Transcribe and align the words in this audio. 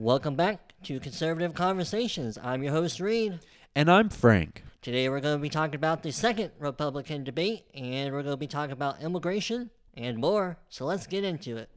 Welcome 0.00 0.36
back 0.36 0.74
to 0.84 1.00
Conservative 1.00 1.54
Conversations. 1.54 2.38
I'm 2.40 2.62
your 2.62 2.70
host, 2.70 3.00
Reid. 3.00 3.40
And 3.74 3.90
I'm 3.90 4.08
Frank. 4.08 4.62
Today 4.80 5.08
we're 5.08 5.18
going 5.18 5.36
to 5.36 5.42
be 5.42 5.48
talking 5.48 5.74
about 5.74 6.04
the 6.04 6.12
second 6.12 6.52
Republican 6.60 7.24
debate, 7.24 7.64
and 7.74 8.14
we're 8.14 8.22
going 8.22 8.34
to 8.34 8.36
be 8.36 8.46
talking 8.46 8.70
about 8.70 9.02
immigration 9.02 9.70
and 9.94 10.18
more. 10.18 10.56
So 10.68 10.84
let's 10.84 11.08
get 11.08 11.24
into 11.24 11.56
it. 11.56 11.68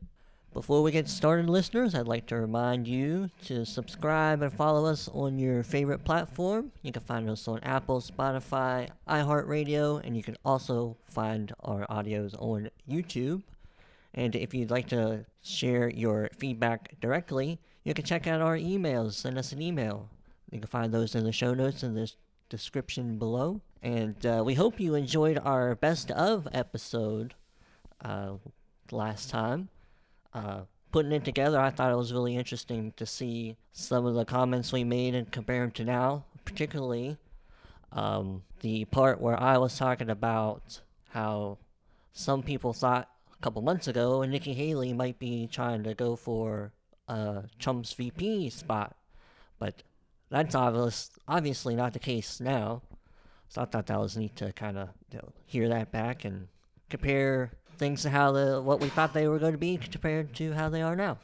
Before 0.54 0.84
we 0.84 0.92
get 0.92 1.10
started, 1.10 1.50
listeners, 1.50 1.96
I'd 1.96 2.08
like 2.08 2.28
to 2.28 2.36
remind 2.36 2.88
you 2.88 3.32
to 3.46 3.66
subscribe 3.66 4.44
and 4.44 4.54
follow 4.54 4.86
us 4.86 5.10
on 5.12 5.40
your 5.40 5.64
favorite 5.64 6.04
platform. 6.06 6.72
You 6.84 6.92
can 6.92 7.02
find 7.02 7.28
us 7.28 7.48
on 7.48 7.60
Apple, 7.62 8.02
Spotify, 8.02 8.90
iHeartRadio, 9.10 10.00
and 10.06 10.16
you 10.16 10.22
can 10.22 10.38
also 10.46 10.96
find 11.06 11.54
our 11.64 11.88
audios 11.88 12.40
on 12.40 12.70
YouTube. 12.88 13.42
And 14.14 14.36
if 14.36 14.54
you'd 14.54 14.70
like 14.70 14.90
to 14.90 15.26
share 15.42 15.90
your 15.90 16.30
feedback 16.38 17.00
directly, 17.00 17.60
you 17.84 17.94
can 17.94 18.06
check 18.06 18.28
out 18.28 18.42
our 18.42 18.58
emails. 18.58 19.14
Send 19.14 19.38
us 19.38 19.52
an 19.52 19.62
email. 19.62 20.10
You 20.52 20.60
can 20.60 20.68
find 20.68 20.94
those 20.94 21.16
in 21.16 21.24
the 21.24 21.32
show 21.32 21.54
notes 21.54 21.84
in 21.84 21.94
the 21.94 22.12
description 22.50 23.18
below. 23.18 23.62
And 23.82 24.24
uh, 24.26 24.44
we 24.46 24.54
hope 24.54 24.80
you 24.80 24.96
enjoyed 24.96 25.40
our 25.44 25.74
best 25.76 26.12
of 26.12 26.48
episode 26.54 27.34
uh, 28.04 28.34
last 28.92 29.30
time. 29.30 29.70
Uh, 30.34 30.62
putting 30.92 31.12
it 31.12 31.26
together, 31.26 31.60
I 31.60 31.72
thought 31.72 31.92
it 31.92 31.98
was 31.98 32.14
really 32.14 32.36
interesting 32.36 32.94
to 32.98 33.06
see 33.06 33.58
some 33.72 34.06
of 34.06 34.14
the 34.14 34.26
comments 34.26 34.72
we 34.72 34.84
made 34.84 35.16
and 35.16 35.32
compare 35.32 35.62
them 35.62 35.72
to 35.72 35.86
now, 35.86 36.26
particularly 36.46 37.18
um, 37.92 38.44
the 38.60 38.86
part 38.86 39.20
where 39.20 39.40
I 39.40 39.58
was 39.58 39.78
talking 39.78 40.10
about 40.10 40.82
how 41.10 41.58
some 42.14 42.44
people 42.44 42.74
thought 42.74 43.10
a 43.34 43.42
couple 43.42 43.62
months 43.62 43.88
ago 43.88 44.24
Nikki 44.24 44.54
Haley 44.54 44.94
might 44.94 45.20
be 45.20 45.48
trying 45.52 45.84
to 45.84 45.94
go 45.94 46.16
for 46.16 46.72
uh, 47.08 47.44
Trump's 47.60 47.94
VP 47.94 48.50
spot, 48.50 48.96
but 49.60 49.84
that's 50.30 50.56
obvious, 50.56 51.12
obviously 51.28 51.76
not 51.76 51.94
the 51.94 52.00
case 52.00 52.40
now. 52.40 52.82
So 53.50 53.62
I 53.62 53.66
thought 53.66 53.88
that 53.88 54.00
was 54.00 54.16
neat 54.16 54.36
to 54.38 54.54
kind 54.54 54.78
of 54.78 54.90
you 55.12 55.20
know, 55.20 55.34
hear 55.46 55.68
that 55.70 55.92
back 55.92 56.24
and 56.24 56.48
compare 56.90 57.52
things 57.78 58.04
to 58.04 58.10
how 58.10 58.32
the 58.32 58.62
what 58.62 58.80
we 58.80 58.88
thought 58.88 59.14
they 59.14 59.28
were 59.28 59.40
going 59.40 59.54
to 59.54 59.58
be 59.58 59.78
compared 59.78 60.34
to 60.36 60.54
how 60.54 60.70
they 60.70 60.82
are 60.82 60.96
now. 60.96 61.18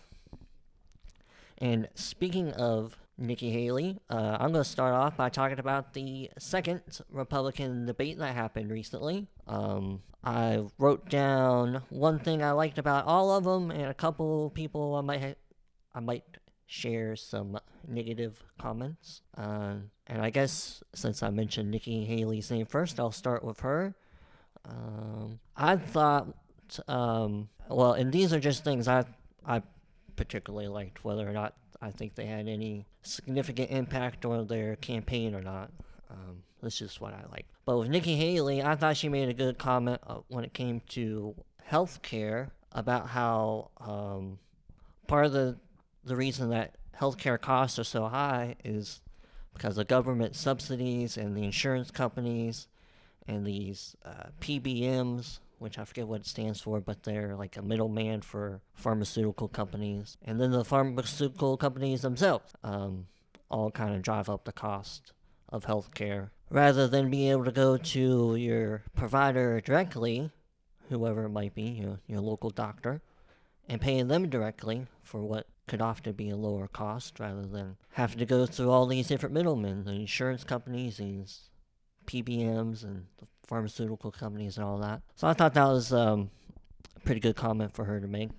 And 1.57 1.87
speaking 1.95 2.51
of 2.51 2.97
Nikki 3.17 3.49
Haley, 3.51 3.99
uh, 4.09 4.37
I'm 4.39 4.51
going 4.51 4.63
to 4.63 4.69
start 4.69 4.93
off 4.93 5.17
by 5.17 5.29
talking 5.29 5.59
about 5.59 5.93
the 5.93 6.29
second 6.37 6.81
Republican 7.09 7.85
debate 7.85 8.19
that 8.19 8.35
happened 8.35 8.69
recently. 8.71 9.27
Um, 9.47 10.01
I 10.23 10.65
wrote 10.77 11.09
down 11.09 11.81
one 11.89 12.19
thing 12.19 12.43
I 12.43 12.51
liked 12.51 12.77
about 12.77 13.05
all 13.05 13.31
of 13.31 13.43
them, 13.43 13.71
and 13.71 13.85
a 13.85 13.93
couple 13.93 14.49
people 14.51 14.95
I 14.95 15.01
might 15.01 15.37
I 15.97 15.99
might 15.99 16.23
share 16.67 17.15
some 17.15 17.57
negative 17.87 18.43
comments. 18.59 19.21
Uh, 19.35 19.77
and 20.05 20.21
I 20.21 20.29
guess 20.29 20.83
since 20.93 21.23
I 21.23 21.31
mentioned 21.31 21.71
Nikki 21.71 22.05
Haley's 22.05 22.51
name 22.51 22.67
first, 22.67 22.99
I'll 22.99 23.11
start 23.11 23.43
with 23.43 23.61
her. 23.61 23.95
Um, 24.63 25.39
I 25.55 25.77
thought, 25.77 26.27
um, 26.87 27.49
well, 27.67 27.93
and 27.93 28.11
these 28.11 28.31
are 28.31 28.39
just 28.39 28.63
things 28.63 28.87
I 28.87 29.05
I 29.43 29.63
particularly 30.15 30.67
liked, 30.67 31.03
whether 31.03 31.27
or 31.27 31.31
not 31.31 31.55
I 31.81 31.89
think 31.89 32.13
they 32.13 32.27
had 32.27 32.47
any 32.47 32.85
significant 33.01 33.71
impact 33.71 34.23
on 34.23 34.45
their 34.45 34.75
campaign 34.75 35.33
or 35.33 35.41
not. 35.41 35.71
Um, 36.11 36.43
that's 36.61 36.77
just 36.77 37.01
what 37.01 37.13
I 37.13 37.23
like. 37.31 37.47
But 37.65 37.79
with 37.79 37.89
Nikki 37.89 38.17
Haley, 38.17 38.61
I 38.61 38.75
thought 38.75 38.97
she 38.97 39.09
made 39.09 39.29
a 39.29 39.33
good 39.33 39.57
comment 39.57 39.99
uh, 40.05 40.19
when 40.27 40.43
it 40.43 40.53
came 40.53 40.81
to 40.89 41.33
health 41.63 42.03
care 42.03 42.51
about 42.71 43.07
how 43.07 43.71
um, 43.79 44.37
part 45.07 45.25
of 45.25 45.31
the 45.31 45.57
the 46.07 46.15
reason 46.15 46.49
that 46.49 46.75
healthcare 46.99 47.39
costs 47.39 47.77
are 47.77 47.83
so 47.83 48.07
high 48.07 48.55
is 48.63 49.01
because 49.53 49.77
of 49.77 49.87
government 49.87 50.35
subsidies 50.35 51.17
and 51.17 51.35
the 51.35 51.43
insurance 51.43 51.91
companies 51.91 52.67
and 53.27 53.45
these 53.45 53.95
uh, 54.05 54.29
PBMs, 54.39 55.39
which 55.59 55.77
I 55.77 55.85
forget 55.85 56.07
what 56.07 56.21
it 56.21 56.27
stands 56.27 56.61
for, 56.61 56.79
but 56.79 57.03
they're 57.03 57.35
like 57.35 57.57
a 57.57 57.61
middleman 57.61 58.21
for 58.21 58.61
pharmaceutical 58.73 59.47
companies. 59.47 60.17
And 60.23 60.39
then 60.39 60.51
the 60.51 60.63
pharmaceutical 60.63 61.57
companies 61.57 62.01
themselves 62.01 62.53
um, 62.63 63.07
all 63.49 63.71
kind 63.71 63.95
of 63.95 64.01
drive 64.01 64.29
up 64.29 64.45
the 64.45 64.51
cost 64.53 65.13
of 65.49 65.65
healthcare. 65.65 66.29
Rather 66.49 66.87
than 66.87 67.09
being 67.09 67.31
able 67.31 67.45
to 67.45 67.51
go 67.51 67.77
to 67.77 68.35
your 68.35 68.83
provider 68.95 69.59
directly, 69.59 70.31
whoever 70.89 71.25
it 71.25 71.29
might 71.29 71.53
be, 71.53 71.63
your, 71.63 71.99
your 72.07 72.21
local 72.21 72.49
doctor, 72.49 73.01
and 73.67 73.81
paying 73.81 74.07
them 74.07 74.29
directly 74.29 74.85
for 75.03 75.21
what 75.21 75.47
could 75.67 75.81
often 75.81 76.13
be 76.13 76.29
a 76.29 76.35
lower 76.35 76.67
cost 76.67 77.19
rather 77.19 77.45
than 77.45 77.77
having 77.91 78.19
to 78.19 78.25
go 78.25 78.45
through 78.45 78.71
all 78.71 78.85
these 78.87 79.07
different 79.07 79.33
middlemen, 79.33 79.83
the 79.83 79.91
insurance 79.91 80.43
companies, 80.43 80.97
these 80.97 81.49
PBMs, 82.05 82.83
and 82.83 83.05
the 83.17 83.27
pharmaceutical 83.45 84.11
companies, 84.11 84.57
and 84.57 84.65
all 84.65 84.77
that. 84.79 85.01
So 85.15 85.27
I 85.27 85.33
thought 85.33 85.53
that 85.53 85.65
was 85.65 85.91
um, 85.91 86.29
a 86.95 86.99
pretty 87.01 87.19
good 87.19 87.35
comment 87.35 87.73
for 87.73 87.83
her 87.83 87.99
to 87.99 88.07
make. 88.07 88.29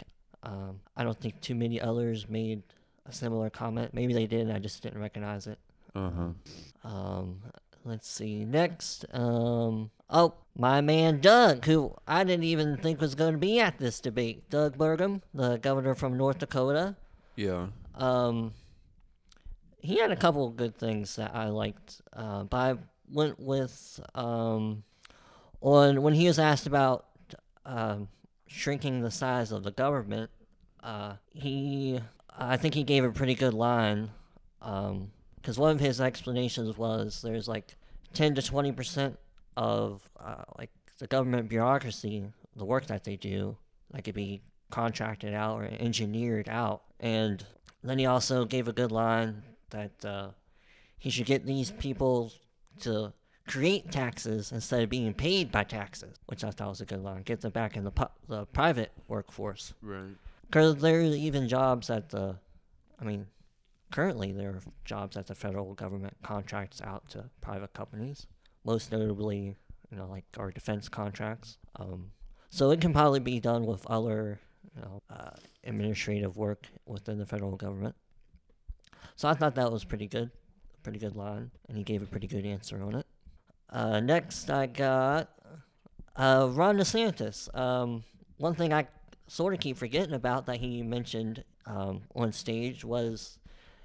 Um, 0.42 0.80
I 0.96 1.04
don't 1.04 1.18
think 1.20 1.40
too 1.40 1.54
many 1.54 1.80
others 1.80 2.28
made 2.28 2.62
a 3.06 3.12
similar 3.12 3.50
comment. 3.50 3.92
Maybe 3.92 4.14
they 4.14 4.26
did, 4.26 4.50
I 4.50 4.58
just 4.58 4.82
didn't 4.82 5.00
recognize 5.00 5.46
it. 5.46 5.58
Uh 5.94 6.10
huh. 6.10 6.88
Um, 6.88 7.40
let's 7.84 8.08
see. 8.08 8.44
Next, 8.44 9.04
um, 9.12 9.90
oh, 10.08 10.34
my 10.56 10.80
man 10.80 11.20
Doug, 11.20 11.64
who 11.64 11.94
I 12.06 12.24
didn't 12.24 12.44
even 12.44 12.76
think 12.76 13.00
was 13.00 13.14
going 13.14 13.32
to 13.32 13.38
be 13.38 13.60
at 13.60 13.78
this 13.78 14.00
debate. 14.00 14.48
Doug 14.50 14.78
Burgum, 14.78 15.22
the 15.34 15.56
governor 15.56 15.94
from 15.94 16.16
North 16.16 16.38
Dakota. 16.38 16.96
Yeah. 17.38 17.68
Um, 17.94 18.52
he 19.78 20.00
had 20.00 20.10
a 20.10 20.16
couple 20.16 20.44
of 20.44 20.56
good 20.56 20.76
things 20.76 21.14
that 21.14 21.36
I 21.36 21.50
liked, 21.50 22.02
uh, 22.12 22.42
but 22.42 22.56
I 22.56 22.74
went 23.12 23.38
with 23.38 24.00
um, 24.16 24.82
on 25.60 26.02
when 26.02 26.14
he 26.14 26.26
was 26.26 26.40
asked 26.40 26.66
about 26.66 27.06
um, 27.64 28.08
shrinking 28.48 29.02
the 29.02 29.12
size 29.12 29.52
of 29.52 29.62
the 29.62 29.70
government. 29.70 30.32
Uh, 30.82 31.14
he, 31.32 32.00
I 32.36 32.56
think 32.56 32.74
he 32.74 32.82
gave 32.82 33.04
a 33.04 33.12
pretty 33.12 33.36
good 33.36 33.54
line, 33.54 34.10
because 34.58 35.58
one 35.58 35.70
of 35.70 35.78
his 35.78 36.00
explanations 36.00 36.76
was 36.76 37.22
there's 37.22 37.46
like 37.46 37.76
ten 38.12 38.34
to 38.34 38.42
twenty 38.42 38.72
percent 38.72 39.16
of 39.56 40.10
uh, 40.18 40.42
like 40.58 40.70
the 40.98 41.06
government 41.06 41.48
bureaucracy, 41.48 42.24
the 42.56 42.64
work 42.64 42.86
that 42.86 43.04
they 43.04 43.14
do, 43.14 43.56
that 43.92 44.02
could 44.02 44.16
be 44.16 44.42
contracted 44.70 45.34
out 45.34 45.60
or 45.60 45.64
engineered 45.64 46.48
out. 46.48 46.82
And 47.00 47.44
then 47.82 47.98
he 47.98 48.06
also 48.06 48.44
gave 48.44 48.68
a 48.68 48.72
good 48.72 48.92
line 48.92 49.42
that 49.70 50.04
uh, 50.04 50.30
he 50.98 51.10
should 51.10 51.26
get 51.26 51.46
these 51.46 51.70
people 51.70 52.32
to 52.80 53.12
create 53.46 53.90
taxes 53.90 54.52
instead 54.52 54.82
of 54.82 54.90
being 54.90 55.14
paid 55.14 55.50
by 55.50 55.64
taxes, 55.64 56.16
which 56.26 56.44
I 56.44 56.50
thought 56.50 56.68
was 56.68 56.80
a 56.80 56.84
good 56.84 57.02
line. 57.02 57.22
Get 57.22 57.40
them 57.40 57.52
back 57.52 57.76
in 57.76 57.84
the, 57.84 57.90
pu- 57.90 58.12
the 58.28 58.46
private 58.46 58.92
workforce. 59.08 59.74
Right. 59.80 60.16
Because 60.46 60.76
there 60.76 61.00
are 61.00 61.02
even 61.02 61.48
jobs 61.48 61.90
at 61.90 62.10
the, 62.10 62.36
I 63.00 63.04
mean, 63.04 63.26
currently 63.90 64.32
there 64.32 64.50
are 64.50 64.60
jobs 64.84 65.16
that 65.16 65.26
the 65.26 65.34
federal 65.34 65.74
government 65.74 66.16
contracts 66.22 66.82
out 66.82 67.08
to 67.10 67.30
private 67.40 67.72
companies, 67.72 68.26
most 68.64 68.92
notably, 68.92 69.56
you 69.90 69.96
know, 69.96 70.06
like 70.06 70.24
our 70.38 70.50
defense 70.50 70.88
contracts. 70.88 71.58
Um, 71.76 72.10
so 72.50 72.70
it 72.70 72.80
can 72.80 72.92
probably 72.92 73.20
be 73.20 73.40
done 73.40 73.66
with 73.66 73.86
other, 73.86 74.40
you 74.78 74.84
know, 74.84 75.02
uh, 75.10 75.30
administrative 75.64 76.36
work 76.36 76.68
within 76.86 77.18
the 77.18 77.26
federal 77.26 77.56
government. 77.56 77.94
So 79.16 79.28
I 79.28 79.34
thought 79.34 79.54
that 79.56 79.72
was 79.72 79.84
pretty 79.84 80.06
good, 80.06 80.30
pretty 80.82 80.98
good 80.98 81.16
line, 81.16 81.50
and 81.68 81.76
he 81.76 81.84
gave 81.84 82.02
a 82.02 82.06
pretty 82.06 82.26
good 82.26 82.46
answer 82.46 82.82
on 82.82 82.94
it. 82.94 83.06
Uh, 83.70 84.00
next, 84.00 84.50
I 84.50 84.66
got 84.66 85.30
uh, 86.16 86.48
Ron 86.52 86.78
DeSantis. 86.78 87.54
Um, 87.56 88.04
one 88.38 88.54
thing 88.54 88.72
I 88.72 88.86
sort 89.26 89.54
of 89.54 89.60
keep 89.60 89.76
forgetting 89.76 90.14
about 90.14 90.46
that 90.46 90.58
he 90.58 90.82
mentioned 90.82 91.44
um, 91.66 92.02
on 92.14 92.32
stage 92.32 92.84
was 92.84 93.38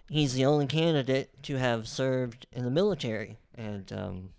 he's 0.09 0.34
the 0.34 0.46
only 0.46 0.67
candidate 0.67 1.44
to 1.44 1.58
have 1.58 1.88
served 1.88 2.46
in 2.52 2.64
the 2.64 2.72
military, 2.72 3.38
and 3.56 3.91
um, 3.91 4.29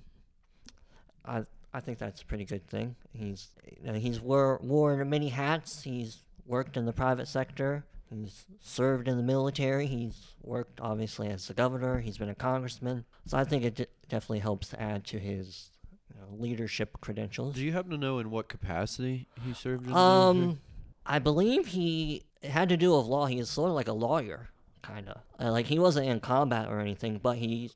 I 1.24 1.44
I 1.72 1.80
think 1.80 1.98
that's 1.98 2.22
a 2.22 2.26
pretty 2.26 2.44
good 2.44 2.66
thing. 2.68 2.94
He's 3.12 3.48
you 3.80 3.92
know, 3.92 3.98
he's 3.98 4.20
wore 4.20 4.60
worn 4.62 5.10
many 5.10 5.28
hats. 5.28 5.82
He's 5.82 6.23
worked 6.46 6.76
in 6.76 6.84
the 6.86 6.92
private 6.92 7.28
sector. 7.28 7.84
He's 8.10 8.44
served 8.60 9.08
in 9.08 9.16
the 9.16 9.22
military. 9.22 9.86
He's 9.86 10.34
worked 10.42 10.80
obviously 10.80 11.28
as 11.28 11.48
a 11.50 11.54
governor. 11.54 12.00
He's 12.00 12.18
been 12.18 12.28
a 12.28 12.34
congressman. 12.34 13.04
So 13.26 13.36
I 13.38 13.44
think 13.44 13.64
it 13.64 13.74
d- 13.74 13.86
definitely 14.08 14.38
helps 14.40 14.68
to 14.68 14.80
add 14.80 15.04
to 15.06 15.18
his 15.18 15.70
you 16.14 16.20
know, 16.20 16.36
leadership 16.42 16.98
credentials. 17.00 17.54
Do 17.56 17.64
you 17.64 17.72
happen 17.72 17.90
to 17.90 17.96
know 17.96 18.18
in 18.18 18.30
what 18.30 18.48
capacity 18.48 19.26
he 19.44 19.52
served 19.54 19.86
in 19.86 19.92
the 19.92 19.98
Um, 19.98 20.36
military? 20.38 20.60
I 21.06 21.18
believe 21.18 21.66
he 21.68 22.22
had 22.42 22.68
to 22.68 22.76
do 22.76 22.96
with 22.96 23.06
law. 23.06 23.26
He 23.26 23.38
is 23.38 23.48
sort 23.50 23.70
of 23.70 23.74
like 23.74 23.88
a 23.88 23.92
lawyer, 23.92 24.50
kind 24.82 25.08
of. 25.08 25.20
Uh, 25.40 25.50
like 25.50 25.66
he 25.66 25.78
wasn't 25.78 26.06
in 26.06 26.20
combat 26.20 26.68
or 26.68 26.78
anything, 26.78 27.18
but 27.22 27.38
he 27.38 27.72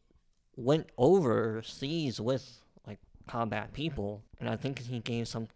went 0.56 0.88
overseas 0.98 2.20
with 2.20 2.60
like 2.86 2.98
combat 3.26 3.72
people, 3.72 4.22
and 4.40 4.48
I 4.48 4.56
think 4.56 4.78
he 4.80 5.00
gave 5.00 5.26
some 5.28 5.48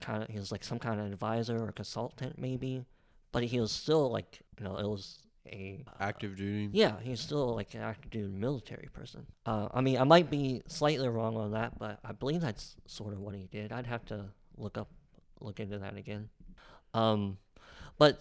kind 0.00 0.22
of 0.22 0.28
he 0.28 0.38
was 0.38 0.52
like 0.52 0.64
some 0.64 0.78
kind 0.78 1.00
of 1.00 1.06
advisor 1.06 1.62
or 1.62 1.72
consultant 1.72 2.38
maybe, 2.38 2.84
but 3.32 3.42
he 3.44 3.60
was 3.60 3.72
still 3.72 4.10
like 4.10 4.40
you 4.58 4.64
know 4.64 4.76
it 4.76 4.86
was 4.86 5.18
a 5.46 5.84
Active 6.00 6.36
duty. 6.36 6.68
yeah, 6.72 6.94
he's 7.02 7.20
still 7.20 7.54
like 7.54 7.74
an 7.74 7.80
active 7.80 8.10
duty 8.10 8.32
military 8.32 8.88
person. 8.92 9.26
Uh, 9.44 9.68
I 9.72 9.80
mean, 9.80 9.98
I 9.98 10.04
might 10.04 10.28
be 10.30 10.62
slightly 10.66 11.08
wrong 11.08 11.36
on 11.36 11.52
that, 11.52 11.78
but 11.78 12.00
I 12.04 12.12
believe 12.12 12.40
that's 12.40 12.76
sort 12.86 13.12
of 13.12 13.20
what 13.20 13.34
he 13.34 13.46
did. 13.50 13.72
I'd 13.72 13.86
have 13.86 14.04
to 14.06 14.26
look 14.56 14.76
up, 14.76 14.88
look 15.40 15.60
into 15.60 15.78
that 15.78 15.96
again. 15.96 16.30
Um, 16.94 17.38
but 17.96 18.20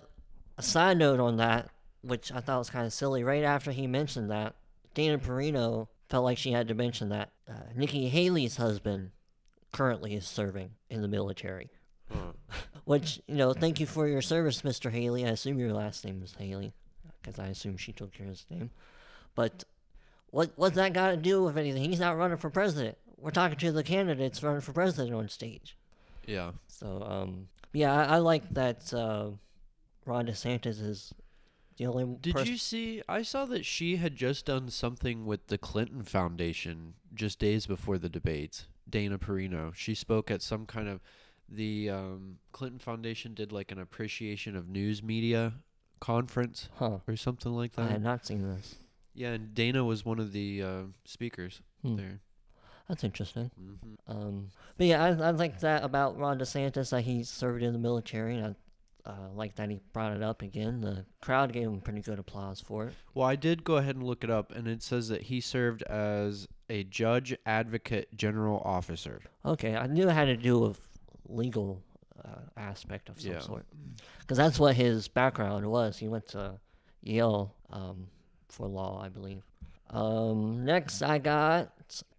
a 0.57 0.61
side 0.61 0.97
note 0.97 1.19
on 1.19 1.37
that, 1.37 1.69
which 2.01 2.31
I 2.31 2.41
thought 2.41 2.59
was 2.59 2.69
kind 2.69 2.85
of 2.85 2.93
silly, 2.93 3.23
right 3.23 3.43
after 3.43 3.71
he 3.71 3.87
mentioned 3.87 4.29
that, 4.29 4.55
Dana 4.93 5.17
Perino 5.17 5.87
felt 6.09 6.23
like 6.23 6.37
she 6.37 6.51
had 6.51 6.67
to 6.67 6.75
mention 6.75 7.09
that 7.09 7.31
uh, 7.49 7.71
Nikki 7.75 8.09
Haley's 8.09 8.57
husband 8.57 9.09
currently 9.75 10.13
is 10.13 10.25
serving 10.25 10.71
in 10.89 11.01
the 11.01 11.07
military. 11.07 11.69
Huh. 12.11 12.31
Which, 12.85 13.19
you 13.27 13.35
know, 13.35 13.53
thank 13.53 13.79
you 13.79 13.85
for 13.85 14.07
your 14.07 14.21
service, 14.21 14.61
Mr. 14.61 14.91
Haley. 14.91 15.25
I 15.25 15.29
assume 15.29 15.59
your 15.59 15.73
last 15.73 16.05
name 16.05 16.21
is 16.23 16.35
Haley, 16.37 16.73
because 17.21 17.39
I 17.39 17.47
assume 17.47 17.77
she 17.77 17.91
took 17.91 18.17
your 18.17 18.29
name. 18.49 18.69
But 19.33 19.65
what 20.29 20.51
what's 20.55 20.75
that 20.75 20.93
got 20.93 21.11
to 21.11 21.17
do 21.17 21.43
with 21.43 21.57
anything? 21.57 21.83
He's 21.89 21.99
not 21.99 22.17
running 22.17 22.37
for 22.37 22.49
president. 22.49 22.97
We're 23.17 23.31
talking 23.31 23.57
to 23.57 23.71
the 23.71 23.83
candidates 23.83 24.41
running 24.43 24.61
for 24.61 24.71
president 24.71 25.13
on 25.15 25.27
stage. 25.29 25.77
Yeah. 26.25 26.51
So, 26.67 27.03
um, 27.03 27.47
yeah, 27.73 27.93
I, 27.93 28.15
I 28.15 28.17
like 28.19 28.53
that 28.53 28.93
uh, 28.93 29.31
Ron 30.05 30.27
DeSantis 30.27 30.81
is 30.81 31.13
the 31.77 31.87
only 31.87 32.17
Did 32.21 32.35
pers- 32.35 32.49
you 32.49 32.57
see? 32.57 33.01
I 33.09 33.23
saw 33.23 33.45
that 33.45 33.65
she 33.65 33.97
had 33.97 34.15
just 34.15 34.45
done 34.45 34.69
something 34.69 35.25
with 35.25 35.47
the 35.47 35.57
Clinton 35.57 36.03
Foundation 36.03 36.93
just 37.13 37.39
days 37.39 37.65
before 37.65 37.97
the 37.97 38.09
debates. 38.09 38.67
Dana 38.89 39.17
Perino. 39.17 39.73
She 39.75 39.95
spoke 39.95 40.29
at 40.31 40.41
some 40.41 40.65
kind 40.65 40.87
of 40.87 41.01
the 41.47 41.89
um, 41.89 42.37
Clinton 42.51 42.79
Foundation 42.79 43.33
did 43.33 43.51
like 43.51 43.71
an 43.71 43.79
appreciation 43.79 44.55
of 44.55 44.67
news 44.67 45.01
media 45.03 45.53
conference 45.99 46.69
Huh. 46.75 46.99
or 47.07 47.15
something 47.15 47.51
like 47.53 47.73
that. 47.73 47.87
I 47.87 47.91
had 47.91 48.03
not 48.03 48.25
seen 48.25 48.41
this. 48.41 48.75
Yeah, 49.13 49.29
and 49.33 49.53
Dana 49.53 49.83
was 49.85 50.03
one 50.05 50.19
of 50.19 50.31
the 50.33 50.61
uh, 50.61 50.81
speakers 51.05 51.61
Hmm. 51.81 51.95
there. 51.95 52.19
That's 52.87 53.03
interesting. 53.03 53.49
hmm 53.57 53.95
Um, 54.07 54.51
but 54.77 54.85
yeah, 54.87 55.03
I, 55.03 55.07
I 55.09 55.31
like 55.31 55.59
that 55.61 55.83
about 55.83 56.17
Ron 56.17 56.37
DeSantis 56.39 56.91
that 56.91 57.01
he 57.01 57.23
served 57.23 57.63
in 57.63 57.73
the 57.73 57.79
military, 57.79 58.35
and 58.35 58.45
I 58.45 58.55
uh, 59.05 59.29
like 59.35 59.55
that 59.55 59.69
he 59.69 59.79
brought 59.93 60.13
it 60.15 60.23
up 60.23 60.41
again. 60.41 60.81
The 60.81 61.05
crowd 61.21 61.53
gave 61.53 61.67
him 61.67 61.79
pretty 61.81 62.01
good 62.01 62.17
applause 62.19 62.59
for 62.59 62.85
it. 62.87 62.93
Well, 63.13 63.27
I 63.27 63.35
did 63.35 63.63
go 63.63 63.77
ahead 63.77 63.95
and 63.95 64.03
look 64.05 64.23
it 64.23 64.29
up, 64.29 64.51
and 64.51 64.67
it 64.67 64.81
says 64.81 65.09
that 65.09 65.23
he 65.23 65.39
served 65.41 65.83
as 65.83 66.47
a 66.69 66.83
judge 66.83 67.35
advocate 67.45 68.15
general 68.17 68.59
officer. 68.65 69.21
Okay, 69.45 69.75
I 69.75 69.87
knew 69.87 70.09
it 70.09 70.13
had 70.13 70.25
to 70.25 70.37
do 70.37 70.57
with 70.59 70.79
legal 71.27 71.81
uh, 72.23 72.29
aspect 72.57 73.09
of 73.09 73.21
some 73.21 73.33
Yeah. 73.33 73.39
sort, 73.39 73.65
because 74.21 74.37
that's 74.37 74.59
what 74.59 74.75
his 74.75 75.07
background 75.07 75.65
was. 75.67 75.97
He 75.99 76.07
went 76.07 76.27
to 76.29 76.59
Yale 77.01 77.53
um, 77.69 78.07
for 78.49 78.67
law, 78.67 79.01
I 79.03 79.09
believe. 79.09 79.43
Um, 79.91 80.65
next, 80.65 81.03
I 81.03 81.19
got 81.19 81.71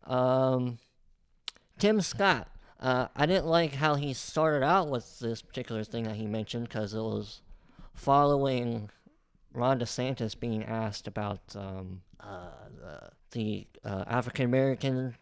um, 0.04 0.78
Tim 1.78 2.00
Scott. 2.00 2.48
Uh, 2.78 3.08
I 3.16 3.24
didn't 3.26 3.46
like 3.46 3.74
how 3.74 3.94
he 3.94 4.12
started 4.12 4.62
out 4.64 4.88
with 4.88 5.18
this 5.18 5.40
particular 5.42 5.82
thing 5.84 6.04
that 6.04 6.16
he 6.16 6.26
mentioned 6.26 6.68
because 6.68 6.92
it 6.94 7.00
was 7.00 7.40
following 7.94 8.90
Ron 9.54 9.78
DeSantis 9.78 10.38
being 10.38 10.62
asked 10.64 11.06
about 11.08 11.40
um, 11.56 12.02
uh, 12.20 12.50
the, 12.80 13.10
the 13.32 13.66
uh, 13.88 14.04
African 14.06 14.44
American 14.44 15.14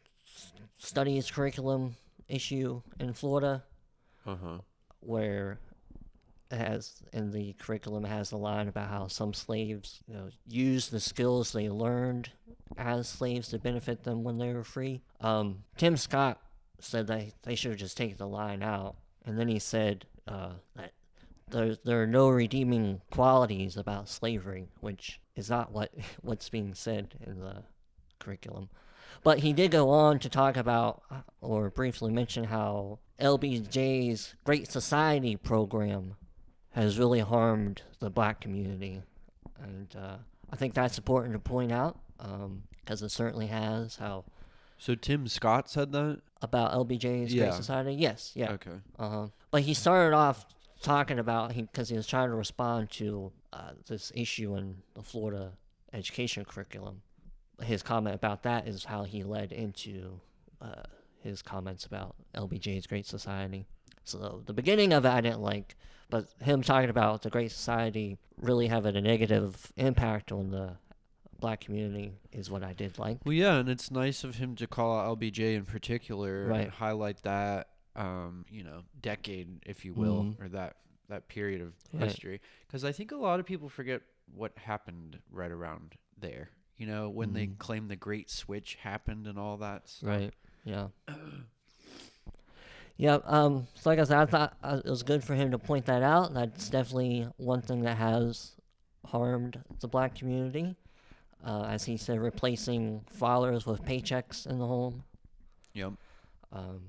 studies 0.79 1.31
curriculum 1.31 1.97
issue 2.29 2.83
in 2.99 3.13
Florida, 3.13 3.63
Uh 4.27 4.37
huh. 4.37 4.59
where 5.01 5.61
it 6.51 6.57
has 6.59 7.03
in 7.13 7.31
the 7.31 7.53
curriculum 7.55 8.05
has 8.05 8.33
a 8.33 8.37
line 8.37 8.69
about 8.69 8.89
how 8.89 9.07
some 9.07 9.33
slaves 9.33 10.03
you 10.09 10.15
know, 10.15 10.29
use 10.47 10.89
the 10.89 11.01
skills 11.01 11.53
they 11.53 11.69
learned 11.69 12.31
as 12.77 13.09
slaves 13.09 13.49
to 13.49 13.59
benefit 13.59 14.03
them 14.03 14.25
when 14.25 14.39
they 14.39 14.53
were 14.53 14.65
free. 14.65 15.03
Um, 15.21 15.63
Tim 15.77 15.97
Scott 15.97 16.41
said 16.79 17.07
that 17.07 17.33
they 17.43 17.55
should 17.55 17.79
just 17.79 17.97
taken 17.97 18.17
the 18.17 18.27
line 18.27 18.63
out, 18.63 18.97
and 19.25 19.39
then 19.39 19.49
he 19.49 19.59
said 19.59 20.07
uh, 20.27 20.53
that 20.77 20.93
there 21.51 21.77
there 21.85 22.03
are 22.03 22.07
no 22.07 22.29
redeeming 22.29 23.01
qualities 23.11 23.77
about 23.77 24.09
slavery, 24.09 24.69
which 24.81 25.21
is 25.37 25.51
not 25.51 25.73
what 25.73 25.93
what's 26.23 26.49
being 26.49 26.75
said 26.75 27.15
in 27.27 27.41
the 27.41 27.65
curriculum. 28.19 28.69
But 29.23 29.39
he 29.39 29.53
did 29.53 29.71
go 29.71 29.91
on 29.91 30.19
to 30.21 30.29
talk 30.29 30.57
about 30.57 31.03
uh, 31.11 31.21
or 31.41 31.71
briefly 31.71 32.11
mention 32.11 32.45
how 32.45 32.99
LBJ's 33.21 34.35
Great 34.45 34.71
Society 34.71 35.37
program 35.37 36.17
has 36.73 36.99
really 36.99 37.21
harmed 37.21 37.83
the 38.01 38.11
black 38.11 38.41
community. 38.41 39.03
And 39.63 39.95
uh, 39.97 40.17
I 40.51 40.57
think 40.57 40.75
that's 40.75 40.99
important 40.99 41.33
to 41.35 41.39
point 41.39 41.73
out 41.73 41.99
because 42.85 43.03
it 43.03 43.11
certainly 43.11 43.47
has. 43.47 43.97
How 43.97 44.25
So 44.79 44.95
Tim 44.95 45.27
Scott 45.29 45.69
said 45.69 45.93
that. 45.93 46.21
about 46.43 46.73
LBJ's 46.73 47.33
Yeah. 47.33 47.45
Great 47.45 47.55
Society? 47.55 47.95
Yes, 47.95 48.33
yeah. 48.35 48.53
Okay. 48.53 48.81
Uh-huh. 48.99 49.29
But 49.51 49.63
he 49.63 49.73
started 49.75 50.15
off 50.15 50.47
talking 50.83 51.19
about 51.19 51.53
he 51.53 51.63
because 51.63 51.89
he 51.89 51.97
was 51.97 52.07
trying 52.07 52.29
to 52.29 52.35
respond 52.37 52.91
to 52.91 53.33
uh, 53.53 53.71
this 53.89 54.13
issue 54.15 54.55
in 54.57 54.77
the 54.95 55.03
Florida 55.03 55.53
education 55.93 56.45
curriculum. 56.45 57.03
His 57.63 57.83
comment 57.83 58.15
about 58.17 58.43
that 58.43 58.67
is 58.69 58.85
how 58.85 59.05
he 59.05 59.23
led 59.23 59.53
into 59.53 60.21
uh, 60.61 60.83
his 61.23 61.41
comments 61.41 61.87
about 61.87 62.17
LBJ's 62.35 62.87
Great 62.87 63.07
Society. 63.07 63.65
So 64.05 64.43
the 64.45 64.53
beginning 64.53 64.93
of 64.93 65.05
it 65.07 65.11
I 65.11 65.21
didn't 65.23 65.41
like, 65.41 65.77
but 66.11 66.27
him 66.43 66.63
talking 66.63 66.91
about 66.91 67.23
the 67.23 67.31
Great 67.31 67.53
Society 67.53 68.19
really 68.37 68.67
having 68.67 68.97
a 68.97 69.01
negative 69.01 69.73
impact 69.77 70.31
on 70.33 70.51
the 70.51 70.77
black 71.45 71.61
community 71.61 72.11
is 72.33 72.51
what 72.51 72.65
I 72.65 72.73
did 72.73 72.99
like. 72.99 73.19
Well, 73.23 73.35
yeah, 73.35 73.57
and 73.57 73.69
it's 73.69 73.91
nice 73.91 74.25
of 74.25 74.37
him 74.37 74.57
to 74.57 74.67
call 74.67 74.99
out 74.99 75.19
LBJ 75.19 75.55
in 75.57 75.67
particular 75.67 76.47
Right. 76.47 76.63
and 76.63 76.71
highlight 76.71 77.23
that, 77.25 77.69
um, 77.95 78.47
you 78.49 78.65
know, 78.65 78.81
decade, 79.03 79.63
if 79.67 79.85
you 79.85 79.93
will, 79.93 80.25
Mhm. 80.25 80.41
or 80.41 80.49
that 80.49 80.77
that 81.09 81.29
period 81.29 81.61
of 81.61 81.75
Right. 81.93 82.05
history. 82.05 82.41
Because 82.67 82.83
I 82.83 82.93
think 82.93 83.13
a 83.13 83.17
lot 83.17 83.39
of 83.41 83.45
people 83.45 83.69
forget 83.69 84.01
what 84.35 84.57
happened 84.57 85.19
right 85.31 85.51
around 85.51 85.97
there. 86.19 86.49
You 86.79 86.87
know, 86.87 87.11
when 87.11 87.35
they 87.35 87.47
Mhm. 87.47 87.59
claim 87.59 87.89
the 87.89 87.95
Great 87.97 88.31
Switch 88.31 88.77
happened 88.77 89.27
and 89.27 89.39
all 89.39 89.59
that. 89.59 89.87
Stuff. 89.87 90.09
Right. 90.09 90.35
Yeah. 90.65 90.89
yeah. 92.97 93.19
Um. 93.25 93.67
So 93.75 93.91
like 93.91 93.99
I 93.99 94.05
said, 94.05 94.17
I 94.19 94.25
thought 94.25 94.57
uh, 94.63 94.81
it 94.83 94.89
was 94.89 95.03
good 95.03 95.23
for 95.23 95.35
him 95.35 95.51
to 95.51 95.59
point 95.59 95.85
that 95.87 96.03
out. 96.03 96.33
That's 96.33 96.71
definitely 96.71 97.29
one 97.37 97.61
thing 97.61 97.83
that 97.83 97.99
has 97.99 98.53
harmed 99.05 99.63
the 99.81 99.89
black 99.89 100.15
community. 100.15 100.75
Uh, 101.45 101.67
as 101.69 101.85
he 101.85 101.99
said, 101.99 102.19
replacing 102.19 103.03
fathers 103.11 103.67
with 103.67 103.85
paychecks 103.85 104.47
in 104.47 104.59
the 104.59 104.67
home. 104.67 105.05
Yep. 105.75 105.93
Um, 106.53 106.81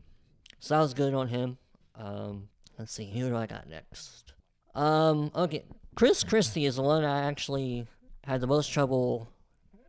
so 0.60 0.76
that 0.76 0.82
was 0.82 0.94
good 0.94 1.14
on 1.14 1.28
him. 1.28 1.58
Um, 1.96 2.48
let's 2.80 2.94
see, 2.94 3.10
who 3.10 3.30
do 3.30 3.36
I 3.36 3.48
got 3.48 3.70
next? 3.70 4.34
Um, 4.74 5.32
okay, 5.36 5.66
Chris 5.96 6.24
Christie 6.24 6.66
is 6.66 6.78
the 6.78 6.84
one 6.84 7.04
I 7.04 7.28
actually 7.28 7.86
had 8.24 8.40
the 8.40 8.48
most 8.48 8.72
trouble 8.72 9.28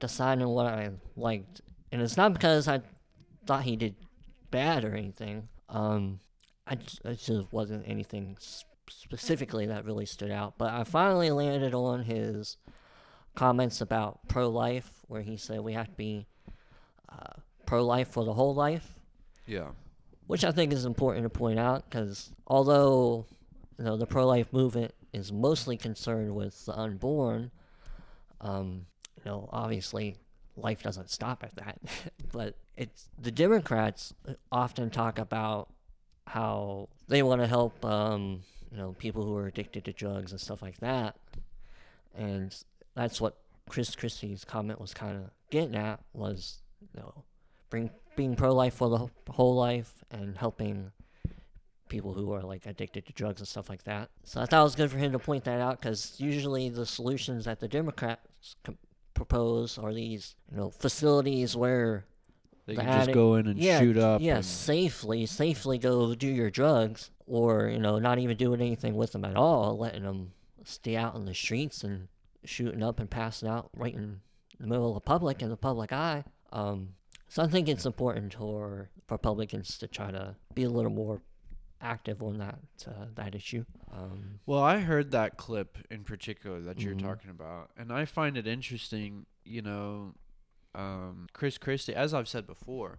deciding 0.01 0.49
what 0.49 0.67
I 0.67 0.91
liked, 1.17 1.61
and 1.93 2.03
it's 2.03 2.17
not 2.17 2.33
because 2.33 2.67
I 2.67 2.81
thought 3.47 3.63
he 3.63 3.77
did 3.77 3.95
bad 4.51 4.85
or 4.85 4.95
anything. 4.95 5.49
Um, 5.69 6.21
I 6.67 6.75
just, 6.75 7.05
it 7.05 7.19
just 7.19 7.53
wasn't 7.53 7.85
anything 7.87 8.37
specifically 8.89 9.67
that 9.67 9.85
really 9.85 10.07
stood 10.07 10.31
out. 10.31 10.59
But 10.59 10.73
I 10.73 10.85
finally 10.85 11.31
landed 11.31 11.75
on 11.75 12.05
his 12.05 12.57
comments 13.37 13.81
about 13.81 14.27
pro-life, 14.29 14.91
where 15.07 15.23
he 15.23 15.37
said 15.37 15.61
we 15.61 15.75
have 15.75 15.87
to 15.89 15.95
be 15.97 16.27
uh, 17.09 17.39
pro-life 17.67 18.09
for 18.09 18.25
the 18.25 18.35
whole 18.35 18.55
life 18.55 18.99
Yeah. 19.47 19.69
which 20.27 20.45
I 20.45 20.51
think 20.51 20.73
is 20.73 20.85
important 20.85 21.25
to 21.25 21.31
point 21.31 21.59
out 21.61 21.89
because 21.89 22.33
although 22.49 23.27
you 23.79 23.85
know 23.85 23.97
the 23.97 24.07
pro-life 24.07 24.53
movement 24.53 24.93
is 25.13 25.33
mostly 25.33 25.77
concerned 25.77 26.35
with 26.35 26.65
the 26.67 26.77
unborn, 26.77 27.51
um, 28.41 28.87
you 29.17 29.31
know 29.31 29.49
obviously 29.53 30.17
life 30.57 30.83
doesn't 30.83 31.11
stop 31.11 31.45
at 31.45 31.55
that. 31.57 31.79
but 32.33 32.55
it's 32.77 33.09
the 33.19 33.31
Democrats 33.31 34.13
often 34.51 34.91
talk 34.91 35.19
about 35.19 35.69
how 36.27 36.89
they 37.09 37.23
want 37.23 37.41
to 37.41 37.47
help 37.47 37.85
um, 37.85 38.43
you 38.71 38.77
know 38.79 38.95
people 38.99 39.23
who 39.25 39.37
are 39.37 39.47
addicted 39.47 39.85
to 39.85 39.93
drugs 39.93 40.33
and 40.33 40.41
stuff 40.41 40.61
like 40.63 40.79
that, 40.81 41.17
and 42.17 42.55
that's 42.97 43.21
what 43.21 43.37
Chris 43.69 43.95
Christie's 43.95 44.45
comment 44.45 44.81
was 44.81 44.93
kind 44.95 45.17
of 45.17 45.31
getting 45.51 45.77
at 45.77 46.01
was 46.13 46.59
you 46.81 47.01
know 47.01 47.25
bring 47.71 47.91
being 48.17 48.35
pro-life 48.35 48.75
for 48.75 48.89
the 48.89 49.33
whole 49.33 49.55
life 49.55 49.93
and 50.11 50.37
helping 50.39 50.91
people 51.89 52.13
who 52.15 52.33
are 52.33 52.43
like 52.43 52.67
addicted 52.67 53.07
to 53.07 53.13
drugs 53.13 53.41
and 53.41 53.47
stuff 53.47 53.69
like 53.69 53.85
that. 53.85 54.09
So 54.25 54.41
I 54.41 54.47
thought 54.47 54.61
it 54.61 54.65
was 54.65 54.75
good 54.75 54.91
for 54.91 54.99
him 54.99 55.13
to 55.13 55.19
point 55.21 55.45
that 55.45 55.61
out 55.61 55.81
because 55.81 56.15
usually 56.19 56.69
the 56.69 56.85
solutions 56.87 57.45
that 57.45 57.61
the 57.61 57.69
Democrats 57.69 58.57
com- 58.65 58.79
propose 59.15 59.79
are 59.79 59.93
these 59.95 60.35
you 60.51 60.57
know 60.57 60.71
facilities 60.71 61.55
where 61.57 62.05
They 62.67 62.75
The 62.75 62.83
can 62.83 63.05
just 63.05 63.13
go 63.13 63.35
in 63.37 63.47
and 63.47 63.59
yeah 63.59 63.79
shoot 63.81 63.97
up. 63.97 64.21
yeah 64.21 64.37
and- 64.37 64.45
safely 64.45 65.27
safely 65.27 65.79
go 65.79 66.15
do 66.15 66.27
your 66.29 66.51
drugs 66.51 67.11
or 67.27 67.69
you 67.69 67.79
know 67.79 67.99
not 67.99 68.19
even 68.19 68.37
doing 68.37 68.61
anything 68.61 68.95
with 68.97 69.13
them 69.13 69.25
at 69.25 69.37
all 69.37 69.79
letting 69.79 70.03
them 70.03 70.33
stay 70.65 70.97
out 70.97 71.15
in 71.15 71.25
the 71.25 71.35
streets 71.35 71.83
and 71.85 72.09
shooting 72.49 72.83
up 72.83 73.01
and 73.01 73.11
passing 73.11 73.49
out 73.49 73.71
right 73.77 73.95
in 73.95 74.21
the 74.59 74.67
middle 74.67 74.89
of 74.89 74.95
the 74.95 75.01
public 75.01 75.43
in 75.43 75.49
the 75.51 75.57
public 75.57 75.93
eye. 75.93 76.25
Um, 76.53 76.91
so 77.29 77.43
I 77.43 77.47
think 77.49 77.69
it's 77.69 77.85
important 77.87 78.35
for 78.35 78.91
Republicans 79.11 79.79
to 79.79 79.89
try 79.89 80.11
to 80.11 80.37
be 80.55 80.63
a 80.63 80.71
little 80.71 80.91
more 80.93 81.23
active 81.81 82.23
on 82.23 82.39
that 82.39 82.59
uh, 82.87 83.07
that 83.15 83.35
issue. 83.35 83.65
Um, 83.93 84.41
Well, 84.47 84.63
I 84.63 84.79
heard 84.79 85.11
that 85.11 85.37
clip 85.37 85.77
in 85.91 86.05
particular 86.05 86.61
that 86.63 86.81
you're 86.81 86.95
Mhm. 86.95 87.03
talking 87.03 87.31
about, 87.31 87.71
and 87.77 87.93
I 87.93 88.05
find 88.07 88.37
it 88.37 88.47
interesting. 88.47 89.27
You 89.45 89.63
know, 89.63 90.15
um, 90.75 91.27
Chris 91.33 91.59
Christie, 91.59 91.95
as 91.95 92.15
I've 92.15 92.29
said 92.29 92.47
before, 92.47 92.99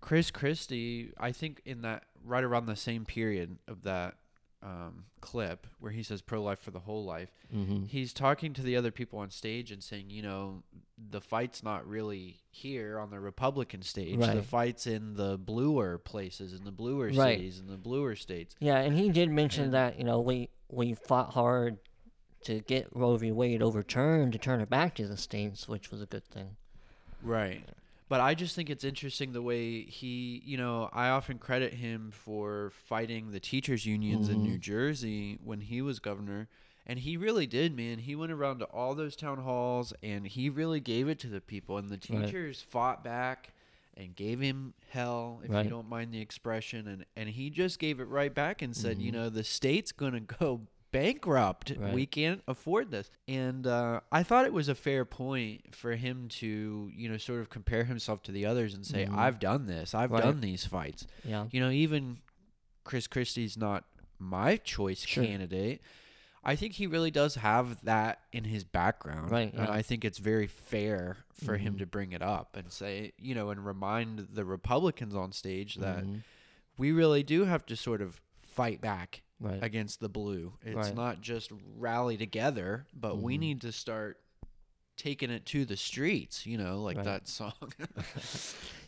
Chris 0.00 0.30
Christie, 0.30 1.12
I 1.18 1.32
think 1.32 1.62
in 1.64 1.82
that 1.82 2.04
right 2.22 2.44
around 2.44 2.66
the 2.66 2.76
same 2.76 3.04
period 3.04 3.58
of 3.66 3.82
that 3.82 4.18
um, 4.62 5.04
clip 5.20 5.66
where 5.78 5.92
he 5.92 6.02
says 6.02 6.20
pro 6.20 6.42
life 6.42 6.58
for 6.58 6.70
the 6.70 6.80
whole 6.80 7.04
life, 7.04 7.30
mhm. 7.54 7.86
he's 7.88 8.12
talking 8.12 8.52
to 8.54 8.62
the 8.62 8.76
other 8.76 8.90
people 8.90 9.18
on 9.18 9.30
stage 9.30 9.70
and 9.70 9.82
saying, 9.82 10.10
you 10.10 10.22
know, 10.22 10.62
the 11.10 11.20
fight's 11.20 11.62
not 11.62 11.86
really 11.86 12.40
here 12.50 12.98
on 12.98 13.10
the 13.10 13.20
Republican 13.20 13.82
stage. 13.82 14.18
The 14.18 14.42
fight's 14.42 14.86
in 14.86 15.14
the 15.14 15.38
bluer 15.38 15.98
places, 15.98 16.52
in 16.52 16.64
the 16.64 16.72
bluer 16.72 17.06
Right. 17.06 17.38
cities, 17.38 17.60
in 17.60 17.68
the 17.68 17.76
bluer 17.76 18.16
states. 18.16 18.56
Yeah, 18.58 18.78
and 18.78 18.96
he 18.98 19.10
did 19.10 19.30
mention 19.30 19.70
that 19.70 19.98
you 19.98 20.04
know 20.04 20.20
we 20.20 20.48
we 20.68 20.94
fought 20.94 21.32
hard 21.34 21.78
to 22.44 22.60
get 22.60 22.88
Roe 22.94 23.16
v. 23.16 23.32
Wade 23.32 23.62
overturned 23.62 24.32
to 24.32 24.38
turn 24.38 24.60
it 24.60 24.68
back 24.70 24.94
to 24.96 25.06
the 25.06 25.16
states, 25.16 25.68
which 25.68 25.90
was 25.90 26.00
a 26.02 26.06
good 26.06 26.24
thing. 26.24 26.56
Right. 27.22 27.64
But 28.08 28.20
I 28.20 28.34
just 28.34 28.54
think 28.56 28.70
it's 28.70 28.84
interesting 28.84 29.32
the 29.32 29.42
way 29.42 29.82
he, 29.82 30.42
you 30.44 30.56
know, 30.56 30.88
I 30.92 31.10
often 31.10 31.38
credit 31.38 31.74
him 31.74 32.10
for 32.10 32.70
fighting 32.72 33.30
the 33.32 33.40
teachers' 33.40 33.84
unions 33.84 34.28
in 34.30 34.42
New 34.42 34.56
Mhm. 34.56 34.60
Jersey 34.62 35.38
when 35.44 35.60
he 35.60 35.82
was 35.82 35.98
governor. 35.98 36.48
And 36.86 37.00
he 37.00 37.18
really 37.18 37.46
did, 37.46 37.76
man. 37.76 37.98
He 37.98 38.14
went 38.16 38.32
around 38.32 38.60
to 38.60 38.64
all 38.66 38.94
those 38.94 39.14
town 39.14 39.40
halls 39.40 39.92
and 40.02 40.26
he 40.26 40.48
really 40.48 40.80
gave 40.80 41.06
it 41.06 41.18
to 41.18 41.26
the 41.28 41.42
people. 41.42 41.76
And 41.76 41.90
the 41.90 42.00
Right. 42.08 42.24
teachers 42.24 42.62
fought 42.62 43.04
back 43.04 43.52
and 43.94 44.16
gave 44.16 44.40
him 44.40 44.72
hell, 44.90 45.42
if 45.44 45.50
Right. 45.50 45.64
you 45.64 45.70
don't 45.70 45.88
mind 45.88 46.14
the 46.14 46.20
expression. 46.22 46.86
And, 46.88 47.04
and 47.14 47.28
he 47.28 47.50
just 47.50 47.78
gave 47.78 48.00
it 48.00 48.04
right 48.04 48.32
back 48.34 48.62
and 48.62 48.74
said, 48.74 49.02
you 49.02 49.10
Mhm. 49.10 49.14
know, 49.14 49.28
the 49.28 49.44
state's 49.44 49.92
going 49.92 50.12
to 50.14 50.20
go 50.20 50.62
bankrupt. 50.90 51.72
Right. 51.76 51.92
We 51.92 52.06
can't 52.06 52.42
afford 52.48 52.90
this. 52.90 53.10
And 53.26 53.66
uh, 53.66 54.00
I 54.10 54.22
thought 54.22 54.46
it 54.46 54.52
was 54.52 54.68
a 54.68 54.74
fair 54.74 55.04
point 55.04 55.74
for 55.74 55.94
him 55.96 56.28
to, 56.40 56.90
you 56.94 57.08
know, 57.08 57.16
sort 57.18 57.40
of 57.40 57.50
compare 57.50 57.84
himself 57.84 58.22
to 58.24 58.32
the 58.32 58.46
others 58.46 58.74
and 58.74 58.84
say, 58.86 59.06
Mhm. 59.06 59.16
I've 59.16 59.38
done 59.38 59.66
this. 59.66 59.94
I've 59.94 60.10
Right. 60.10 60.22
done 60.22 60.40
these 60.40 60.64
fights. 60.64 61.06
Yeah, 61.24 61.46
You 61.50 61.60
know, 61.60 61.70
even 61.70 62.18
Chris 62.84 63.06
Christie's 63.06 63.56
not 63.56 63.84
my 64.18 64.56
choice 64.56 65.00
Sure. 65.06 65.24
candidate. 65.24 65.80
I 66.42 66.56
think 66.56 66.74
he 66.74 66.86
really 66.86 67.10
does 67.10 67.34
have 67.34 67.84
that 67.84 68.20
in 68.32 68.44
his 68.44 68.64
background. 68.64 69.30
Right, 69.30 69.52
And 69.52 69.66
yeah. 69.66 69.72
I 69.72 69.82
think 69.82 70.04
it's 70.04 70.18
very 70.18 70.46
fair 70.46 71.18
for 71.34 71.56
him 71.58 71.74
Mhm. 71.74 71.78
to 71.80 71.86
bring 71.86 72.12
it 72.12 72.22
up 72.22 72.56
and 72.56 72.72
say, 72.72 73.12
you 73.18 73.34
know, 73.34 73.50
and 73.50 73.64
remind 73.66 74.20
the 74.32 74.44
Republicans 74.44 75.14
on 75.14 75.32
stage 75.32 75.74
that 75.76 76.04
mhm, 76.04 76.22
we 76.78 76.92
really 76.92 77.22
do 77.22 77.44
have 77.44 77.66
to 77.66 77.76
sort 77.76 78.00
of 78.00 78.20
fight 78.40 78.80
back 78.80 79.22
right. 79.40 79.62
against 79.62 80.00
the 80.00 80.08
blue. 80.08 80.54
It's 80.62 80.74
Right. 80.76 80.94
not 80.94 81.20
just 81.20 81.50
rally 81.76 82.16
together, 82.16 82.86
but 82.94 83.18
we 83.18 83.36
Mhm. 83.36 83.40
need 83.40 83.60
to 83.62 83.72
start 83.72 84.20
taking 84.96 85.30
it 85.30 85.46
to 85.46 85.64
the 85.64 85.76
streets, 85.76 86.44
you 86.44 86.58
know, 86.58 86.82
like 86.82 86.96
Right. 86.96 87.04
that 87.04 87.28
song. 87.28 87.52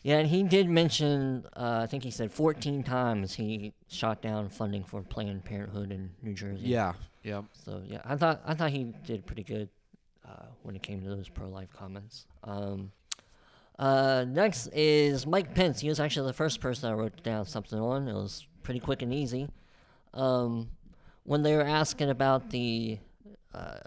Yeah, 0.03 0.17
and 0.17 0.27
he 0.29 0.41
did 0.41 0.67
mention, 0.67 1.45
uh, 1.55 1.81
I 1.83 1.85
think 1.87 2.03
he 2.03 2.09
said 2.09 2.31
14 2.31 2.81
times 2.83 3.35
he 3.35 3.73
shot 3.87 4.19
down 4.21 4.49
funding 4.49 4.83
for 4.83 5.03
Planned 5.03 5.45
Parenthood 5.45 5.91
in 5.91 6.15
New 6.23 6.33
Jersey. 6.33 6.67
yeah. 6.67 6.93
Yeah. 7.23 7.43
So 7.53 7.83
yeah, 7.85 8.01
I 8.03 8.15
thought 8.17 8.41
I 8.45 8.55
thought 8.55 8.71
he 8.71 8.95
did 9.05 9.27
pretty 9.27 9.43
good 9.43 9.69
uh, 10.27 10.47
when 10.63 10.75
it 10.75 10.81
came 10.81 11.01
to 11.03 11.07
those 11.07 11.29
pro-life 11.29 11.71
comments. 11.71 12.25
Um, 12.43 12.91
uh, 13.77 14.25
next 14.27 14.67
is 14.73 15.27
Mike 15.27 15.53
Pence. 15.53 15.81
He 15.81 15.89
was 15.89 15.99
actually 15.99 16.27
the 16.27 16.33
first 16.33 16.59
person 16.61 16.89
I 16.89 16.93
wrote 16.95 17.21
down 17.21 17.45
something 17.45 17.77
on. 17.79 18.07
It 18.07 18.13
was 18.13 18.47
pretty 18.63 18.79
quick 18.79 19.03
and 19.03 19.13
easy. 19.13 19.49
Um, 20.13 20.69
when 21.23 21.43
they 21.43 21.55
were 21.55 21.63
asking 21.63 22.09
about 22.09 22.49
the 22.49 22.99
uh, 23.53 23.79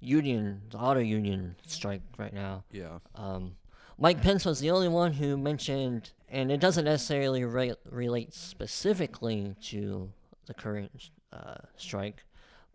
union, 0.00 0.62
the 0.70 0.78
auto 0.78 1.00
union 1.00 1.56
strike 1.66 2.02
right 2.16 2.32
now, 2.32 2.64
Yeah. 2.72 2.98
um, 3.14 3.56
Mike 3.98 4.22
Pence 4.22 4.44
was 4.44 4.60
the 4.60 4.70
only 4.70 4.88
one 4.88 5.12
who 5.14 5.36
mentioned, 5.36 6.12
and 6.28 6.50
it 6.52 6.60
doesn't 6.60 6.84
necessarily 6.84 7.44
re- 7.44 7.74
relate 7.90 8.32
specifically 8.32 9.54
to 9.62 10.10
the 10.46 10.54
current 10.54 11.10
uh, 11.32 11.56
strike, 11.76 12.24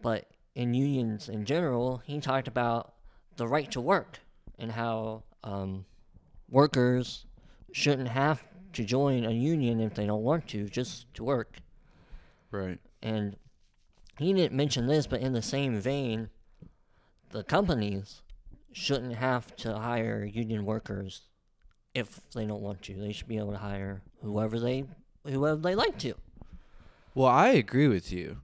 but 0.01 0.25
in 0.55 0.73
unions 0.73 1.29
in 1.29 1.45
general, 1.45 2.01
he 2.05 2.19
talked 2.19 2.47
about 2.47 2.93
the 3.37 3.47
right 3.47 3.71
to 3.71 3.81
work 3.81 4.19
and 4.59 4.71
how 4.73 5.23
um, 5.43 5.85
workers 6.49 7.25
shouldn't 7.71 8.09
have 8.09 8.43
to 8.73 8.83
join 8.83 9.25
a 9.25 9.31
union 9.31 9.79
if 9.79 9.95
they 9.95 10.05
don't 10.05 10.21
want 10.23 10.47
to, 10.49 10.69
just 10.69 11.11
to 11.15 11.23
work. 11.23 11.57
Right. 12.53 12.79
And 13.01 13.35
he 14.19 14.31
didn't 14.31 14.55
mention 14.55 14.87
this, 14.87 15.07
but 15.07 15.21
in 15.21 15.33
the 15.33 15.41
same 15.41 15.79
vein, 15.79 16.29
the 17.31 17.43
companies 17.43 18.21
shouldn't 18.71 19.15
have 19.15 19.55
to 19.57 19.77
hire 19.79 20.23
union 20.23 20.65
workers 20.65 21.23
if 21.93 22.21
they 22.33 22.45
don't 22.45 22.61
want 22.61 22.81
to. 22.83 22.93
They 22.93 23.11
should 23.11 23.27
be 23.27 23.37
able 23.37 23.51
to 23.53 23.57
hire 23.57 24.01
whoever 24.21 24.59
they 24.59 24.85
whoever 25.25 25.59
they 25.59 25.75
like 25.75 25.97
to. 25.99 26.13
Well, 27.15 27.27
I 27.29 27.49
agree 27.49 27.87
with 27.87 28.11
you. 28.11 28.37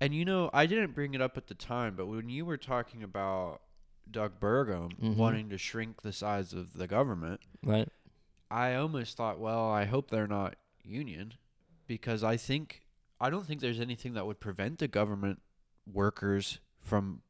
And 0.00 0.14
you 0.14 0.24
know, 0.24 0.50
I 0.52 0.66
didn't 0.66 0.94
bring 0.94 1.14
it 1.14 1.20
up 1.22 1.36
at 1.36 1.46
the 1.46 1.54
time, 1.54 1.94
but 1.96 2.06
when 2.06 2.28
you 2.28 2.44
were 2.44 2.56
talking 2.56 3.02
about 3.02 3.60
Doug 4.10 4.38
Burgum 4.40 4.92
Mhm. 5.00 5.16
wanting 5.16 5.48
to 5.50 5.58
shrink 5.58 6.02
the 6.02 6.12
size 6.12 6.52
of 6.52 6.74
the 6.74 6.86
government, 6.86 7.40
Right. 7.62 7.88
I 8.50 8.74
almost 8.74 9.16
thought, 9.16 9.38
well, 9.38 9.70
I 9.70 9.84
hope 9.86 10.10
they're 10.10 10.26
not 10.26 10.56
union 10.82 11.34
because 11.86 12.22
I 12.22 12.36
think 12.36 12.83
I 13.20 13.30
don't 13.30 13.46
think 13.46 13.60
there's 13.60 13.80
anything 13.80 14.14
that 14.14 14.26
would 14.26 14.40
prevent 14.40 14.78
the 14.78 14.88
government 14.88 15.40
workers 15.92 16.58
from 16.82 17.22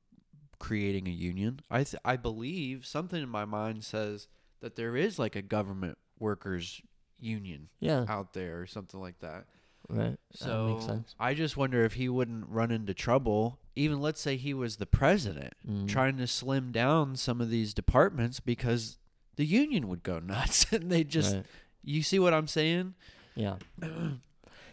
creating 0.59 1.07
a 1.09 1.11
union. 1.13 1.61
I 1.71 1.85
th- 1.85 2.01
I 2.05 2.17
believe 2.17 2.87
something 2.87 3.23
in 3.23 3.29
my 3.29 3.45
mind 3.45 3.85
says 3.85 4.29
that 4.61 4.77
there 4.77 4.97
is 4.97 5.19
like 5.19 5.37
a 5.37 5.43
government 5.43 5.99
workers 6.19 6.81
union 7.19 7.69
Yeah. 7.81 8.05
out 8.09 8.33
there 8.33 8.61
or 8.61 8.67
something 8.67 9.01
like 9.01 9.19
that. 9.21 9.47
Right. 9.89 10.17
So 10.33 10.67
that 10.69 10.73
makes 10.75 10.87
sense. 10.87 11.15
I 11.21 11.35
just 11.35 11.57
wonder 11.57 11.85
if 11.85 11.95
he 11.95 12.09
wouldn't 12.09 12.49
run 12.49 12.71
into 12.71 12.95
trouble. 12.95 13.59
Even 13.77 14.01
let's 14.01 14.21
say 14.21 14.37
he 14.37 14.55
was 14.55 14.77
the 14.77 14.87
president, 14.87 15.53
Mm. 15.69 15.89
trying 15.89 16.17
to 16.19 16.27
slim 16.27 16.73
down 16.73 17.17
some 17.17 17.41
of 17.41 17.51
these 17.51 17.75
departments 17.75 18.41
because 18.41 18.99
the 19.37 19.45
union 19.45 19.89
would 19.89 20.03
go 20.03 20.19
nuts, 20.21 20.73
and 20.73 20.91
they 20.91 21.05
just. 21.05 21.35
Right. 21.35 21.47
You 21.83 22.03
see 22.03 22.19
what 22.19 22.33
I'm 22.33 22.47
saying? 22.47 22.95
Yeah. 23.35 23.57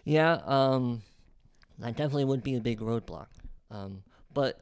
yeah, 0.03 0.33
um 0.45 1.01
that 1.79 1.95
definitely 1.95 2.25
would 2.25 2.43
be 2.43 2.55
a 2.55 2.61
big 2.61 2.79
roadblock. 2.79 3.27
Um 3.69 4.03
but 4.33 4.59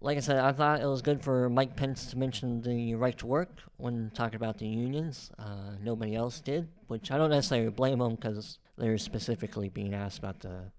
like 0.00 0.18
I 0.18 0.20
said, 0.20 0.38
I 0.38 0.52
thought 0.52 0.82
it 0.82 0.86
was 0.86 1.00
good 1.00 1.22
for 1.22 1.48
Mike 1.48 1.76
Pence 1.76 2.06
to 2.10 2.18
mention 2.18 2.60
the 2.60 2.94
right 2.94 3.16
to 3.18 3.26
work 3.26 3.62
when 3.78 4.10
talking 4.14 4.36
about 4.36 4.58
the 4.58 4.66
unions. 4.66 5.30
Uh, 5.38 5.76
nobody 5.82 6.14
else 6.14 6.40
did, 6.42 6.68
which 6.88 7.10
I 7.10 7.16
don't 7.16 7.30
necessarily 7.30 7.70
blame 7.70 8.00
them 8.00 8.16
because 8.16 8.58
they're 8.76 8.98
specifically 8.98 9.70
being 9.70 9.94
asked 9.94 10.18
about 10.18 10.40
the 10.40 10.70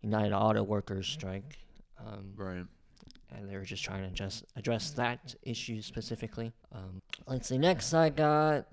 United 0.00 0.32
Auto 0.32 0.62
Workers 0.62 1.08
strike. 1.08 1.58
Um, 1.98 2.32
Right. 2.36 2.64
and 3.34 3.48
they 3.50 3.56
were 3.56 3.64
just 3.64 3.82
trying 3.82 4.04
to 4.08 4.10
just 4.14 4.44
address 4.54 4.92
that 4.92 5.34
issue 5.42 5.82
specifically. 5.82 6.52
Um, 6.70 7.02
let's 7.26 7.48
see. 7.48 7.58
Next, 7.58 7.92
I 7.94 8.10
got 8.10 8.66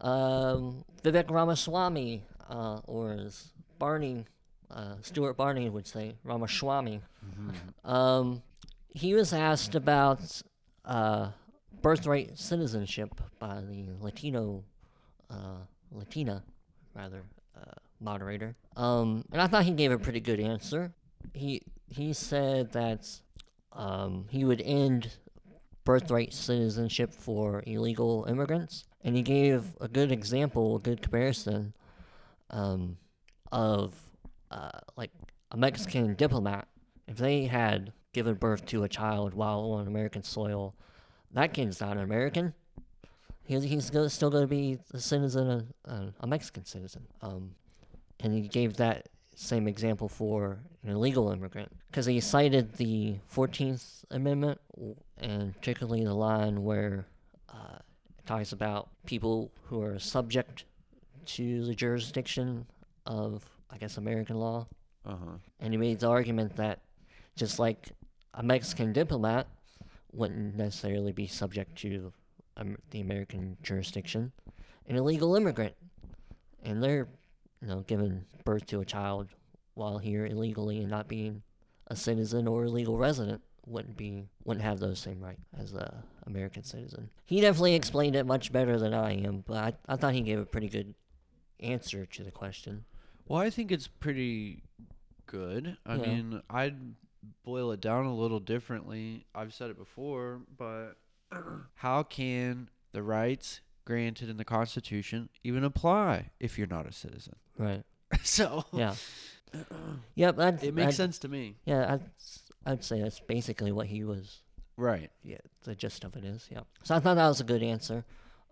um, 0.00 0.84
Vivek 1.02 1.30
Ramaswamy, 1.30 2.22
uh, 2.48 2.80
or 2.86 3.12
as 3.12 3.51
Barney, 3.82 4.24
uh, 4.70 4.94
Stuart 5.00 5.36
Varney 5.36 5.68
would 5.68 5.88
say, 5.88 6.14
Ramaswamy. 6.22 7.00
Um, 7.84 8.40
he 8.90 9.12
was 9.12 9.32
asked 9.32 9.74
about 9.74 10.20
uh, 10.84 11.30
birthright 11.82 12.38
citizenship 12.38 13.20
by 13.40 13.60
the 13.60 13.86
Latino, 14.00 14.62
uh, 15.28 15.62
Latina, 15.90 16.44
rather, 16.94 17.24
uh, 17.56 17.74
moderator. 17.98 18.54
Um, 18.76 19.24
and 19.32 19.42
I 19.42 19.48
thought 19.48 19.64
he 19.64 19.72
gave 19.72 19.90
a 19.90 19.98
pretty 19.98 20.20
good 20.20 20.38
answer. 20.38 20.92
He 21.34 21.62
he 21.88 22.12
said 22.12 22.70
that 22.74 23.10
um, 23.72 24.26
he 24.30 24.44
would 24.44 24.60
end 24.60 25.10
birthright 25.82 26.32
citizenship 26.32 27.12
for 27.12 27.64
illegal 27.66 28.26
immigrants, 28.28 28.84
and 29.02 29.16
he 29.16 29.22
gave 29.22 29.74
a 29.80 29.88
good 29.88 30.12
example, 30.12 30.76
a 30.76 30.78
good 30.78 31.02
comparison 31.02 31.74
um, 32.50 32.98
of 33.52 33.94
uh, 34.50 34.80
like 34.96 35.10
a 35.50 35.56
Mexican 35.56 36.14
diplomat. 36.14 36.66
If 37.06 37.18
they 37.18 37.44
had 37.44 37.92
given 38.12 38.34
birth 38.34 38.66
to 38.66 38.82
a 38.82 38.88
child 38.88 39.34
while 39.34 39.72
on 39.72 39.86
American 39.86 40.22
soil, 40.22 40.74
that 41.32 41.52
kid's 41.52 41.80
not 41.80 41.96
an 41.96 42.02
American. 42.02 42.54
He's, 43.44 43.64
he's 43.64 43.86
still 43.86 44.30
going 44.30 44.44
to 44.44 44.48
be 44.48 44.78
a 44.92 44.98
citizen, 44.98 45.72
a, 45.84 46.08
a 46.20 46.26
Mexican 46.26 46.64
citizen. 46.64 47.06
Um, 47.20 47.54
and 48.20 48.32
he 48.32 48.48
gave 48.48 48.76
that 48.76 49.08
same 49.34 49.66
example 49.66 50.08
for 50.08 50.60
an 50.82 50.90
illegal 50.90 51.30
immigrant 51.30 51.72
because 51.90 52.06
he 52.06 52.20
cited 52.20 52.74
the 52.74 53.16
14th 53.34 54.04
Amendment 54.10 54.60
and 55.18 55.54
particularly 55.54 56.04
the 56.04 56.14
line 56.14 56.62
where 56.62 57.06
uh, 57.48 57.78
it 58.18 58.26
talks 58.26 58.52
about 58.52 58.90
people 59.06 59.50
who 59.64 59.82
are 59.82 59.98
subject 59.98 60.64
to 61.24 61.64
the 61.64 61.74
jurisdiction 61.74 62.66
of, 63.06 63.44
I 63.70 63.78
guess, 63.78 63.96
American 63.96 64.36
law. 64.36 64.66
Uh 65.04 65.16
huh. 65.16 65.36
And 65.60 65.72
he 65.72 65.78
made 65.78 66.00
the 66.00 66.08
argument 66.08 66.56
that 66.56 66.80
just 67.36 67.58
like 67.58 67.90
a 68.34 68.42
Mexican 68.42 68.92
diplomat 68.92 69.46
wouldn't 70.12 70.56
necessarily 70.56 71.12
be 71.12 71.26
subject 71.26 71.76
to 71.78 72.12
um, 72.56 72.76
the 72.90 73.00
American 73.00 73.56
jurisdiction, 73.62 74.32
an 74.86 74.96
illegal 74.96 75.34
immigrant, 75.34 75.74
and 76.62 76.82
they're, 76.82 77.08
you 77.60 77.68
know, 77.68 77.80
giving 77.80 78.24
birth 78.44 78.66
to 78.66 78.80
a 78.80 78.84
child 78.84 79.28
while 79.74 79.98
here 79.98 80.26
illegally 80.26 80.80
and 80.80 80.90
not 80.90 81.08
being 81.08 81.42
a 81.86 81.96
citizen 81.96 82.46
or 82.46 82.64
a 82.64 82.68
legal 82.68 82.98
resident 82.98 83.40
wouldn't 83.66 83.96
be 83.96 84.24
wouldn't 84.44 84.64
have 84.64 84.80
those 84.80 84.98
same 84.98 85.20
rights 85.20 85.44
as 85.58 85.72
a 85.72 86.02
American 86.26 86.64
citizen. 86.64 87.10
He 87.24 87.40
definitely 87.40 87.74
explained 87.74 88.16
it 88.16 88.26
much 88.26 88.52
better 88.52 88.78
than 88.78 88.92
I 88.92 89.12
am, 89.12 89.44
but 89.46 89.56
I, 89.56 89.92
I 89.92 89.96
thought 89.96 90.14
he 90.14 90.20
gave 90.20 90.38
a 90.38 90.46
pretty 90.46 90.68
good 90.68 90.94
answer 91.60 92.04
to 92.06 92.24
the 92.24 92.30
question. 92.30 92.84
Well, 93.26 93.40
I 93.40 93.50
think 93.50 93.70
it's 93.72 93.86
pretty 93.88 94.62
good. 95.26 95.76
I 95.86 95.96
Yeah. 95.96 96.06
mean, 96.06 96.42
I'd 96.50 96.94
boil 97.44 97.70
it 97.72 97.80
down 97.80 98.04
a 98.06 98.14
little 98.14 98.40
differently. 98.40 99.26
I've 99.34 99.54
said 99.54 99.70
it 99.70 99.78
before, 99.78 100.40
but 100.56 100.96
how 101.76 102.02
can 102.02 102.68
the 102.92 103.02
rights 103.02 103.60
granted 103.84 104.28
in 104.28 104.36
the 104.36 104.44
Constitution 104.44 105.28
even 105.44 105.64
apply 105.64 106.30
if 106.40 106.58
you're 106.58 106.66
not 106.66 106.86
a 106.86 106.92
citizen? 106.92 107.36
Right. 107.58 107.84
so 108.22 108.64
Yeah. 108.72 108.94
Yep. 110.14 110.36
That, 110.36 110.64
it 110.64 110.74
makes 110.74 110.88
that- 110.96 111.02
sense 111.02 111.18
to 111.20 111.28
me. 111.28 111.56
Yeah, 111.64 111.94
I'd, 111.94 112.10
I'd 112.64 112.84
say 112.84 113.00
that's 113.02 113.20
basically 113.20 113.72
what 113.72 113.86
he 113.86 114.04
was. 114.04 114.38
Right. 114.78 115.10
Yeah, 115.22 115.36
the 115.64 115.74
gist 115.74 116.02
of 116.04 116.16
it 116.16 116.24
is. 116.24 116.48
Yeah. 116.50 116.60
So 116.82 116.94
I 116.94 117.00
thought 117.00 117.14
that 117.14 117.28
was 117.28 117.40
a 117.40 117.44
good 117.44 117.62
answer. 117.62 118.04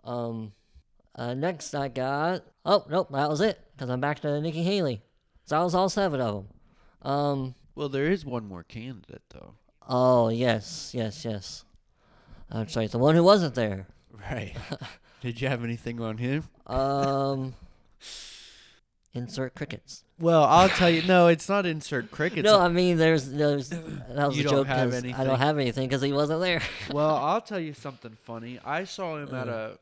Um, 0.04 0.52
uh, 1.14 1.32
next 1.34 1.74
I 1.74 1.88
got. 1.88 2.44
Oh 2.64 2.84
nope, 2.90 3.08
that 3.12 3.28
was 3.28 3.40
it. 3.40 3.58
Cause 3.80 3.88
I'm 3.88 3.98
back 3.98 4.20
to 4.20 4.40
Nikki 4.42 4.62
Haley. 4.62 5.00
So 5.46 5.56
that 5.56 5.64
was 5.64 5.74
all 5.74 5.88
seven 5.88 6.20
of 6.20 6.34
them. 6.34 7.10
Um. 7.10 7.54
Well, 7.74 7.88
there 7.88 8.10
is 8.10 8.26
one 8.26 8.46
more 8.46 8.62
candidate 8.62 9.22
though. 9.30 9.54
Oh 9.88 10.28
yes, 10.28 10.90
yes, 10.92 11.24
yes. 11.24 11.64
I'm 12.50 12.68
sorry, 12.68 12.88
the 12.88 12.98
one 12.98 13.14
who 13.14 13.24
wasn't 13.24 13.54
there. 13.54 13.86
Right. 14.30 14.54
Did 15.22 15.40
you 15.40 15.48
have 15.48 15.64
anything 15.64 15.98
on 15.98 16.18
him? 16.18 16.44
Um. 16.66 17.54
insert 19.14 19.54
crickets. 19.54 20.04
Well, 20.18 20.44
I'll 20.44 20.68
tell 20.68 20.90
you. 20.90 21.00
No, 21.06 21.28
it's 21.28 21.48
not 21.48 21.64
insert 21.64 22.10
crickets. 22.10 22.44
no, 22.44 22.60
I 22.60 22.68
mean 22.68 22.98
there's 22.98 23.30
there's 23.30 23.70
that 23.70 24.28
was 24.28 24.36
You 24.36 24.42
a 24.42 24.44
don't 24.44 24.54
joke 24.58 24.66
have 24.66 24.90
'cause 24.90 25.04
I 25.04 25.24
don't 25.24 25.38
have 25.38 25.56
anything 25.56 25.88
because 25.88 26.02
he 26.02 26.12
wasn't 26.12 26.42
there. 26.42 26.60
well, 26.92 27.16
I'll 27.16 27.40
tell 27.40 27.58
you 27.58 27.72
something 27.72 28.14
funny. 28.24 28.58
I 28.62 28.84
saw 28.84 29.16
him 29.16 29.34
at 29.34 29.48
a 29.48 29.78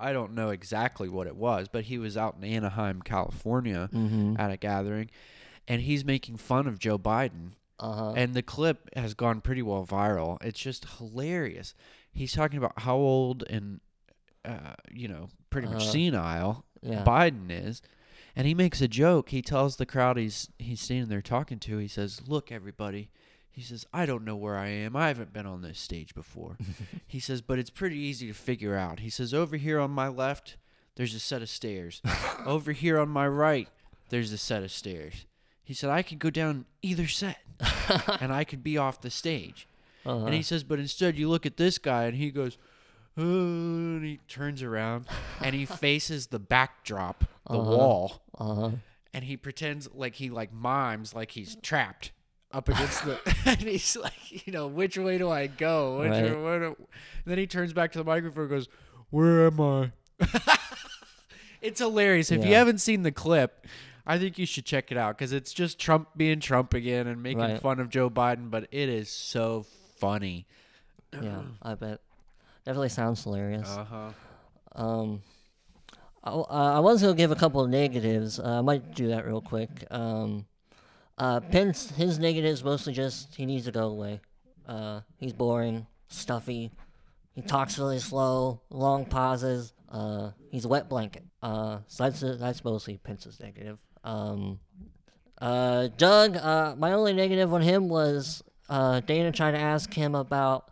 I 0.00 0.12
don't 0.12 0.34
know 0.34 0.48
exactly 0.48 1.08
what 1.08 1.26
it 1.26 1.36
was, 1.36 1.68
but 1.68 1.84
he 1.84 1.98
was 1.98 2.16
out 2.16 2.36
in 2.40 2.44
Anaheim, 2.44 3.02
California 3.02 3.88
mm-hmm. 3.92 4.36
at 4.38 4.50
a 4.50 4.56
gathering 4.56 5.10
and 5.68 5.82
he's 5.82 6.04
making 6.04 6.36
fun 6.36 6.66
of 6.66 6.78
Joe 6.78 6.98
Biden. 6.98 7.52
Uh 7.78 7.92
huh. 7.92 8.12
And 8.16 8.34
the 8.34 8.42
clip 8.42 8.90
has 8.96 9.14
gone 9.14 9.40
pretty 9.40 9.62
well 9.62 9.86
viral. 9.86 10.36
It's 10.42 10.58
just 10.58 10.84
hilarious. 10.98 11.74
He's 12.12 12.32
talking 12.32 12.58
about 12.58 12.72
how 12.78 12.96
old 12.96 13.44
and 13.48 13.80
uh, 14.44 14.74
you 14.92 15.06
know, 15.06 15.28
pretty 15.50 15.68
much 15.68 15.86
Uh, 15.86 15.90
senile 15.92 16.64
Yeah. 16.82 17.04
Biden 17.04 17.50
is. 17.50 17.82
And 18.34 18.46
he 18.46 18.54
makes 18.54 18.80
a 18.80 18.88
joke. 18.88 19.30
He 19.30 19.42
tells 19.42 19.76
the 19.76 19.86
crowd 19.86 20.16
he's 20.16 20.48
he's 20.58 20.80
standing 20.80 21.08
there 21.08 21.22
talking 21.22 21.58
to. 21.60 21.78
He 21.78 21.88
says, 21.88 22.22
"Look, 22.26 22.50
everybody." 22.50 23.10
He 23.60 23.66
says, 23.66 23.84
"I 23.92 24.06
don't 24.06 24.24
know 24.24 24.36
where 24.36 24.56
I 24.56 24.68
am. 24.68 24.96
I 24.96 25.08
haven't 25.08 25.34
been 25.34 25.44
on 25.44 25.60
this 25.60 25.78
stage 25.78 26.14
before." 26.14 26.56
he 27.06 27.20
says, 27.20 27.42
"But 27.42 27.58
it's 27.58 27.68
pretty 27.68 27.98
easy 27.98 28.26
to 28.28 28.32
figure 28.32 28.74
out." 28.74 29.00
He 29.00 29.10
says, 29.10 29.34
"Over 29.34 29.58
here 29.58 29.78
on 29.78 29.90
my 29.90 30.08
left, 30.08 30.56
there's 30.94 31.14
a 31.14 31.20
set 31.20 31.42
of 31.42 31.50
stairs. 31.50 32.00
Over 32.46 32.72
here 32.72 32.98
on 32.98 33.10
my 33.10 33.28
right, 33.28 33.68
there's 34.08 34.32
a 34.32 34.38
set 34.38 34.62
of 34.62 34.70
stairs." 34.72 35.26
He 35.62 35.74
said, 35.74 35.90
"I 35.90 36.00
could 36.02 36.18
go 36.18 36.30
down 36.30 36.64
either 36.80 37.06
set, 37.06 37.36
and 38.18 38.32
I 38.32 38.44
could 38.44 38.62
be 38.64 38.78
off 38.78 39.02
the 39.02 39.10
stage." 39.10 39.68
uh-huh. 40.06 40.24
And 40.24 40.34
he 40.34 40.40
says, 40.42 40.64
but 40.64 40.78
instead 40.78 41.18
you 41.18 41.28
look 41.28 41.44
at 41.44 41.58
this 41.58 41.76
guy 41.76 42.04
and 42.04 42.16
he 42.16 42.30
goes, 42.30 42.56
"Uh," 43.18 43.20
and 43.20 44.02
he 44.06 44.20
turns 44.26 44.62
around 44.62 45.04
and 45.42 45.54
he 45.54 45.66
faces 45.66 46.28
the 46.28 46.38
backdrop, 46.38 47.24
the 47.46 47.58
Uh-huh. 47.58 47.76
wall, 47.76 48.22
uh 48.38 48.54
huh. 48.54 48.70
and 49.12 49.24
he 49.24 49.36
pretends 49.36 49.86
like 49.92 50.14
he 50.14 50.30
like 50.30 50.50
mimes 50.50 51.14
like 51.14 51.32
he's 51.32 51.56
trapped 51.56 52.12
up 52.52 52.68
against 52.68 53.04
the, 53.04 53.18
and 53.46 53.60
he's 53.60 53.96
like, 53.96 54.46
you 54.46 54.52
know, 54.52 54.66
which 54.66 54.98
way 54.98 55.18
do 55.18 55.30
I 55.30 55.46
go? 55.46 55.98
Which 56.00 56.10
Right. 56.10 56.24
way- 56.24 56.42
where 56.42 56.58
do-" 56.60 56.76
then 57.24 57.38
he 57.38 57.46
turns 57.46 57.72
back 57.72 57.92
to 57.92 57.98
the 57.98 58.04
microphone 58.04 58.42
and 58.44 58.50
goes, 58.50 58.68
where 59.10 59.46
am 59.46 59.60
I? 59.60 59.90
it's 61.60 61.80
hilarious. 61.80 62.30
If 62.30 62.44
you 62.44 62.54
haven't 62.54 62.78
seen 62.78 63.02
the 63.02 63.12
clip, 63.12 63.66
I 64.06 64.18
think 64.18 64.38
you 64.38 64.46
should 64.46 64.64
check 64.64 64.90
it 64.90 64.98
out 64.98 65.16
because 65.18 65.32
it's 65.32 65.52
just 65.52 65.78
Trump 65.78 66.08
being 66.16 66.40
Trump 66.40 66.74
again 66.74 67.06
and 67.06 67.22
making 67.22 67.40
Right. 67.40 67.60
fun 67.60 67.80
of 67.80 67.90
Joe 67.90 68.08
Biden, 68.10 68.50
but 68.50 68.66
it 68.70 68.88
is 68.88 69.10
so 69.10 69.66
funny. 69.98 70.46
Yeah, 71.12 71.42
I 71.62 71.74
bet. 71.74 72.00
Definitely 72.64 72.88
sounds 72.90 73.22
hilarious. 73.24 73.68
Uh 73.68 73.84
huh. 73.84 74.10
Um, 74.74 75.22
I, 76.22 76.30
uh, 76.30 76.44
I 76.76 76.78
was 76.80 77.02
gonna 77.02 77.14
give 77.14 77.30
a 77.32 77.36
couple 77.36 77.60
of 77.62 77.68
negatives. 77.70 78.38
Uh, 78.38 78.58
I 78.58 78.60
might 78.60 78.94
do 78.94 79.08
that 79.08 79.26
real 79.26 79.40
quick. 79.40 79.84
Um, 79.90 80.46
uh, 81.20 81.38
Pence, 81.38 81.90
his 81.90 82.18
negatives 82.18 82.64
mostly 82.64 82.94
just 82.94 83.34
he 83.34 83.44
needs 83.44 83.66
to 83.66 83.72
go 83.72 83.88
away. 83.88 84.22
Uh, 84.66 85.02
he's 85.18 85.34
boring, 85.34 85.86
stuffy. 86.08 86.72
He 87.34 87.42
talks 87.42 87.78
really 87.78 87.98
slow, 87.98 88.62
long 88.70 89.04
pauses. 89.04 89.74
Uh, 89.90 90.30
he's 90.50 90.64
a 90.64 90.68
wet 90.68 90.88
blanket. 90.88 91.24
Uh, 91.42 91.80
so 91.88 92.04
that's 92.04 92.20
that's 92.40 92.64
mostly 92.64 92.96
Pence's 92.96 93.38
negative. 93.38 93.78
Um, 94.02 94.60
uh, 95.42 95.88
Doug, 95.98 96.38
uh, 96.38 96.74
my 96.78 96.92
only 96.92 97.12
negative 97.12 97.52
on 97.52 97.60
him 97.60 97.90
was 97.90 98.42
Dana 98.70 99.30
tried 99.30 99.52
to 99.52 99.58
ask 99.58 99.92
him 99.92 100.14
about 100.14 100.70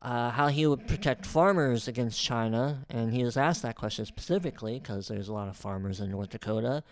how 0.00 0.48
he 0.48 0.66
would 0.66 0.88
protect 0.88 1.26
farmers 1.26 1.88
against 1.88 2.22
China, 2.22 2.86
and 2.88 3.12
he 3.12 3.22
was 3.22 3.36
asked 3.36 3.60
that 3.60 3.76
question 3.76 4.06
specifically 4.06 4.80
because 4.80 5.08
there's 5.08 5.28
a 5.28 5.34
lot 5.34 5.48
of 5.48 5.58
farmers 5.58 6.00
in 6.00 6.10
North 6.10 6.30
Dakota. 6.30 6.82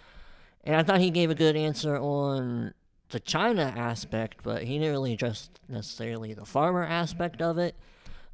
And 0.64 0.76
I 0.76 0.83
thought 0.83 1.00
he 1.00 1.11
gave 1.11 1.31
a 1.31 1.35
good 1.35 1.57
answer 1.57 1.96
on 1.96 2.74
the 3.12 3.20
China 3.20 3.72
aspect, 3.77 4.38
but 4.42 4.64
he 4.64 4.79
didn't 4.79 4.92
really 4.92 5.12
address 5.12 5.51
necessarily 5.68 6.35
the 6.35 6.46
farmer 6.46 6.83
aspect 6.85 7.40
of 7.40 7.59
it. 7.59 7.77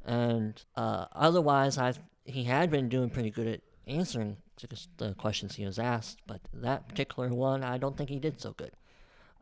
And 0.05 0.61
uh, 0.75 1.05
otherwise, 1.13 1.77
I 1.77 1.93
he 2.25 2.45
had 2.45 2.71
been 2.71 2.89
doing 2.89 3.09
pretty 3.09 3.29
good 3.29 3.47
at 3.47 3.61
answering 3.87 4.37
just 4.55 4.89
the 4.97 5.13
questions 5.15 5.55
he 5.55 5.65
was 5.65 5.79
asked, 5.79 6.19
but 6.27 6.41
that 6.53 6.87
particular 6.87 7.29
one, 7.29 7.63
I 7.63 7.77
don't 7.77 7.97
think 7.97 8.09
he 8.09 8.19
did 8.19 8.39
so 8.39 8.53
good. 8.53 8.71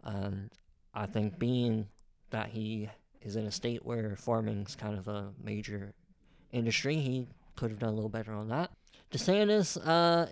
And 0.03 0.51
I 0.93 1.05
think 1.05 1.37
being 1.37 1.87
that 2.29 2.49
he 2.49 2.89
is 3.21 3.35
in 3.35 3.45
a 3.45 3.51
state 3.51 3.85
where 3.85 4.15
farming's 4.15 4.75
kind 4.75 4.97
of 4.97 5.07
a 5.07 5.33
major 5.43 5.93
industry, 6.51 6.95
he 6.95 7.27
could 7.55 7.71
have 7.71 7.79
done 7.79 7.89
a 7.89 7.95
little 7.95 8.09
better 8.09 8.33
on 8.33 8.47
that. 8.49 8.71
DeSantis, 9.11 9.77
uh, 9.85 10.27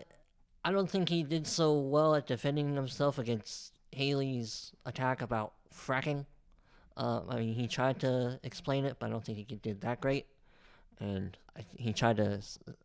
I 0.64 0.72
don't 0.72 0.90
think 0.90 1.10
he 1.10 1.24
did 1.24 1.46
so 1.46 1.74
well 1.74 2.16
at 2.16 2.28
defending 2.28 2.76
himself 2.76 3.20
against 3.20 3.75
Haley's 3.96 4.74
attack 4.86 5.22
about 5.22 5.54
fracking. 5.74 6.26
Uh, 6.98 7.22
I 7.30 7.38
mean, 7.38 7.54
he 7.54 7.68
tried 7.68 8.00
to 8.02 8.40
explain 8.44 8.86
it, 8.86 8.98
but 9.00 9.08
I 9.08 9.10
don't 9.10 9.24
think 9.24 9.38
he 9.38 9.56
did 9.56 9.82
that 9.82 10.02
great. 10.02 10.26
And 11.00 11.38
he 11.78 11.94
tried 11.94 12.18
to, 12.18 12.42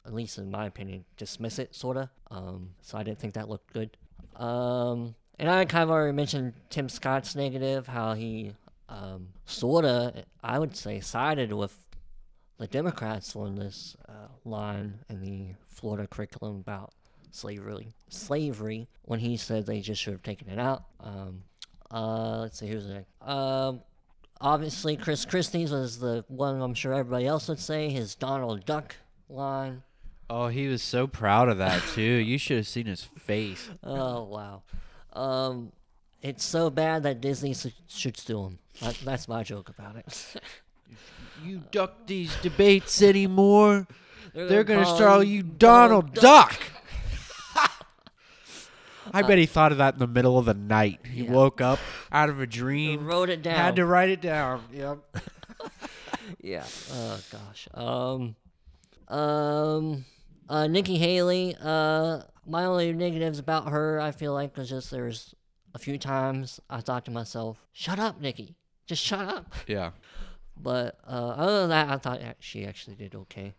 at 0.06 0.14
least 0.14 0.38
in 0.38 0.50
my 0.50 0.66
opinion, 0.66 1.04
dismiss 1.16 1.58
it, 1.58 1.74
sort 1.74 1.96
of. 1.96 2.08
Um, 2.30 2.70
so 2.80 2.98
I 2.98 3.02
didn't 3.02 3.18
think 3.18 3.34
that 3.34 3.48
looked 3.48 3.72
good. 3.72 3.96
Um, 4.36 5.14
and 5.38 5.48
I 5.48 5.64
kind 5.64 5.84
of 5.84 5.90
already 5.90 6.12
mentioned 6.12 6.54
Tim 6.70 6.88
Scott's 6.88 7.34
negative, 7.34 7.86
how 7.86 8.14
he 8.14 8.52
um, 8.88 9.28
sort 9.46 9.84
of, 9.84 10.24
I 10.42 10.58
would 10.58 10.76
say, 10.76 11.00
sided 11.00 11.52
with 11.52 11.76
the 12.58 12.66
Democrats 12.66 13.34
on 13.34 13.56
this 13.56 13.96
uh, 14.08 14.28
line 14.44 15.00
in 15.08 15.20
the 15.20 15.54
Florida 15.68 16.06
curriculum 16.06 16.56
about 16.60 16.92
slavery. 17.34 17.92
Slavery, 18.08 18.88
when 19.02 19.20
he 19.20 19.36
said 19.36 19.66
they 19.66 19.80
just 19.80 20.00
should 20.02 20.12
have 20.14 20.22
taken 20.22 20.48
it 20.48 20.58
out. 20.58 20.84
Um, 21.00 21.42
uh, 21.90 22.38
let's 22.40 22.58
see, 22.58 22.68
who's 22.68 22.86
next? 22.86 23.08
Um, 23.22 23.80
obviously, 24.40 24.96
Chris 24.96 25.24
Christie's 25.24 25.70
was 25.72 25.98
the 25.98 26.24
one 26.28 26.60
I'm 26.60 26.74
sure 26.74 26.92
everybody 26.92 27.26
else 27.26 27.48
would 27.48 27.58
say. 27.60 27.90
His 27.90 28.14
Donald 28.14 28.64
Duck 28.64 28.96
line. 29.28 29.82
Oh, 30.28 30.46
he 30.48 30.68
was 30.68 30.82
so 30.82 31.06
proud 31.08 31.48
of 31.48 31.58
that 31.58 31.82
too. 31.94 32.02
you 32.02 32.38
should 32.38 32.58
have 32.58 32.68
seen 32.68 32.86
his 32.86 33.02
face. 33.02 33.68
Oh 33.82 34.22
wow. 34.24 34.62
Um, 35.12 35.72
it's 36.22 36.44
so 36.44 36.70
bad 36.70 37.02
that 37.02 37.20
Disney 37.20 37.50
s- 37.50 37.66
should 37.88 38.16
sue 38.16 38.44
him. 38.44 38.58
That, 38.80 38.96
that's 39.04 39.26
my 39.26 39.42
joke 39.42 39.68
about 39.68 39.96
it. 39.96 40.36
You 41.42 41.62
duck 41.70 42.06
these 42.06 42.36
debates 42.42 43.00
anymore? 43.00 43.86
They're 44.34 44.62
gonna 44.62 44.84
call 44.84 44.96
start 44.96 45.26
you 45.26 45.42
Donald 45.42 46.12
Duck. 46.12 46.54
I 49.12 49.22
bet 49.22 49.38
he 49.38 49.46
thought 49.46 49.72
of 49.72 49.78
that 49.78 49.94
in 49.94 50.00
the 50.00 50.06
middle 50.06 50.38
of 50.38 50.44
the 50.46 50.54
night. 50.54 51.00
He 51.06 51.22
Yeah. 51.24 51.30
woke 51.32 51.60
up 51.60 51.78
out 52.12 52.28
of 52.28 52.40
a 52.40 52.46
dream, 52.46 53.06
Wrote 53.06 53.28
it 53.30 53.42
down. 53.42 53.56
had 53.56 53.76
to 53.76 53.84
write 53.86 54.08
it 54.10 54.20
down. 54.20 54.64
Yep. 54.72 54.98
Yeah. 56.42 56.64
Oh 56.92 57.20
gosh. 57.32 57.68
Um. 57.74 58.36
Um. 59.08 60.04
Uh, 60.48 60.66
Nikki 60.68 60.96
Haley. 60.96 61.56
Uh, 61.60 62.22
my 62.46 62.64
only 62.64 62.92
negatives 62.92 63.38
about 63.38 63.68
her, 63.68 64.00
I 64.00 64.10
feel 64.12 64.32
like, 64.32 64.56
was 64.56 64.68
just 64.70 64.90
there's 64.90 65.34
a 65.74 65.78
few 65.78 65.98
times 65.98 66.58
I 66.70 66.80
thought 66.80 67.04
to 67.06 67.10
myself, 67.10 67.66
"Shut 67.72 67.98
up, 67.98 68.20
Nikki. 68.20 68.56
Just 68.86 69.02
shut 69.02 69.28
up." 69.28 69.52
Yeah. 69.66 69.90
But 70.56 70.98
uh, 71.06 71.10
other 71.36 71.60
than 71.62 71.70
that, 71.70 71.88
I 71.90 71.96
thought 71.98 72.20
she 72.40 72.64
actually 72.64 72.96
did 72.96 73.14
okay. 73.14 73.54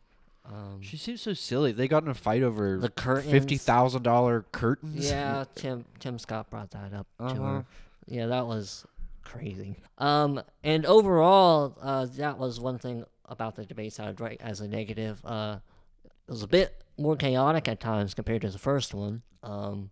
Um, 0.45 0.81
She 0.81 0.97
seems 0.97 1.21
so 1.21 1.33
silly. 1.33 1.71
They 1.71 1.87
got 1.87 2.03
in 2.03 2.09
a 2.09 2.13
fight 2.13 2.41
over 2.43 2.77
the 2.77 2.89
curtains. 2.89 3.31
fifty 3.31 3.57
thousand 3.57 4.03
dollar 4.03 4.45
curtains. 4.51 5.09
Yeah, 5.09 5.45
Tim 5.55 5.85
Tim 5.99 6.17
Scott 6.19 6.49
brought 6.49 6.71
that 6.71 6.93
up 6.93 7.07
to 7.19 7.23
Uh-huh. 7.25 7.43
her. 7.43 7.65
Yeah, 8.07 8.25
that 8.27 8.47
was 8.47 8.85
crazy. 9.23 9.77
Um, 9.99 10.41
and 10.63 10.85
overall, 10.85 11.77
uh, 11.81 12.07
that 12.17 12.37
was 12.37 12.59
one 12.59 12.79
thing 12.79 13.05
about 13.25 13.55
the 13.55 13.65
debates 13.65 13.99
I 13.99 14.07
would 14.07 14.19
write 14.19 14.41
as 14.41 14.59
a 14.61 14.67
negative. 14.67 15.21
Uh, 15.23 15.59
it 16.05 16.31
was 16.31 16.43
a 16.43 16.47
bit 16.47 16.83
more 16.97 17.15
chaotic 17.15 17.67
at 17.67 17.79
times 17.79 18.13
compared 18.13 18.41
to 18.41 18.49
the 18.49 18.57
first 18.59 18.93
one. 18.93 19.21
Um, 19.43 19.89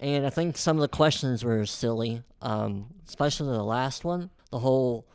and 0.00 0.24
I 0.26 0.30
think 0.30 0.56
some 0.56 0.76
of 0.76 0.80
the 0.80 0.88
questions 0.88 1.44
were 1.44 1.66
silly, 1.66 2.22
um, 2.40 2.86
especially 3.06 3.48
the 3.52 3.62
last 3.62 4.04
one. 4.04 4.30
The 4.50 4.58
whole 4.60 5.06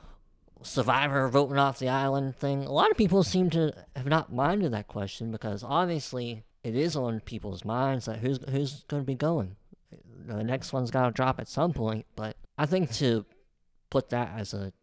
survivor 0.63 1.28
voting 1.30 1.58
off 1.58 1.80
the 1.80 1.89
island 1.89 2.36
thing. 2.36 2.63
A 2.65 2.72
lot 2.72 2.91
of 2.91 2.98
people 2.98 3.24
seem 3.24 3.50
to 3.52 3.72
have 3.96 4.06
not 4.08 4.32
minded 4.34 4.72
that 4.74 4.88
question 4.88 5.32
because 5.32 5.63
obviously 5.63 6.43
it 6.63 6.76
is 6.76 6.96
on 6.96 7.20
people's 7.22 7.63
minds 7.65 8.06
that 8.06 8.20
who's 8.20 8.39
who's 8.50 8.84
going 8.88 9.04
to 9.04 9.08
be 9.08 9.15
going. 9.15 9.56
The 10.28 10.43
next 10.43 10.74
one's 10.74 10.91
got 10.91 11.06
to 11.06 11.12
drop 11.12 11.39
at 11.39 11.48
some 11.48 11.72
point, 11.74 12.06
but 12.15 12.36
I 12.58 12.65
think 12.65 12.91
to 12.96 13.26
put 13.89 14.10
that 14.10 14.34
as 14.38 14.54
a 14.54 14.74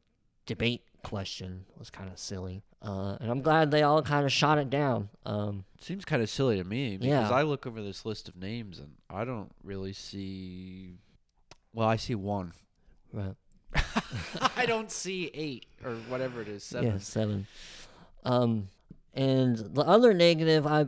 debate 0.47 0.83
question 1.03 1.67
was 1.79 1.91
kind 1.91 2.11
of 2.11 2.19
silly. 2.19 2.63
Uh, 2.81 3.17
and 3.21 3.31
I'm 3.31 3.41
glad 3.43 3.71
they 3.71 3.83
all 3.83 4.03
kind 4.03 4.25
of 4.27 4.33
shot 4.33 4.59
it 4.59 4.69
down. 4.71 5.09
Um, 5.27 5.65
Seems 5.81 6.05
kind 6.05 6.23
of 6.23 6.29
silly 6.31 6.57
to 6.57 6.65
me 6.65 6.97
because 6.97 7.31
Yeah. 7.31 7.37
I 7.37 7.43
look 7.43 7.67
over 7.67 7.83
this 7.83 8.05
list 8.07 8.29
of 8.29 8.37
names 8.37 8.79
and 8.79 8.93
I 9.11 9.25
don't 9.25 9.53
really 9.63 9.93
see. 9.95 10.99
Well, 11.75 11.89
I 11.89 11.97
see 11.97 12.15
one. 12.15 12.53
right. 13.13 13.35
I 14.57 14.67
don't 14.67 14.91
see 14.91 15.31
eight 15.35 15.67
or 15.85 15.95
whatever 16.09 16.41
it 16.43 16.49
is. 16.49 16.63
Seven. 16.65 16.89
Yeah, 16.89 16.99
seven. 16.99 17.47
Um, 18.25 18.69
and 19.15 19.57
the 19.57 19.83
other 19.83 20.15
negative, 20.15 20.67
I 20.67 20.87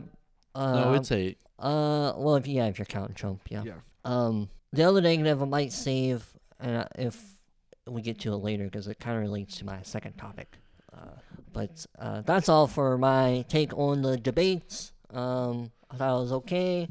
uh, 0.55 0.73
No, 0.79 0.93
it's 0.93 1.11
eight. 1.11 1.37
uh, 1.59 2.13
well, 2.17 2.35
if 2.35 2.47
yeah, 2.47 2.65
if 2.67 2.79
you're 2.79 2.85
counting 2.85 3.15
Trump, 3.15 3.41
yeah. 3.49 3.63
Yeah. 3.63 3.73
Um, 4.05 4.49
the 4.73 4.83
other 4.83 5.01
negative 5.01 5.41
I 5.41 5.45
might 5.45 5.71
save, 5.71 6.25
and 6.59 6.77
uh, 6.77 6.85
if 6.97 7.35
we 7.87 8.01
get 8.01 8.19
to 8.19 8.33
it 8.33 8.37
later, 8.37 8.65
because 8.65 8.87
it 8.87 8.99
kind 8.99 9.15
of 9.17 9.21
relates 9.23 9.57
to 9.57 9.65
my 9.65 9.81
second 9.83 10.17
topic. 10.17 10.57
Uh, 10.93 11.11
but 11.53 11.85
uh, 11.99 12.21
that's 12.21 12.49
all 12.49 12.67
for 12.67 12.97
my 12.97 13.45
take 13.47 13.77
on 13.77 14.01
the 14.01 14.17
debates. 14.17 14.91
Um, 15.13 15.71
I 15.89 15.95
thought 15.95 16.17
it 16.17 16.21
was 16.21 16.31
okay. 16.33 16.89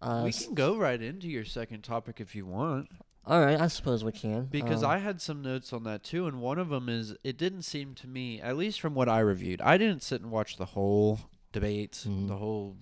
Uh, 0.00 0.22
we 0.24 0.32
can 0.32 0.54
go 0.54 0.76
right 0.76 1.00
into 1.00 1.26
your 1.28 1.44
second 1.44 1.82
topic 1.82 2.20
if 2.20 2.34
you 2.34 2.46
want. 2.46 2.88
All 3.26 3.40
right, 3.40 3.60
I 3.60 3.66
suppose 3.68 4.04
we 4.04 4.12
can. 4.12 4.44
Because 4.46 4.82
Um, 4.82 4.90
I 4.90 4.98
had 4.98 5.20
some 5.20 5.42
notes 5.42 5.72
on 5.72 5.82
that 5.84 6.02
too, 6.04 6.26
and 6.26 6.40
one 6.40 6.58
of 6.58 6.68
them 6.68 6.88
is 6.88 7.16
it 7.24 7.36
didn't 7.36 7.62
seem 7.62 7.94
to 7.96 8.06
me, 8.06 8.40
at 8.40 8.56
least 8.56 8.80
from 8.80 8.94
what 8.94 9.08
I 9.08 9.20
reviewed, 9.20 9.60
I 9.60 9.76
didn't 9.78 10.02
sit 10.02 10.20
and 10.20 10.30
watch 10.30 10.56
the 10.56 10.66
whole 10.66 11.20
debates, 11.52 12.06
Mhm. 12.06 12.28
the 12.28 12.36
whole 12.36 12.76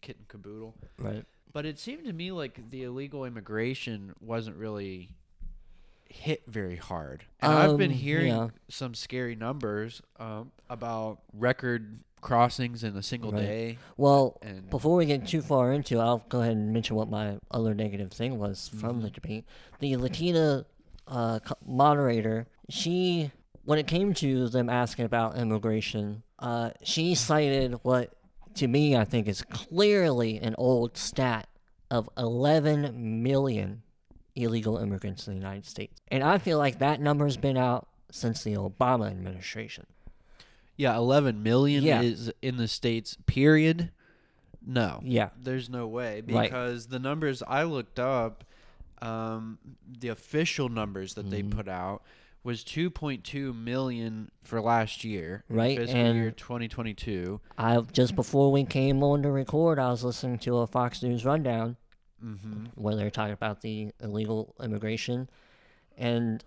kit 0.00 0.16
and 0.16 0.28
caboodle, 0.28 0.74
right. 0.98 1.24
but 1.52 1.66
it 1.66 1.78
seemed 1.78 2.04
to 2.06 2.12
me 2.12 2.32
like 2.32 2.70
the 2.70 2.84
illegal 2.84 3.24
immigration 3.24 4.14
wasn't 4.20 4.56
really 4.56 5.10
hit 6.10 6.42
very 6.46 6.76
hard. 6.76 7.24
And 7.40 7.52
I've 7.52 7.78
been 7.78 7.92
Um, 7.92 7.96
hearing 7.96 8.26
yeah. 8.28 8.48
some 8.68 8.94
scary 8.94 9.34
numbers 9.36 10.02
um, 10.18 10.52
about 10.68 11.20
record 11.32 12.00
crossings 12.20 12.84
in 12.84 12.94
a 12.96 13.02
single 13.02 13.32
Right. 13.32 13.40
day. 13.40 13.78
Well, 13.96 14.36
And 14.42 14.68
Before 14.68 14.96
we 14.96 15.06
get 15.06 15.26
too 15.26 15.40
far 15.40 15.72
into 15.72 15.96
it, 15.98 16.00
I'll 16.02 16.24
go 16.28 16.40
ahead 16.42 16.52
and 16.56 16.72
mention 16.72 16.96
what 16.96 17.08
my 17.08 17.38
other 17.50 17.74
negative 17.74 18.12
thing 18.12 18.38
was 18.38 18.68
from 18.68 19.00
the 19.00 19.08
debate. 19.10 19.44
The 19.78 19.96
Latina 19.96 20.66
uh, 21.06 21.40
moderator, 21.64 22.46
she, 22.68 23.30
when 23.64 23.78
it 23.78 23.86
came 23.86 24.12
to 24.14 24.48
them 24.48 24.68
asking 24.68 25.06
about 25.06 25.36
immigration, 25.38 26.22
uh, 26.38 26.70
she 26.82 27.14
cited 27.14 27.76
what, 27.82 28.12
to 28.54 28.68
me, 28.68 28.96
I 28.96 29.04
think 29.04 29.26
is 29.26 29.42
clearly 29.42 30.38
an 30.38 30.54
old 30.58 30.96
stat 30.98 31.48
of 31.90 32.08
11 32.18 33.22
million 33.22 33.82
illegal 34.34 34.78
immigrants 34.78 35.26
in 35.26 35.34
the 35.34 35.38
United 35.38 35.66
States. 35.66 36.00
And 36.08 36.22
I 36.22 36.38
feel 36.38 36.58
like 36.58 36.78
that 36.78 37.00
number's 37.00 37.36
been 37.36 37.56
out 37.56 37.88
since 38.10 38.42
the 38.42 38.54
Obama 38.54 39.08
administration. 39.10 39.86
yeah, 40.76 40.96
11 40.96 41.42
million 41.42 41.84
Yeah. 41.84 42.00
is 42.00 42.32
in 42.40 42.56
the 42.56 42.66
states, 42.66 43.16
period. 43.26 43.90
No. 44.66 45.00
Yeah. 45.04 45.28
There's 45.38 45.68
no 45.68 45.86
way 45.86 46.22
Right. 46.26 46.44
because 46.50 46.86
the 46.86 46.98
numbers 46.98 47.42
I 47.46 47.64
looked 47.64 47.98
up, 47.98 48.44
um, 49.02 49.58
the 49.86 50.08
official 50.08 50.68
numbers 50.70 51.14
that 51.14 51.26
Mm-hmm. 51.26 51.30
they 51.50 51.54
put 51.56 51.68
out 51.68 52.02
was 52.42 52.64
2.2 52.64 53.52
million 53.52 54.30
for 54.42 54.60
last 54.62 55.04
year, 55.04 55.44
Right, 55.50 55.76
Fiscal 55.76 56.00
and- 56.00 56.16
year 56.18 56.30
2022. 56.30 57.40
I 57.58 57.78
just 57.92 58.14
before 58.16 58.50
we 58.50 58.64
came 58.64 59.02
on 59.02 59.22
to 59.22 59.30
record, 59.30 59.78
I 59.78 59.90
was 59.90 60.02
listening 60.02 60.38
to 60.40 60.58
a 60.58 60.66
Fox 60.66 61.02
News 61.02 61.24
rundown 61.26 61.76
Mm-hmm. 62.24 62.64
where 62.74 62.96
they're 62.96 63.10
talking 63.10 63.32
about 63.32 63.60
the 63.62 63.92
illegal 64.00 64.54
immigration, 64.62 65.28
and 65.96 66.44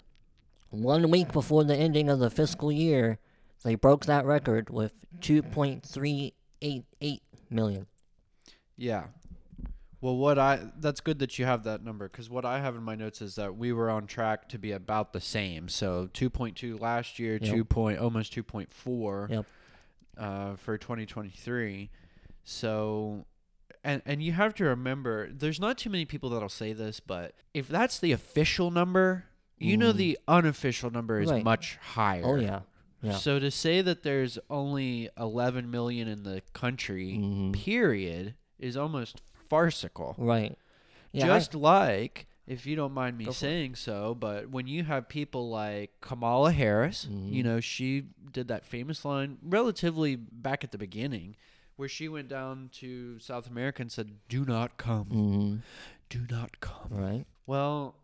one 0.70 1.10
week 1.12 1.32
before 1.32 1.64
the 1.64 1.76
ending 1.76 2.10
of 2.10 2.20
the 2.20 2.30
fiscal 2.30 2.72
year, 2.72 3.18
they 3.64 3.74
broke 3.76 4.06
that 4.06 4.26
record 4.26 4.70
with 4.70 4.94
2.388 5.22 7.22
million. 7.50 7.88
Yeah. 8.78 9.06
Well, 10.02 10.18
what 10.18 10.38
I 10.38 10.60
that's 10.80 11.00
good 11.00 11.20
that 11.20 11.40
you 11.40 11.46
have 11.46 11.64
that 11.64 11.82
number 11.84 12.10
because 12.10 12.30
what 12.30 12.44
I 12.44 12.60
have 12.60 12.76
in 12.76 12.84
my 12.84 12.96
notes 12.96 13.22
is 13.22 13.36
that 13.36 13.56
we 13.56 13.72
were 13.72 13.90
on 13.90 14.06
track 14.06 14.50
to 14.50 14.60
be 14.60 14.74
about 14.74 15.14
the 15.14 15.22
same. 15.22 15.70
So 15.70 16.10
2.2 16.14 16.78
last 16.80 17.20
year, 17.20 17.40
Yep. 17.42 17.56
2 17.56 17.64
point 17.64 18.00
almost 18.00 18.34
2.4 18.36 19.30
Yep. 19.30 19.46
uh, 20.18 20.56
for 20.58 20.78
2023. 20.78 21.90
So, 22.44 23.26
and 23.84 24.02
and 24.06 24.22
you 24.24 24.32
have 24.34 24.54
to 24.56 24.65
remember, 24.65 25.30
there's 25.32 25.60
not 25.60 25.78
too 25.78 25.89
many 25.89 26.06
people 26.06 26.30
that'll 26.30 26.50
say 26.50 26.74
this, 26.74 27.00
but 27.00 27.34
if 27.54 27.67
that's 27.67 28.00
the 28.00 28.12
official 28.12 28.72
number, 28.72 29.26
you 29.58 29.78
know 29.78 29.93
Mm. 29.93 29.98
the 29.98 30.19
unofficial 30.28 30.89
number 30.91 31.19
is 31.19 31.30
Right. 31.32 31.43
much 31.43 31.78
higher. 31.78 32.24
Oh 32.26 32.36
yeah, 32.36 32.62
yeah. 33.02 33.13
So 33.17 33.39
to 33.39 33.52
say 33.52 33.82
that 33.82 34.04
there's 34.04 34.39
only 34.50 35.10
11 35.17 35.69
million 35.72 36.08
in 36.08 36.24
the 36.24 36.41
country, 36.54 37.17
Mhm. 37.19 37.54
period, 37.54 38.36
is 38.60 38.76
almost 38.78 39.22
farcical. 39.50 40.15
Right. 40.17 40.58
Yeah. 41.12 41.26
I- 41.26 41.38
Just 41.39 41.54
like, 41.54 42.28
if 42.48 42.65
you 42.65 42.76
don't 42.76 42.93
mind 42.93 43.17
me 43.17 43.26
Go 43.26 43.32
for 43.32 43.36
it. 43.36 43.39
saying 43.39 43.76
so, 43.76 44.15
but 44.15 44.50
when 44.50 44.67
you 44.67 44.84
have 44.84 45.08
people 45.08 45.50
like 45.50 45.91
Kamala 46.02 46.52
Harris, 46.52 47.06
you 47.10 47.41
Mhm. 47.41 47.46
know, 47.46 47.60
she 47.60 48.06
did 48.32 48.48
that 48.48 48.65
famous 48.65 49.06
line 49.06 49.38
relatively 49.43 50.15
back 50.15 50.63
at 50.63 50.72
the 50.72 50.78
beginning 50.78 51.36
where 51.76 51.90
she 51.90 52.08
went 52.08 52.28
down 52.28 52.70
to 52.74 53.20
South 53.20 53.50
America 53.50 53.82
and 53.82 53.92
said, 53.92 54.12
Do 54.30 54.46
not 54.46 54.78
come. 54.78 55.06
Mhm. 55.06 55.62
Do 56.10 56.26
not 56.30 56.60
come. 56.60 56.90
Right. 56.90 57.26
Well, 57.46 57.96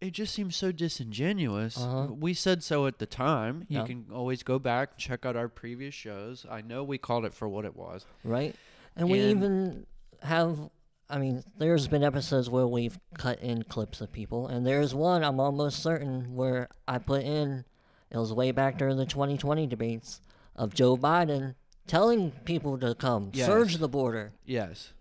it 0.00 0.12
just 0.12 0.34
seems 0.34 0.56
so 0.56 0.72
disingenuous. 0.72 1.78
Uh-huh. 1.78 2.12
We 2.12 2.32
said 2.32 2.62
so 2.62 2.86
at 2.86 2.98
the 2.98 3.06
time. 3.06 3.66
You 3.68 3.84
can 3.84 4.06
always 4.12 4.42
go 4.42 4.58
back 4.58 4.92
and 4.92 4.98
check 4.98 5.26
out 5.26 5.36
our 5.36 5.48
previous 5.48 5.94
shows. 5.94 6.46
I 6.50 6.62
know 6.62 6.82
we 6.82 6.96
called 6.96 7.24
it 7.26 7.34
for 7.34 7.48
what 7.48 7.64
it 7.66 7.76
was. 7.76 8.06
Right. 8.24 8.54
And 8.96 9.10
we 9.10 9.20
even 9.20 9.86
have, 10.22 10.70
I 11.08 11.18
mean, 11.18 11.44
there's 11.58 11.86
been 11.86 12.02
episodes 12.02 12.48
where 12.48 12.66
we've 12.66 12.98
cut 13.18 13.40
in 13.40 13.64
clips 13.64 14.00
of 14.00 14.10
people, 14.10 14.46
and 14.48 14.66
there's 14.66 14.94
one 14.94 15.22
I'm 15.22 15.38
almost 15.38 15.82
certain 15.82 16.34
where 16.34 16.68
I 16.88 16.98
put 16.98 17.22
in, 17.22 17.64
it 18.10 18.16
was 18.16 18.32
way 18.32 18.52
back 18.52 18.78
during 18.78 18.96
the 18.96 19.06
2020 19.06 19.66
debates, 19.66 20.20
of 20.56 20.74
Joe 20.74 20.96
Biden 20.96 21.54
telling 21.86 22.30
people 22.44 22.78
to 22.78 22.94
come, 22.94 23.32
surge 23.34 23.76
the 23.78 23.88
border. 23.88 24.32
Yes. 24.44 24.92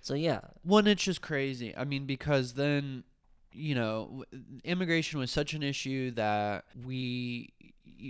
So, 0.00 0.14
yeah. 0.14 0.40
One, 0.62 0.86
it's 0.86 1.02
just 1.04 1.20
crazy. 1.20 1.76
I 1.76 1.84
mean, 1.84 2.06
because 2.06 2.54
then, 2.54 3.04
you 3.52 3.74
know, 3.74 4.24
w- 4.30 4.44
immigration 4.64 5.18
was 5.18 5.30
such 5.30 5.52
an 5.54 5.62
issue 5.62 6.10
that 6.12 6.64
we 6.84 7.50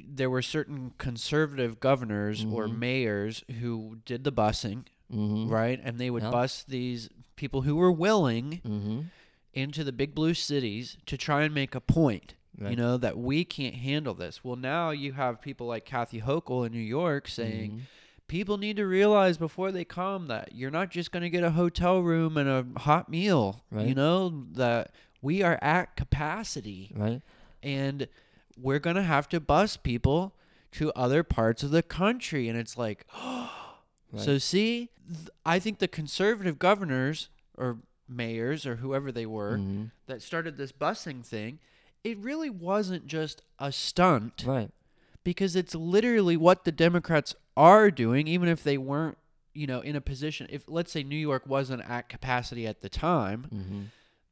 there 0.09 0.29
were 0.29 0.43
certain 0.43 0.93
conservative 0.99 1.79
governors 1.79 2.45
or 2.45 2.67
Mhm. 2.67 2.79
mayors 2.79 3.45
who 3.61 3.99
did 4.05 4.25
the 4.25 4.33
busing, 4.33 4.85
Mm-hmm. 5.15 5.49
right? 5.49 5.81
And 5.83 5.99
they 6.01 6.11
would 6.11 6.25
Yeah. 6.25 6.31
bus 6.33 6.65
these 6.65 7.09
people 7.37 7.63
who 7.63 7.77
were 7.77 7.93
willing 7.93 8.61
Mm-hmm. 8.65 9.01
into 9.55 9.85
the 9.85 9.93
big 9.93 10.13
blue 10.13 10.35
cities 10.35 10.97
to 11.07 11.17
try 11.17 11.45
and 11.45 11.55
make 11.55 11.75
a 11.77 11.81
point. 11.81 12.35
You 12.59 12.75
know 12.77 12.97
that 12.97 13.19
we 13.19 13.45
can't 13.45 13.75
handle 13.75 14.15
this. 14.15 14.43
Well, 14.43 14.57
now 14.57 14.91
you 14.91 15.13
have 15.13 15.41
people 15.43 15.67
like 15.67 15.85
Kathy 15.85 16.21
Hochul 16.23 16.67
in 16.67 16.73
New 16.73 16.79
York 16.79 17.29
saying, 17.29 17.71
Mhm. 17.73 17.81
people 18.29 18.57
need 18.57 18.77
to 18.77 18.87
realize 18.87 19.37
before 19.37 19.71
they 19.73 19.85
come 19.85 20.27
that 20.29 20.55
you're 20.55 20.71
not 20.71 20.91
just 20.91 21.13
going 21.13 21.23
to 21.23 21.29
get 21.31 21.45
a 21.45 21.51
hotel 21.51 22.01
room 22.01 22.37
and 22.39 22.49
a 22.49 22.81
hot 22.81 23.09
meal. 23.11 23.63
You 23.77 23.95
know 23.95 24.47
that 24.53 24.93
we 25.21 25.43
are 25.43 25.59
at 25.61 25.97
capacity 25.97 26.93
Right. 26.95 27.21
and 27.63 28.09
we're 28.57 28.79
going 28.79 28.97
to 28.97 29.03
have 29.03 29.29
to 29.31 29.41
bus 29.41 29.77
people 29.77 30.35
to 30.73 30.91
other 30.95 31.23
parts 31.23 31.63
of 31.63 31.71
the 31.71 31.83
country 31.83 32.49
and 32.49 32.59
it's 32.59 32.77
like 32.79 33.07
so 34.17 34.39
see 34.39 34.89
th- 35.09 35.29
I 35.45 35.59
think 35.59 35.79
the 35.79 35.89
conservative 35.89 36.59
governors 36.59 37.29
or 37.57 37.79
mayors 38.09 38.65
or 38.67 38.77
whoever 38.77 39.11
they 39.13 39.27
were 39.27 39.59
Mhm. 39.59 39.91
that 40.07 40.23
started 40.23 40.57
this 40.57 40.73
busing 40.73 41.25
thing 41.25 41.59
it 42.11 42.19
really 42.19 42.51
wasn't 42.51 43.07
just 43.07 43.43
a 43.59 43.71
stunt 43.73 44.45
Right. 44.47 44.71
because 45.25 45.57
it's 45.57 45.75
literally 45.75 46.37
what 46.37 46.65
the 46.65 46.73
Democrats 46.73 47.35
are 47.57 47.91
doing, 47.91 48.29
even 48.29 48.49
if 48.49 48.63
they 48.63 48.79
weren't, 48.79 49.19
you 49.55 49.67
know, 49.67 49.81
in 49.81 49.97
a 49.97 50.01
position. 50.01 50.47
If 50.51 50.65
let's 50.69 50.93
say 50.93 51.03
New 51.03 51.17
York 51.17 51.45
wasn't 51.47 51.83
at 51.89 52.09
capacity 52.09 52.67
at 52.67 52.81
the 52.83 52.89
time, 52.89 53.47
Mm-hmm. 53.53 53.81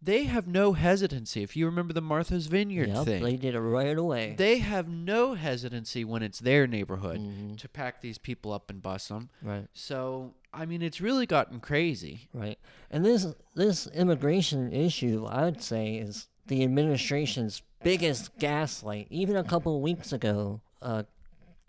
they 0.02 0.24
have 0.24 0.46
no 0.46 0.74
hesitancy. 0.74 1.42
If 1.42 1.56
you 1.56 1.64
remember 1.64 1.94
the 1.94 2.02
Martha's 2.02 2.46
Vineyard 2.46 2.88
Yep, 2.88 3.04
thing, 3.06 3.22
they 3.24 3.36
did 3.36 3.54
it 3.54 3.60
right 3.60 3.96
away. 3.96 4.34
they 4.36 4.58
have 4.58 4.86
no 4.86 5.32
hesitancy 5.34 6.04
when 6.04 6.22
it's 6.22 6.40
their 6.40 6.66
neighborhood 6.66 7.20
Mhm. 7.20 7.56
to 7.58 7.68
pack 7.68 8.02
these 8.02 8.18
people 8.18 8.52
up 8.52 8.68
and 8.68 8.82
bus 8.82 9.08
them. 9.08 9.30
Right. 9.42 9.66
So 9.72 10.34
I 10.52 10.66
mean, 10.66 10.82
it's 10.82 11.00
really 11.00 11.26
gotten 11.26 11.58
crazy. 11.58 12.28
Right. 12.32 12.58
And 12.90 13.04
this 13.04 13.26
this 13.54 13.86
immigration 13.88 14.72
issue, 14.72 15.24
I 15.26 15.44
would 15.46 15.62
say, 15.62 15.96
is 15.96 16.28
the 16.46 16.62
administration's 16.62 17.62
biggest 17.82 18.36
gaslight. 18.38 19.06
Even 19.10 19.36
a 19.36 19.44
couple 19.44 19.76
of 19.76 19.82
weeks 19.82 20.12
ago, 20.12 20.60
uh, 20.82 21.04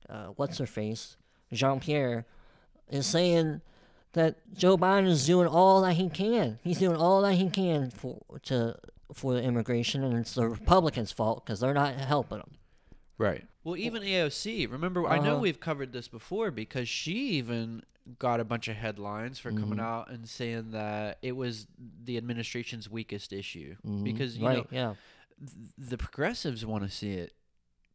uh, 0.09 0.27
what's 0.35 0.57
her 0.57 0.65
face, 0.65 1.17
Jean 1.51 1.79
Pierre, 1.79 2.25
is 2.89 3.05
saying 3.05 3.61
that 4.13 4.35
Joe 4.53 4.77
Biden 4.77 5.07
is 5.07 5.25
doing 5.25 5.47
all 5.47 5.81
that 5.81 5.93
he 5.93 6.09
can. 6.09 6.59
He's 6.63 6.79
doing 6.79 6.95
all 6.95 7.21
that 7.21 7.33
he 7.33 7.49
can 7.49 7.91
for 7.91 8.21
to 8.43 8.77
for 9.13 9.37
immigration, 9.37 10.03
and 10.03 10.17
it's 10.17 10.33
the 10.33 10.47
Republicans' 10.47 11.11
fault 11.11 11.45
because 11.45 11.59
they're 11.59 11.73
not 11.73 11.95
helping 11.95 12.39
him. 12.39 12.51
Right. 13.17 13.45
Well, 13.65 13.75
even 13.75 14.03
AOC. 14.03 14.71
Remember, 14.71 15.05
I 15.07 15.17
know 15.19 15.31
Uh-huh. 15.33 15.39
we've 15.41 15.59
covered 15.59 15.91
this 15.91 16.07
before 16.07 16.51
because 16.51 16.87
she 16.87 17.31
even 17.31 17.83
got 18.19 18.39
a 18.39 18.45
bunch 18.45 18.67
of 18.67 18.75
headlines 18.75 19.39
for 19.39 19.51
coming 19.51 19.79
Mhm. 19.79 19.83
out 19.83 20.11
and 20.11 20.29
saying 20.29 20.69
that 20.71 21.17
it 21.23 21.31
was 21.35 21.65
the 22.05 22.15
administration's 22.17 22.87
weakest 22.87 23.33
issue 23.33 23.75
Mhm. 23.85 24.03
because 24.03 24.37
you 24.37 24.45
right, 24.45 24.57
know 24.57 24.67
yeah, 24.77 24.93
th- 25.39 25.51
the 25.89 25.97
progressives 25.97 26.63
want 26.63 26.83
to 26.83 26.89
see 26.89 27.13
it 27.13 27.33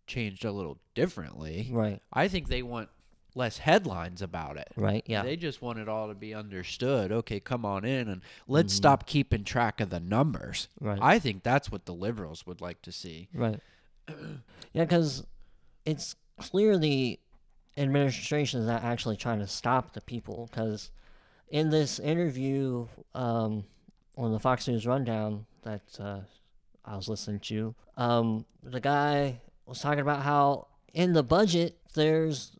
changed 0.09 0.45
a 0.45 0.51
little 0.51 0.79
differently. 0.97 1.69
right, 1.71 2.03
I 2.13 2.27
think 2.27 2.49
they 2.49 2.63
want 2.65 2.89
less 3.37 3.59
headlines 3.59 4.21
about 4.21 4.57
it. 4.57 4.73
right, 4.75 5.05
yeah, 5.07 5.23
They 5.23 5.37
just 5.37 5.63
want 5.63 5.79
it 5.79 5.89
all 5.89 6.09
to 6.09 6.15
be 6.17 6.35
understood. 6.35 7.13
Okay, 7.13 7.39
come 7.39 7.65
on 7.65 7.85
in 7.85 8.09
and 8.09 8.21
let's 8.49 8.73
Mhm. 8.75 8.77
stop 8.79 9.07
keeping 9.07 9.45
track 9.45 9.81
of 9.81 9.91
the 9.91 10.01
numbers. 10.01 10.67
right. 10.81 10.99
I 11.01 11.21
think 11.21 11.45
that's 11.45 11.71
what 11.71 11.87
the 11.87 11.95
liberals 11.95 12.45
would 12.45 12.61
like 12.61 12.83
to 12.83 12.91
see. 12.91 13.29
Right. 13.33 13.61
yeah, 14.73 14.83
because 14.85 15.25
it's 15.85 16.17
clear 16.39 16.79
the 16.79 17.19
administration 17.77 18.61
is 18.61 18.67
not 18.67 18.83
actually 18.83 19.17
trying 19.17 19.39
to 19.41 19.47
stop 19.47 19.93
the 19.93 20.01
people. 20.01 20.49
Because 20.51 20.91
in 21.49 21.71
this 21.71 21.99
interview 21.99 22.87
um, 23.15 23.65
on 24.17 24.33
the 24.33 24.39
Fox 24.39 24.69
News 24.69 24.87
Rundown 24.87 25.47
that 25.63 25.83
uh, 25.99 26.21
I 26.85 26.97
was 26.97 27.09
listening 27.09 27.41
to, 27.41 27.75
um, 27.97 28.47
the 28.63 28.81
guy 28.81 29.41
was 29.67 29.81
talking 29.81 30.01
about 30.01 30.23
how 30.23 30.69
in 30.93 31.13
the 31.13 31.23
budget 31.23 31.79
there's 31.95 32.53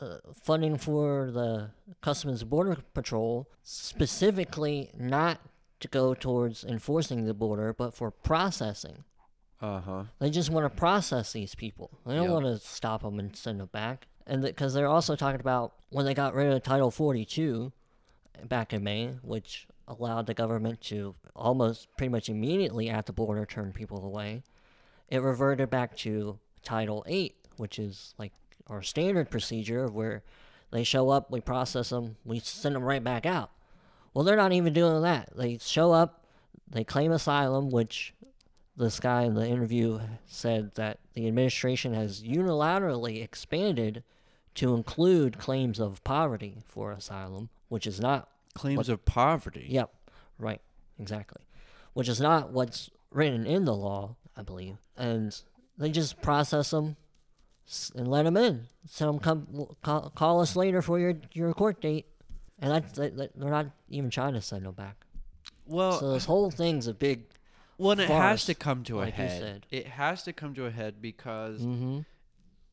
uh, 0.00 0.18
funding 0.42 0.76
for 0.76 1.30
the 1.30 1.70
Customs 2.00 2.44
Border 2.44 2.78
Patrol 2.94 3.48
specifically 3.62 4.90
not 4.96 5.40
to 5.80 5.88
go 5.88 6.14
towards 6.14 6.64
enforcing 6.64 7.24
the 7.24 7.34
border, 7.34 7.72
but 7.72 7.94
for 7.94 8.10
processing. 8.10 9.04
Uh 9.60 9.80
huh. 9.80 10.04
They 10.20 10.30
just 10.30 10.50
want 10.50 10.64
to 10.64 10.70
process 10.78 11.32
these 11.32 11.54
people. 11.54 11.90
They 12.06 12.14
don't 12.14 12.24
Yep. 12.24 12.32
want 12.32 12.44
to 12.46 12.58
stop 12.58 13.02
them 13.02 13.18
and 13.18 13.34
send 13.34 13.60
them 13.60 13.68
back. 13.72 14.06
And 14.26 14.42
because 14.42 14.74
they're 14.74 14.86
also 14.88 15.16
talking 15.16 15.40
about 15.40 15.72
when 15.90 16.04
they 16.04 16.14
got 16.14 16.34
rid 16.34 16.52
of 16.52 16.62
Title 16.62 16.90
42 16.90 17.72
back 18.44 18.72
in 18.72 18.84
May, 18.84 19.14
which 19.22 19.66
allowed 19.88 20.26
the 20.26 20.34
government 20.34 20.80
to 20.82 21.14
almost 21.34 21.88
pretty 21.96 22.10
much 22.10 22.28
immediately 22.28 22.88
at 22.88 23.06
the 23.06 23.12
border 23.12 23.44
turn 23.46 23.72
people 23.72 24.04
away, 24.04 24.42
it 25.08 25.22
reverted 25.22 25.70
back 25.70 25.96
to 25.96 26.38
Title 26.62 27.02
8, 27.08 27.34
which 27.56 27.78
is 27.78 28.14
like 28.18 28.32
our 28.68 28.82
standard 28.82 29.30
procedure 29.30 29.88
where 29.88 30.22
they 30.70 30.84
show 30.84 31.08
up, 31.08 31.30
we 31.30 31.40
process 31.40 31.88
them, 31.88 32.16
we 32.24 32.38
send 32.38 32.74
them 32.76 32.84
right 32.84 33.02
back 33.02 33.24
out. 33.24 33.50
Well, 34.12 34.24
they're 34.24 34.36
not 34.36 34.52
even 34.52 34.72
doing 34.74 35.00
that. 35.02 35.30
They 35.34 35.56
show 35.58 35.92
up, 35.92 36.26
they 36.70 36.84
claim 36.84 37.10
asylum, 37.10 37.70
which 37.70 38.12
this 38.78 39.00
guy 39.00 39.24
in 39.24 39.34
the 39.34 39.46
interview 39.46 40.00
said 40.26 40.74
that 40.76 40.98
the 41.14 41.26
administration 41.26 41.94
has 41.94 42.22
unilaterally 42.22 43.22
expanded 43.22 44.02
to 44.54 44.74
include 44.74 45.38
claims 45.38 45.78
of 45.78 46.02
poverty 46.04 46.58
for 46.66 46.92
asylum, 46.92 47.48
which 47.68 47.86
is 47.86 48.00
not. 48.00 48.28
Claims 48.54 48.88
of 48.88 49.04
poverty. 49.04 49.66
Yep, 49.68 49.92
right, 50.38 50.60
exactly. 50.98 51.42
Which 51.92 52.08
is 52.08 52.20
not 52.20 52.50
what's 52.50 52.90
written 53.10 53.46
in 53.46 53.64
the 53.64 53.74
law, 53.74 54.16
I 54.36 54.42
believe. 54.42 54.76
And 54.96 55.38
they 55.76 55.90
just 55.90 56.20
process 56.22 56.70
them 56.70 56.96
and 57.94 58.08
let 58.08 58.24
them 58.24 58.36
in. 58.36 58.66
Tell 58.96 59.12
them 59.12 59.20
come 59.20 59.66
call, 59.82 60.10
call 60.10 60.40
us 60.40 60.56
later 60.56 60.82
for 60.82 60.98
your 60.98 61.14
your 61.32 61.52
court 61.52 61.80
date, 61.80 62.06
and 62.58 62.72
that's 62.72 62.92
they- 62.98 63.10
they're 63.10 63.50
not 63.50 63.66
even 63.90 64.10
trying 64.10 64.32
to 64.34 64.40
send 64.40 64.64
them 64.64 64.74
back. 64.74 65.04
Well, 65.66 65.98
So 66.00 66.12
this 66.12 66.24
whole 66.24 66.50
thing's 66.50 66.86
a 66.86 66.94
big. 66.94 67.24
Well, 67.78 67.92
and 67.92 68.00
it 68.00 68.08
has 68.08 68.44
to 68.46 68.54
come 68.54 68.82
to 68.84 68.98
a 68.98 69.02
like 69.02 69.14
head. 69.14 69.66
It 69.70 69.86
has 69.86 70.22
to 70.24 70.32
come 70.32 70.54
to 70.54 70.66
a 70.66 70.70
head 70.70 71.00
because 71.00 71.60
Mm-hmm. 71.60 72.00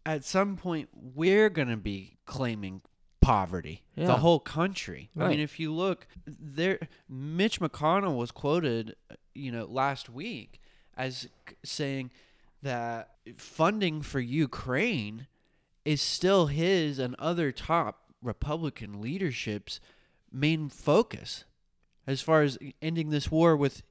at 0.05 0.23
some 0.25 0.57
point 0.57 0.89
we're 0.93 1.49
going 1.49 1.67
to 1.69 1.77
be 1.77 2.17
claiming 2.25 2.81
poverty. 3.21 3.83
The 3.95 4.17
whole 4.17 4.39
country. 4.39 5.09
I 5.17 5.27
mean, 5.29 5.39
if 5.39 5.59
you 5.59 5.73
look 5.73 6.07
there 6.27 6.79
Mitch 7.09 7.59
McConnell 7.59 8.17
was 8.17 8.31
quoted, 8.31 8.95
you 9.33 9.51
know, 9.51 9.65
last 9.65 10.09
week 10.09 10.59
as 10.97 11.27
saying 11.63 12.11
that 12.61 13.11
funding 13.37 14.01
for 14.01 14.19
Ukraine 14.19 15.27
is 15.83 16.01
still 16.01 16.47
his 16.47 16.97
and 16.99 17.15
other 17.19 17.51
top 17.51 18.11
Republican 18.21 19.01
leadership's 19.01 19.79
main 20.31 20.69
focus 20.69 21.45
as 22.07 22.21
far 22.21 22.41
as 22.41 22.57
ending 22.81 23.09
this 23.09 23.29
war 23.31 23.55
with 23.55 23.83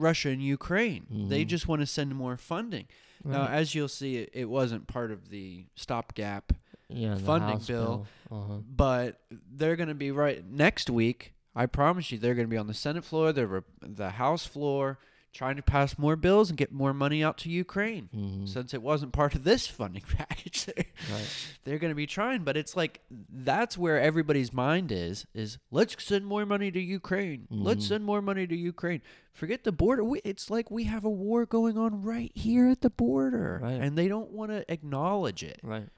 Russia 0.00 0.30
and 0.30 0.42
Ukraine. 0.42 1.06
They 1.28 1.44
Mhm. 1.44 1.48
just 1.48 1.68
want 1.68 1.80
to 1.82 1.86
send 1.86 2.14
more 2.14 2.36
funding. 2.36 2.86
Now, 3.24 3.46
as 3.46 3.74
you'll 3.74 3.88
see, 3.88 4.16
it, 4.16 4.30
it 4.32 4.44
wasn't 4.46 4.86
part 4.86 5.10
of 5.10 5.28
the 5.28 5.66
stopgap, 5.74 6.52
yeah, 6.88 7.16
funding 7.16 7.50
House 7.58 7.66
bill. 7.66 8.06
Uh-huh. 8.30 8.58
but 8.74 9.20
they're 9.30 9.76
going 9.76 9.88
to 9.90 9.94
be 9.94 10.10
right 10.10 10.42
next 10.44 10.88
week. 10.88 11.34
I 11.54 11.66
promise 11.66 12.10
you, 12.10 12.18
they're 12.18 12.34
going 12.34 12.46
to 12.46 12.50
be 12.50 12.56
on 12.56 12.66
the 12.66 12.74
Senate 12.74 13.04
floor, 13.04 13.32
the 13.32 13.62
the 13.82 14.10
House 14.10 14.46
floor, 14.46 14.98
trying 15.32 15.54
to 15.56 15.62
pass 15.62 15.96
more 15.96 16.16
bills 16.16 16.50
and 16.50 16.56
get 16.58 16.72
more 16.72 16.92
money 16.92 17.22
out 17.22 17.38
to 17.38 17.48
Ukraine. 17.50 18.08
Mhm. 18.14 18.48
Since 18.48 18.74
it 18.74 18.82
wasn't 18.82 19.12
part 19.12 19.34
of 19.36 19.44
this 19.44 19.66
funding 19.66 20.02
package, 20.16 20.64
they're, 20.64 20.84
Right. 21.12 21.56
they're 21.64 21.78
going 21.78 21.92
to 21.92 21.94
be 21.96 22.06
trying. 22.06 22.42
But 22.42 22.56
it's 22.56 22.76
like 22.76 23.00
that's 23.10 23.78
where 23.78 24.00
everybody's 24.00 24.52
mind 24.52 24.90
is: 24.90 25.26
is 25.32 25.58
let's 25.70 26.02
send 26.04 26.26
more 26.26 26.44
money 26.44 26.70
to 26.72 26.80
Ukraine. 26.80 27.46
Let's 27.50 27.84
Mhm. 27.84 27.88
send 27.88 28.04
more 28.04 28.20
money 28.20 28.46
to 28.46 28.56
Ukraine. 28.56 29.02
Forget 29.32 29.62
the 29.62 29.70
border. 29.72 30.02
We, 30.02 30.20
it's 30.24 30.50
like 30.50 30.70
we 30.70 30.84
have 30.84 31.04
a 31.04 31.10
war 31.10 31.46
going 31.46 31.78
on 31.78 32.02
right 32.02 32.32
here 32.34 32.68
at 32.68 32.80
the 32.80 32.90
border, 32.90 33.60
Right. 33.62 33.80
and 33.80 33.96
they 33.96 34.08
don't 34.08 34.32
want 34.32 34.50
to 34.50 34.70
acknowledge 34.70 35.42
it. 35.44 35.60
Right. 35.62 35.88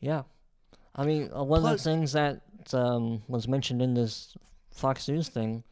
Yeah. 0.00 0.22
I 0.94 1.04
mean, 1.04 1.30
uh, 1.34 1.42
one 1.42 1.60
Plus- 1.62 1.72
of 1.80 1.84
the 1.84 1.90
things 1.90 2.12
that 2.12 2.42
um, 2.72 3.22
was 3.26 3.48
mentioned 3.48 3.82
in 3.82 3.94
this 3.94 4.36
Fox 4.70 5.08
News 5.08 5.28
thing 5.28 5.64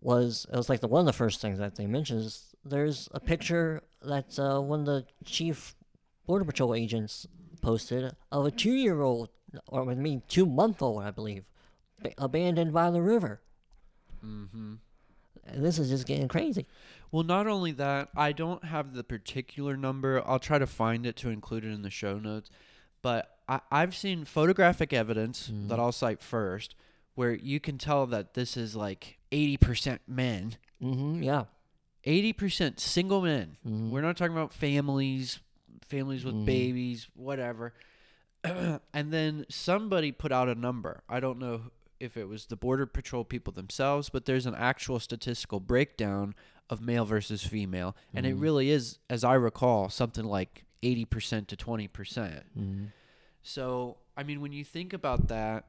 was 0.00 0.46
it 0.52 0.56
was 0.56 0.68
like 0.68 0.80
the 0.80 0.88
one 0.88 1.00
of 1.00 1.06
the 1.06 1.12
first 1.12 1.40
things 1.40 1.58
that 1.58 1.76
they 1.76 1.86
mentioned 1.86 2.20
is 2.20 2.54
there's 2.64 3.08
a 3.12 3.20
picture 3.20 3.82
that 4.02 4.38
uh, 4.38 4.60
one 4.60 4.80
of 4.80 4.86
the 4.86 5.04
chief 5.24 5.74
border 6.26 6.44
patrol 6.44 6.74
agents 6.74 7.26
posted 7.62 8.14
of 8.30 8.44
a 8.46 8.50
two-year-old 8.50 9.30
or 9.68 9.90
I 9.90 9.94
mean 9.94 10.22
two-month-old, 10.28 11.02
I 11.02 11.10
believe, 11.10 11.44
ba- 12.02 12.12
abandoned 12.18 12.72
by 12.72 12.90
the 12.90 13.00
river. 13.00 13.40
Mm-hmm. 14.24 14.74
And 15.46 15.64
this 15.64 15.78
is 15.78 15.88
just 15.88 16.06
getting 16.06 16.28
crazy. 16.28 16.66
Well, 17.12 17.22
not 17.22 17.46
only 17.46 17.70
that, 17.72 18.08
I 18.16 18.32
don't 18.32 18.64
have 18.64 18.94
the 18.94 19.04
particular 19.04 19.76
number. 19.76 20.22
I'll 20.26 20.40
try 20.40 20.58
to 20.58 20.66
find 20.66 21.06
it 21.06 21.16
to 21.16 21.30
include 21.30 21.64
it 21.64 21.70
in 21.72 21.82
the 21.82 21.90
show 21.90 22.18
notes. 22.18 22.50
But 23.00 23.30
I, 23.48 23.60
I've 23.70 23.94
seen 23.94 24.24
photographic 24.24 24.92
evidence 24.92 25.48
Mhm. 25.48 25.68
that 25.68 25.78
I'll 25.78 25.92
cite 25.92 26.20
first, 26.20 26.74
where 27.14 27.32
you 27.32 27.60
can 27.60 27.78
tell 27.78 28.06
that 28.08 28.34
this 28.34 28.56
is 28.56 28.74
like 28.74 29.15
80% 29.36 29.98
men, 30.08 30.56
Mm-hmm. 30.82 31.22
Yeah. 31.22 31.44
80% 32.06 32.78
single 32.78 33.20
men. 33.22 33.56
Mhm. 33.66 33.90
We're 33.90 34.00
not 34.02 34.16
talking 34.16 34.36
about 34.36 34.52
families, 34.52 35.40
families 35.88 36.24
with 36.24 36.34
Mhm. 36.34 36.44
babies, 36.46 37.08
whatever. 37.14 37.72
and 38.44 39.12
then 39.12 39.44
somebody 39.48 40.12
put 40.12 40.30
out 40.32 40.48
a 40.48 40.54
number. 40.54 41.02
I 41.08 41.18
don't 41.20 41.38
know 41.38 41.70
if 41.98 42.16
it 42.16 42.28
was 42.28 42.46
the 42.46 42.56
border 42.56 42.86
patrol 42.86 43.24
people 43.24 43.52
themselves, 43.52 44.08
but 44.10 44.26
there's 44.26 44.46
an 44.46 44.54
actual 44.54 45.00
statistical 45.00 45.60
breakdown 45.60 46.34
of 46.68 46.80
male 46.80 47.04
versus 47.04 47.44
female, 47.44 47.96
and 48.12 48.26
it 48.26 48.34
really 48.34 48.70
is, 48.70 48.98
as 49.08 49.24
I 49.24 49.34
recall, 49.34 49.88
something 49.88 50.24
like 50.24 50.64
80% 50.82 51.46
to 51.48 51.56
20%. 51.56 51.88
Mm-hmm. 51.88 52.84
So, 53.42 53.96
I 54.16 54.22
mean, 54.24 54.40
when 54.40 54.52
you 54.52 54.64
think 54.64 54.92
about 54.92 55.28
that, 55.28 55.64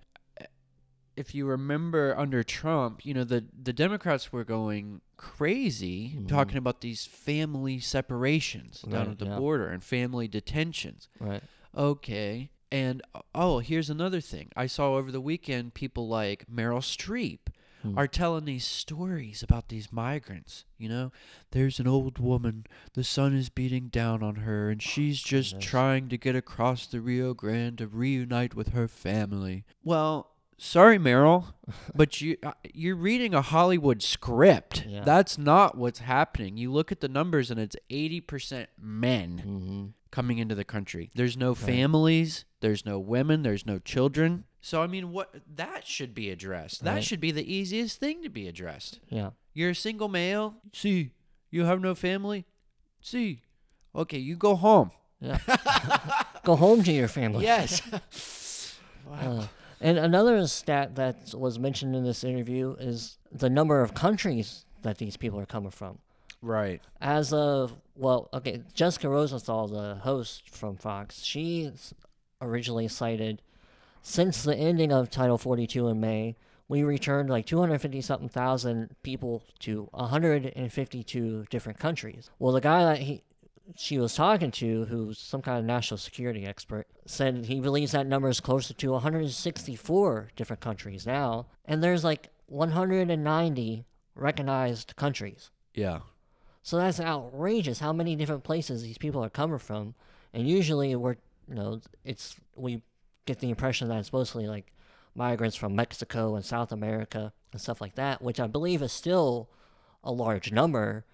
if 1.17 1.33
you 1.35 1.45
remember 1.45 2.15
under 2.17 2.43
Trump, 2.43 3.05
you 3.05 3.13
know, 3.13 3.23
the, 3.23 3.45
the 3.61 3.73
Democrats 3.73 4.31
were 4.31 4.43
going 4.43 5.01
crazy 5.17 6.19
talking 6.27 6.57
about 6.57 6.81
these 6.81 7.05
family 7.05 7.79
separations 7.79 8.81
down 8.83 9.11
at 9.11 9.19
the 9.19 9.25
yeah. 9.25 9.37
border 9.37 9.67
and 9.67 9.83
family 9.83 10.27
detentions. 10.27 11.09
Right. 11.19 11.41
Okay. 11.75 12.51
And 12.71 13.01
uh, 13.15 13.21
oh, 13.33 13.59
here's 13.59 13.89
another 13.89 14.21
thing. 14.21 14.49
I 14.55 14.67
saw 14.67 14.95
over 14.95 15.11
the 15.11 15.21
weekend 15.21 15.73
people 15.73 16.07
like 16.07 16.45
Meryl 16.47 16.79
Streep 16.79 17.39
Hmm. 17.83 17.97
are 17.97 18.07
telling 18.07 18.45
these 18.45 18.65
stories 18.65 19.43
about 19.43 19.69
these 19.69 19.91
migrants. 19.91 20.65
You 20.77 20.89
know, 20.89 21.11
there's 21.51 21.79
an 21.79 21.87
old 21.87 22.17
woman, 22.17 22.65
the 22.93 23.03
sun 23.03 23.35
is 23.35 23.49
beating 23.49 23.89
down 23.89 24.23
on 24.23 24.37
her, 24.37 24.69
and 24.69 24.81
she's 24.81 25.21
just 25.21 25.61
trying 25.61 26.09
to 26.09 26.17
get 26.17 26.35
across 26.35 26.87
the 26.87 27.01
Rio 27.01 27.33
Grande 27.33 27.77
to 27.79 27.87
reunite 27.87 28.55
with 28.55 28.69
her 28.69 28.87
family. 28.87 29.63
Well, 29.83 30.31
sorry, 30.57 30.97
Meryl, 30.97 31.53
but 31.95 32.21
you 32.21 32.37
uh, 32.43 32.51
you're 32.73 32.95
reading 32.95 33.33
a 33.33 33.41
Hollywood 33.41 34.01
script. 34.01 34.85
Yeah. 34.87 35.03
That's 35.03 35.37
not 35.37 35.77
what's 35.77 35.99
happening. 35.99 36.57
You 36.57 36.71
look 36.71 36.91
at 36.91 36.99
the 36.99 37.07
numbers, 37.09 37.51
and 37.51 37.59
it's 37.59 37.75
80% 37.89 38.67
men 38.79 39.41
Mm-hmm. 39.45 39.85
coming 40.11 40.37
into 40.37 40.55
the 40.55 40.63
country. 40.65 41.09
There's 41.15 41.37
no 41.37 41.53
families, 41.55 42.45
there's 42.61 42.85
no 42.85 42.99
women, 42.99 43.43
there's 43.43 43.65
no 43.65 43.79
children. 43.79 44.45
So 44.61 44.81
I 44.81 44.87
mean 44.87 45.11
what 45.11 45.33
that 45.55 45.85
should 45.87 46.13
be 46.13 46.29
addressed. 46.29 46.83
That 46.83 46.95
Right. 46.95 47.03
should 47.03 47.19
be 47.21 47.31
the 47.31 47.45
easiest 47.53 47.99
thing 47.99 48.23
to 48.23 48.29
be 48.29 48.47
addressed. 48.47 48.99
Yeah. 49.09 49.29
You're 49.53 49.69
a 49.71 49.75
single 49.75 50.07
male? 50.09 50.55
See. 50.73 51.11
You 51.49 51.63
have 51.65 51.79
no 51.81 51.95
family? 51.95 52.45
See. 53.01 53.41
Okay, 53.95 54.17
you 54.17 54.35
go 54.35 54.55
home. 54.55 54.91
Yeah. 55.21 55.39
Go 56.43 56.55
home 56.55 56.83
to 56.83 56.91
your 56.91 57.07
family. 57.07 57.43
Yes. 57.45 57.81
Uh, 59.09 59.47
and 59.81 59.97
another 59.97 60.45
stat 60.47 60.95
that 60.95 61.33
was 61.33 61.59
mentioned 61.59 61.95
in 61.95 62.03
this 62.03 62.23
interview 62.23 62.75
is 62.79 63.17
the 63.31 63.49
number 63.49 63.81
of 63.81 63.93
countries 63.93 64.65
that 64.81 64.97
these 64.97 65.17
people 65.17 65.39
are 65.39 65.45
coming 65.45 65.71
from. 65.71 65.99
right. 66.41 66.81
As 67.01 67.33
of, 67.33 67.75
well, 67.95 68.29
okay, 68.33 68.61
Jessica 68.73 69.09
Rosenthal, 69.09 69.67
the 69.67 69.95
host 69.95 70.49
from 70.49 70.77
Fox, 70.77 71.23
she 71.23 71.71
originally 72.41 72.87
cited 72.87 73.41
since 74.01 74.43
the 74.43 74.55
ending 74.55 74.93
of 74.93 75.09
Title 75.09 75.37
42 75.37 75.89
in 75.89 75.99
May, 75.99 76.37
we 76.69 76.83
returned 76.83 77.29
like 77.29 77.45
250 77.45 77.99
something 78.01 78.29
thousand 78.29 78.95
people 79.03 79.43
to 79.59 79.89
152 79.91 81.45
different 81.49 81.79
countries. 81.79 82.29
Well, 82.39 82.53
the 82.53 82.61
guy 82.61 82.83
that 82.83 82.99
he 82.99 83.23
she 83.75 83.97
was 83.97 84.15
talking 84.15 84.51
to, 84.51 84.85
who's 84.85 85.19
some 85.19 85.41
kind 85.41 85.59
of 85.59 85.65
national 85.65 85.97
security 85.97 86.45
expert, 86.45 86.87
said 87.05 87.45
he 87.45 87.59
believes 87.59 87.91
that 87.91 88.07
number 88.07 88.29
is 88.29 88.39
closer 88.39 88.73
to 88.73 88.91
164 88.91 90.29
different 90.35 90.61
countries 90.61 91.05
now, 91.05 91.47
and 91.65 91.83
there's 91.83 92.03
like 92.03 92.29
190 92.47 93.85
recognized 94.15 94.95
countries. 94.95 95.51
Yeah. 95.73 95.99
So 96.63 96.77
that's 96.77 96.99
outrageous 96.99 97.79
how 97.79 97.93
many 97.93 98.15
different 98.15 98.43
places 98.43 98.83
these 98.83 98.97
people 98.97 99.23
are 99.23 99.29
coming 99.29 99.59
from. 99.59 99.95
And 100.33 100.47
usually 100.47 100.95
we're 100.95 101.17
you 101.47 101.55
know, 101.55 101.81
it's 102.03 102.35
we 102.55 102.81
get 103.25 103.39
the 103.39 103.49
impression 103.49 103.87
that 103.87 103.99
it's 103.99 104.13
mostly 104.13 104.47
like 104.47 104.73
migrants 105.15 105.55
from 105.55 105.75
Mexico 105.75 106.35
and 106.35 106.45
South 106.45 106.71
America 106.71 107.33
and 107.51 107.61
stuff 107.61 107.81
like 107.81 107.95
that, 107.95 108.21
which 108.21 108.39
I 108.39 108.47
believe 108.47 108.81
is 108.81 108.91
still 108.91 109.49
a 110.03 110.11
large 110.11 110.51
number, 110.51 111.05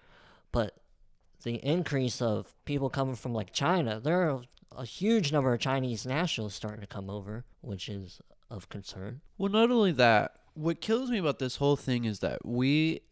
but 0.52 0.76
the 1.44 1.56
increase 1.64 2.20
of 2.20 2.52
people 2.64 2.90
coming 2.90 3.14
from 3.14 3.32
like 3.32 3.52
China, 3.52 4.00
there 4.00 4.28
are 4.28 4.42
a 4.76 4.84
huge 4.84 5.32
number 5.32 5.52
of 5.52 5.60
Chinese 5.60 6.04
nationals 6.04 6.54
starting 6.54 6.80
to 6.80 6.86
come 6.86 7.08
over, 7.08 7.44
which 7.60 7.88
is 7.88 8.20
of 8.50 8.68
concern. 8.68 9.20
Well, 9.38 9.52
not 9.52 9.70
only 9.70 9.92
that, 9.92 10.36
what 10.54 10.80
kills 10.80 11.10
me 11.10 11.18
about 11.18 11.38
this 11.38 11.56
whole 11.56 11.76
thing 11.76 12.04
is 12.04 12.20
that 12.20 12.44
we 12.44 13.02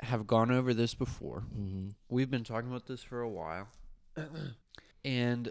have 0.00 0.26
gone 0.26 0.50
over 0.50 0.72
this 0.72 0.94
before. 0.94 1.44
Mm-hmm. 1.58 1.88
We've 2.08 2.30
been 2.30 2.44
talking 2.44 2.70
about 2.70 2.86
this 2.86 3.02
for 3.02 3.20
a 3.20 3.28
while. 3.28 3.68
and 5.04 5.50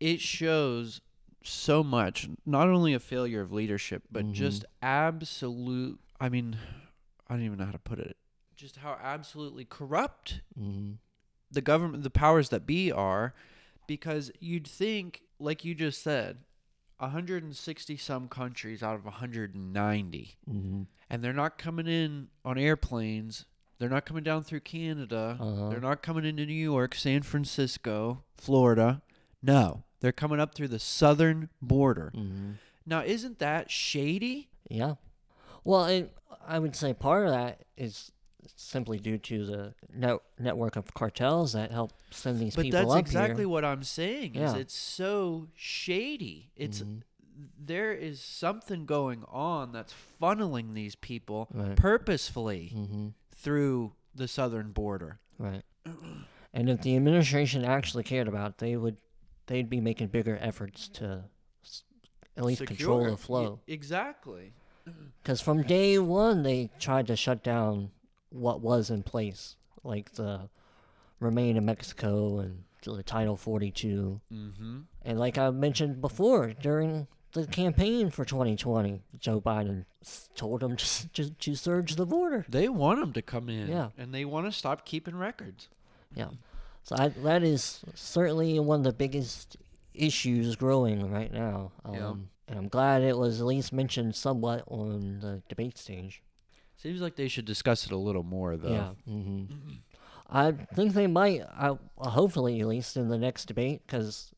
it 0.00 0.20
shows 0.20 1.00
so 1.42 1.82
much, 1.82 2.28
not 2.46 2.68
only 2.68 2.94
a 2.94 3.00
failure 3.00 3.40
of 3.40 3.52
leadership, 3.52 4.02
but 4.10 4.32
just 4.32 4.64
absolute 4.82 5.98
I 6.20 6.28
mean, 6.28 6.56
I 7.28 7.34
don't 7.34 7.44
even 7.44 7.58
know 7.58 7.66
how 7.66 7.72
to 7.72 7.78
put 7.78 7.98
it. 7.98 8.16
Just 8.56 8.76
how 8.76 8.96
absolutely 9.02 9.64
corrupt 9.64 10.40
Mm-hmm. 10.58 10.92
The 11.54 11.60
government 11.62 12.02
the 12.02 12.10
powers 12.10 12.50
that 12.50 12.66
be 12.66 12.92
are 12.92 13.34
because 13.86 14.30
you'd 14.40 14.66
think 14.66 15.22
like 15.38 15.64
you 15.64 15.74
just 15.74 16.02
said 16.02 16.38
160 16.98 17.96
some 17.96 18.28
countries 18.28 18.82
out 18.82 18.94
of 18.94 19.04
190 19.04 20.36
Mm-hmm. 20.50 20.82
and 21.10 21.24
they're 21.24 21.32
not 21.32 21.58
coming 21.58 21.86
in 21.86 22.28
on 22.44 22.58
airplanes. 22.58 23.44
They're 23.78 23.88
not 23.88 24.06
coming 24.06 24.22
down 24.22 24.44
through 24.44 24.60
Canada. 24.60 25.36
Uh-huh. 25.40 25.68
They're 25.68 25.80
not 25.80 26.00
coming 26.02 26.24
into 26.24 26.46
New 26.46 26.52
York, 26.54 26.94
San 26.94 27.22
Francisco, 27.22 28.22
Florida. 28.36 29.02
No, 29.42 29.82
they're 30.00 30.12
coming 30.12 30.38
up 30.40 30.54
through 30.54 30.68
the 30.68 30.78
southern 30.78 31.48
border. 31.60 32.12
Mm-hmm. 32.16 32.52
Now, 32.86 33.02
isn't 33.02 33.38
that 33.40 33.70
shady? 33.70 34.48
Yeah. 34.70 34.94
Well, 35.64 35.86
it, 35.86 36.16
I 36.46 36.58
would 36.58 36.76
say 36.76 36.94
part 36.94 37.26
of 37.26 37.32
that 37.32 37.62
is 37.76 38.12
simply 38.56 38.98
due 38.98 39.18
to 39.18 39.44
the 39.46 39.74
net, 39.94 40.18
network 40.38 40.76
of 40.76 40.92
cartels 40.94 41.52
that 41.54 41.70
help 41.70 41.92
send 42.10 42.38
these 42.40 42.54
But 42.56 42.62
people 42.62 42.80
that's 42.88 42.98
exactly 43.00 43.42
here. 43.42 43.48
what 43.48 43.64
I'm 43.64 43.82
saying. 43.82 44.34
Is 44.34 44.52
Yeah. 44.52 44.58
it's 44.58 44.74
so 44.74 45.48
shady. 45.54 46.50
It's 46.56 46.80
Mhm. 46.82 47.02
there 47.58 47.92
is 47.92 48.20
something 48.20 48.86
going 48.86 49.24
on 49.28 49.72
that's 49.72 49.92
funneling 50.20 50.74
these 50.74 50.94
people 50.94 51.48
Right. 51.52 51.76
purposefully 51.76 52.72
Mm-hmm. 52.74 53.08
through 53.32 53.92
the 54.14 54.28
southern 54.28 54.70
border. 54.72 55.18
Right. 55.38 55.64
and 56.52 56.70
if 56.70 56.80
the 56.82 56.94
administration 56.96 57.64
actually 57.64 58.04
cared 58.04 58.28
about 58.28 58.50
it, 58.52 58.58
they 58.58 58.76
would, 58.76 58.96
they'd 59.46 59.68
be 59.68 59.80
making 59.80 60.06
bigger 60.08 60.38
efforts 60.40 60.86
to 60.90 61.24
s- 61.64 61.82
at 62.36 62.44
least 62.44 62.64
control 62.64 63.00
Secure. 63.00 63.10
the 63.10 63.16
Y- 63.16 63.22
flow. 63.22 63.60
exactly. 63.66 64.52
Because 65.22 65.40
from 65.40 65.62
day 65.62 65.98
one, 65.98 66.42
they 66.44 66.70
tried 66.78 67.06
to 67.08 67.16
shut 67.16 67.42
down 67.42 67.90
what 68.34 68.60
was 68.60 68.90
in 68.90 69.02
place, 69.02 69.56
like 69.82 70.14
the 70.14 70.48
Remain 71.20 71.56
in 71.56 71.64
Mexico 71.64 72.38
and 72.38 72.64
the 72.82 73.02
Title 73.02 73.36
42. 73.36 74.20
Mm-hmm. 74.32 74.78
And 75.02 75.18
like 75.18 75.38
I 75.38 75.50
mentioned 75.50 76.00
before, 76.00 76.52
during 76.60 77.06
the 77.32 77.46
campaign 77.46 78.10
for 78.10 78.24
2020, 78.24 79.00
Joe 79.18 79.40
Biden 79.40 79.84
told 80.34 80.60
them 80.60 80.76
to, 80.76 81.08
to, 81.12 81.30
to 81.30 81.54
surge 81.54 81.96
the 81.96 82.04
border. 82.04 82.44
They 82.48 82.68
want 82.68 83.00
them 83.00 83.12
to 83.14 83.22
come 83.22 83.48
in. 83.48 83.68
Yeah. 83.68 83.88
And 83.96 84.12
they 84.12 84.24
want 84.24 84.46
to 84.46 84.52
stop 84.52 84.84
keeping 84.84 85.16
records. 85.16 85.68
Yeah. 86.14 86.30
So 86.82 86.96
I, 86.98 87.08
that 87.08 87.42
is 87.42 87.80
certainly 87.94 88.58
one 88.58 88.80
of 88.80 88.84
the 88.84 88.92
biggest 88.92 89.56
issues 89.94 90.56
growing 90.56 91.10
right 91.10 91.32
now. 91.32 91.72
Um, 91.84 91.94
Yeah. 91.94 92.14
And 92.46 92.58
I'm 92.58 92.68
glad 92.68 93.00
it 93.00 93.16
was 93.16 93.40
at 93.40 93.46
least 93.46 93.72
mentioned 93.72 94.14
somewhat 94.14 94.64
on 94.66 95.20
the 95.20 95.42
debate 95.48 95.78
stage. 95.78 96.22
Seems 96.84 97.00
like 97.00 97.16
they 97.16 97.28
should 97.28 97.46
discuss 97.46 97.86
it 97.86 97.92
a 97.92 97.96
little 97.96 98.22
more, 98.22 98.58
though. 98.58 98.70
Yeah. 98.70 99.12
hmm 99.12 99.44
I 100.28 100.52
think 100.52 100.92
they 100.92 101.06
might, 101.06 101.42
I, 101.42 101.76
hopefully, 101.96 102.60
at 102.60 102.66
least 102.66 102.96
in 102.96 103.08
the 103.08 103.16
next 103.18 103.46
debate, 103.46 103.82
because 103.86 104.32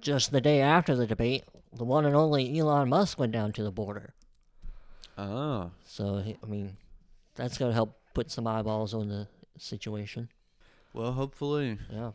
just 0.00 0.32
the 0.32 0.40
day 0.40 0.60
after 0.60 0.96
the 0.96 1.06
debate, 1.06 1.44
the 1.72 1.84
one 1.84 2.04
and 2.04 2.16
only 2.16 2.58
Elon 2.58 2.88
Musk 2.88 3.18
went 3.18 3.32
down 3.32 3.52
to 3.52 3.62
the 3.62 3.70
border. 3.70 4.14
Oh. 5.16 5.70
So, 5.84 6.24
I 6.42 6.46
mean, 6.46 6.76
that's 7.36 7.58
going 7.58 7.70
to 7.70 7.74
help 7.74 7.96
put 8.12 8.30
some 8.30 8.46
eyeballs 8.46 8.92
on 8.92 9.08
the 9.08 9.28
situation. 9.58 10.28
Well, 10.94 11.12
hopefully. 11.12 11.78
Yeah. 11.90 12.12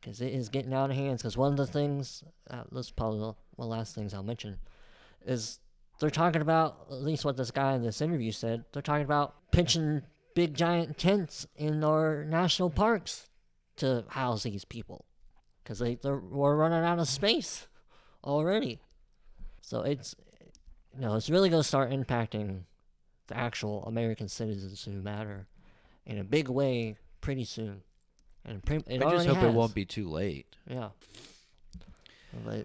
Because 0.00 0.20
it 0.20 0.32
is 0.32 0.48
getting 0.48 0.72
out 0.74 0.90
of 0.90 0.96
hands. 0.96 1.22
Because 1.22 1.36
one 1.36 1.52
of 1.52 1.58
the 1.58 1.66
things, 1.66 2.24
uh, 2.50 2.64
this 2.72 2.86
is 2.86 2.92
probably 2.92 3.34
the 3.56 3.64
last 3.64 3.94
things 3.94 4.14
I'll 4.14 4.22
mention, 4.22 4.58
is 5.24 5.60
they're 6.00 6.10
talking 6.10 6.42
about, 6.42 6.86
at 6.90 7.02
least 7.02 7.24
what 7.24 7.36
this 7.36 7.50
guy 7.50 7.74
in 7.74 7.82
this 7.82 8.00
interview 8.00 8.32
said, 8.32 8.64
they're 8.72 8.82
talking 8.82 9.04
about 9.04 9.34
pitching 9.52 10.02
big 10.34 10.54
giant 10.54 10.98
tents 10.98 11.46
in 11.56 11.84
our 11.84 12.24
national 12.24 12.70
parks 12.70 13.28
to 13.76 14.04
house 14.08 14.42
these 14.42 14.64
people. 14.64 15.04
Because 15.62 15.78
they, 15.78 15.94
they're, 15.94 16.18
we're 16.18 16.56
running 16.56 16.84
out 16.84 16.98
of 16.98 17.08
space 17.08 17.68
already. 18.22 18.80
So 19.62 19.82
it's, 19.82 20.14
you 20.94 21.00
know, 21.00 21.14
it's 21.14 21.30
really 21.30 21.48
going 21.48 21.62
to 21.62 21.68
start 21.68 21.90
impacting 21.90 22.64
the 23.28 23.36
actual 23.36 23.84
American 23.84 24.28
citizens 24.28 24.84
who 24.84 24.92
matter 24.92 25.46
in 26.04 26.18
a 26.18 26.24
big 26.24 26.48
way 26.48 26.96
pretty 27.20 27.44
soon. 27.44 27.82
And 28.44 28.62
pre- 28.62 28.82
I 28.90 28.98
just 28.98 29.26
hope 29.26 29.42
it 29.42 29.54
won't 29.54 29.74
be 29.74 29.86
too 29.86 30.08
late. 30.08 30.46
Yeah. 30.68 30.90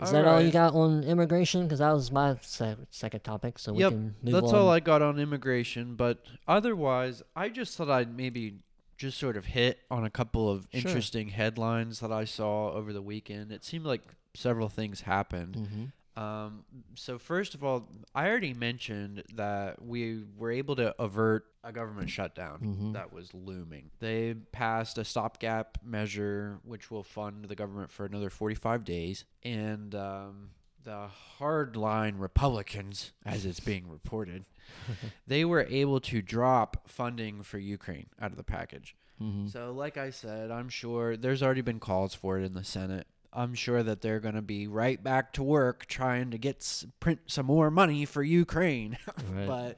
Is 0.01 0.11
that 0.11 0.26
all 0.26 0.41
you 0.41 0.51
got 0.51 0.74
on 0.74 1.03
immigration? 1.03 1.63
Because 1.63 1.80
that 1.80 1.91
was 1.91 2.11
my 2.11 2.38
se- 2.41 2.76
second 2.91 3.22
topic, 3.24 3.59
so 3.59 3.74
we 3.74 3.80
can 3.84 4.15
move 4.24 4.34
That's 4.34 4.53
on. 4.53 4.55
all 4.59 4.70
I 4.70 4.80
got 4.80 5.01
on 5.01 5.20
immigration, 5.20 5.95
but 5.95 6.24
otherwise, 6.47 7.22
I 7.36 7.49
just 7.49 7.76
thought 7.78 7.89
I'd 7.89 8.15
maybe 8.15 8.59
just 8.97 9.17
sort 9.17 9.38
of 9.38 9.45
hit 9.45 9.80
on 9.89 10.03
a 10.03 10.09
couple 10.09 10.49
of 10.49 10.67
Sure. 10.74 10.82
interesting 10.89 11.30
headlines 11.30 11.99
that 12.01 12.11
I 12.11 12.26
saw 12.26 12.72
over 12.74 12.91
the 12.91 13.01
weekend. 13.01 13.51
It 13.51 13.63
seemed 13.63 13.86
like 13.86 14.01
several 14.34 14.67
things 14.70 15.01
happened. 15.01 15.55
hmm 15.55 15.86
Um, 16.20 16.63
so 16.95 17.17
first 17.17 17.55
of 17.55 17.63
all, 17.63 17.88
I 18.13 18.28
already 18.28 18.53
mentioned 18.53 19.24
that 19.36 19.82
we 19.82 20.24
were 20.38 20.51
able 20.51 20.76
to 20.78 20.93
avert 21.01 21.45
a 21.63 21.72
government 21.72 22.09
shutdown 22.09 22.59
Mhm. 22.61 22.93
that 22.93 23.13
was 23.13 23.34
looming. 23.34 23.91
They 23.99 24.34
passed 24.34 24.97
a 24.97 25.05
stopgap 25.05 25.78
measure 25.84 26.59
which 26.63 26.89
will 26.91 27.03
fund 27.03 27.45
the 27.45 27.55
government 27.55 27.91
for 27.91 28.05
another 28.05 28.30
45 28.30 28.84
days, 28.84 29.26
and 29.43 29.93
um, 29.95 30.49
the 30.84 31.09
hardline 31.39 32.20
Republicans, 32.20 33.11
as 33.26 33.45
it's 33.45 33.59
being 33.59 33.88
reported, 33.89 34.45
they 35.28 35.45
were 35.45 35.65
able 35.70 35.99
to 36.01 36.22
drop 36.22 36.88
funding 36.89 37.43
for 37.43 37.59
Ukraine 37.59 38.07
out 38.20 38.32
of 38.32 38.38
the 38.38 38.43
package. 38.43 38.95
hmm 39.20 39.47
So, 39.47 39.72
like 39.74 39.97
I 39.97 40.09
said, 40.09 40.51
I'm 40.51 40.70
sure 40.70 41.15
there's 41.17 41.43
already 41.43 41.61
been 41.61 41.80
calls 41.80 42.13
for 42.13 42.38
it 42.39 42.43
in 42.45 42.53
the 42.53 42.63
Senate. 42.63 43.07
I'm 43.32 43.53
sure 43.53 43.84
that 43.84 44.01
they're 44.01 44.19
going 44.19 44.36
to 44.36 44.41
be 44.41 44.67
right 44.67 45.01
back 45.03 45.34
to 45.34 45.43
work 45.43 45.86
trying 45.86 46.32
to 46.32 46.38
get 46.38 46.57
s- 46.57 46.86
print 46.99 47.19
some 47.27 47.45
more 47.45 47.69
money 47.69 48.05
for 48.05 48.23
Ukraine. 48.23 48.97
Right. 49.32 49.47
but 49.47 49.77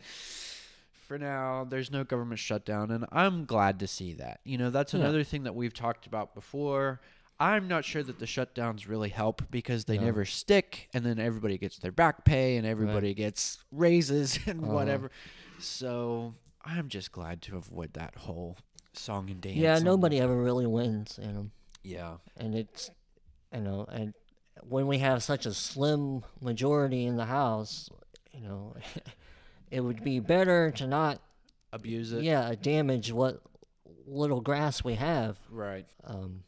for 1.08 1.18
now, 1.18 1.66
there's 1.70 1.92
no 1.92 2.04
government 2.06 2.40
shutdown, 2.40 2.90
and 2.92 3.06
I'm 3.12 3.44
glad 3.46 3.80
to 3.80 3.88
see 3.88 4.14
that. 4.14 4.40
You 4.46 4.58
know, 4.58 4.70
that's 4.70 4.94
Yeah. 4.94 5.02
another 5.02 5.24
thing 5.26 5.44
that 5.44 5.54
we've 5.56 5.74
talked 5.74 6.06
about 6.08 6.34
before. 6.34 7.02
I'm 7.40 7.68
not 7.68 7.84
sure 7.84 8.04
that 8.04 8.20
the 8.20 8.26
shutdowns 8.28 8.88
really 8.88 9.10
help 9.10 9.42
because 9.52 9.86
they 9.86 9.98
No. 9.98 10.06
never 10.06 10.24
stick, 10.26 10.88
and 10.94 11.04
then 11.06 11.20
everybody 11.20 11.58
gets 11.58 11.78
their 11.80 11.92
back 11.92 12.24
pay 12.24 12.56
and 12.56 12.66
everybody 12.68 13.14
gets 13.14 13.58
raises 13.72 14.40
and 14.48 14.64
Uh-huh. 14.64 14.74
whatever. 14.74 15.12
So 15.60 16.36
I'm 16.64 16.88
just 16.88 17.12
glad 17.12 17.42
to 17.44 17.58
avoid 17.58 17.94
that 17.94 18.16
whole 18.16 18.58
song 18.94 19.30
and 19.30 19.42
dance. 19.42 19.58
yeah, 19.58 19.80
nobody 19.80 20.20
ever 20.20 20.36
really 20.42 20.68
wins, 20.68 21.20
you 21.22 21.32
know. 21.32 21.50
Yeah, 21.84 22.18
and 22.38 22.54
it's 22.56 22.92
you 23.54 23.62
know 23.62 23.86
and 23.92 24.14
when 24.64 24.88
we 24.88 25.00
have 25.00 25.24
such 25.24 25.46
a 25.46 25.54
slim 25.54 26.24
majority 26.42 27.06
in 27.06 27.16
the 27.18 27.26
house 27.26 27.90
you 28.32 28.42
know 28.42 28.76
it 29.72 29.82
would 29.82 30.04
be 30.04 30.20
better 30.20 30.72
to 30.72 30.86
not 30.88 31.20
abuse 31.74 32.12
it. 32.12 32.24
yeah 32.24 32.54
damage 32.62 33.12
what 33.12 33.42
little 34.06 34.42
grass 34.42 34.84
we 34.84 34.96
have 34.96 35.38
Right. 35.50 35.86
um 36.04 36.44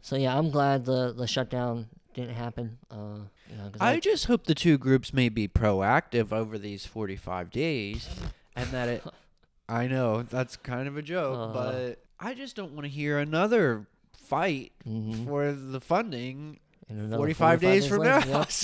so 0.00 0.16
yeah 0.16 0.36
i'm 0.36 0.50
glad 0.50 0.84
the 0.84 1.12
the 1.12 1.26
shutdown 1.26 1.86
didn't 2.14 2.34
happen 2.34 2.78
uh 2.90 3.18
you 3.50 3.56
know 3.56 3.70
'cause 3.70 3.80
I 3.80 4.00
just 4.00 4.24
hope 4.24 4.44
the 4.44 4.54
two 4.54 4.78
groups 4.78 5.12
may 5.12 5.28
be 5.28 5.46
proactive 5.46 6.32
over 6.32 6.58
these 6.58 6.86
45 6.86 7.50
days 7.50 8.08
and 8.56 8.68
that 8.70 8.88
it 8.88 9.04
I 9.68 9.86
know 9.88 10.22
that's 10.22 10.56
kind 10.56 10.86
of 10.88 10.96
a 10.96 11.02
joke, 11.02 11.36
Uh. 11.50 11.52
but 11.52 12.04
I 12.20 12.34
just 12.34 12.54
don't 12.56 12.72
want 12.72 12.84
to 12.84 12.88
hear 12.88 13.18
another 13.18 13.86
fight 14.26 14.72
Mhm. 14.86 15.24
for 15.26 15.52
the 15.52 15.80
funding 15.80 16.58
And 16.88 16.98
another 17.00 17.16
45, 17.16 17.60
days, 17.60 17.86
from 17.86 18.02
now. 18.02 18.18
yep. 18.24 18.50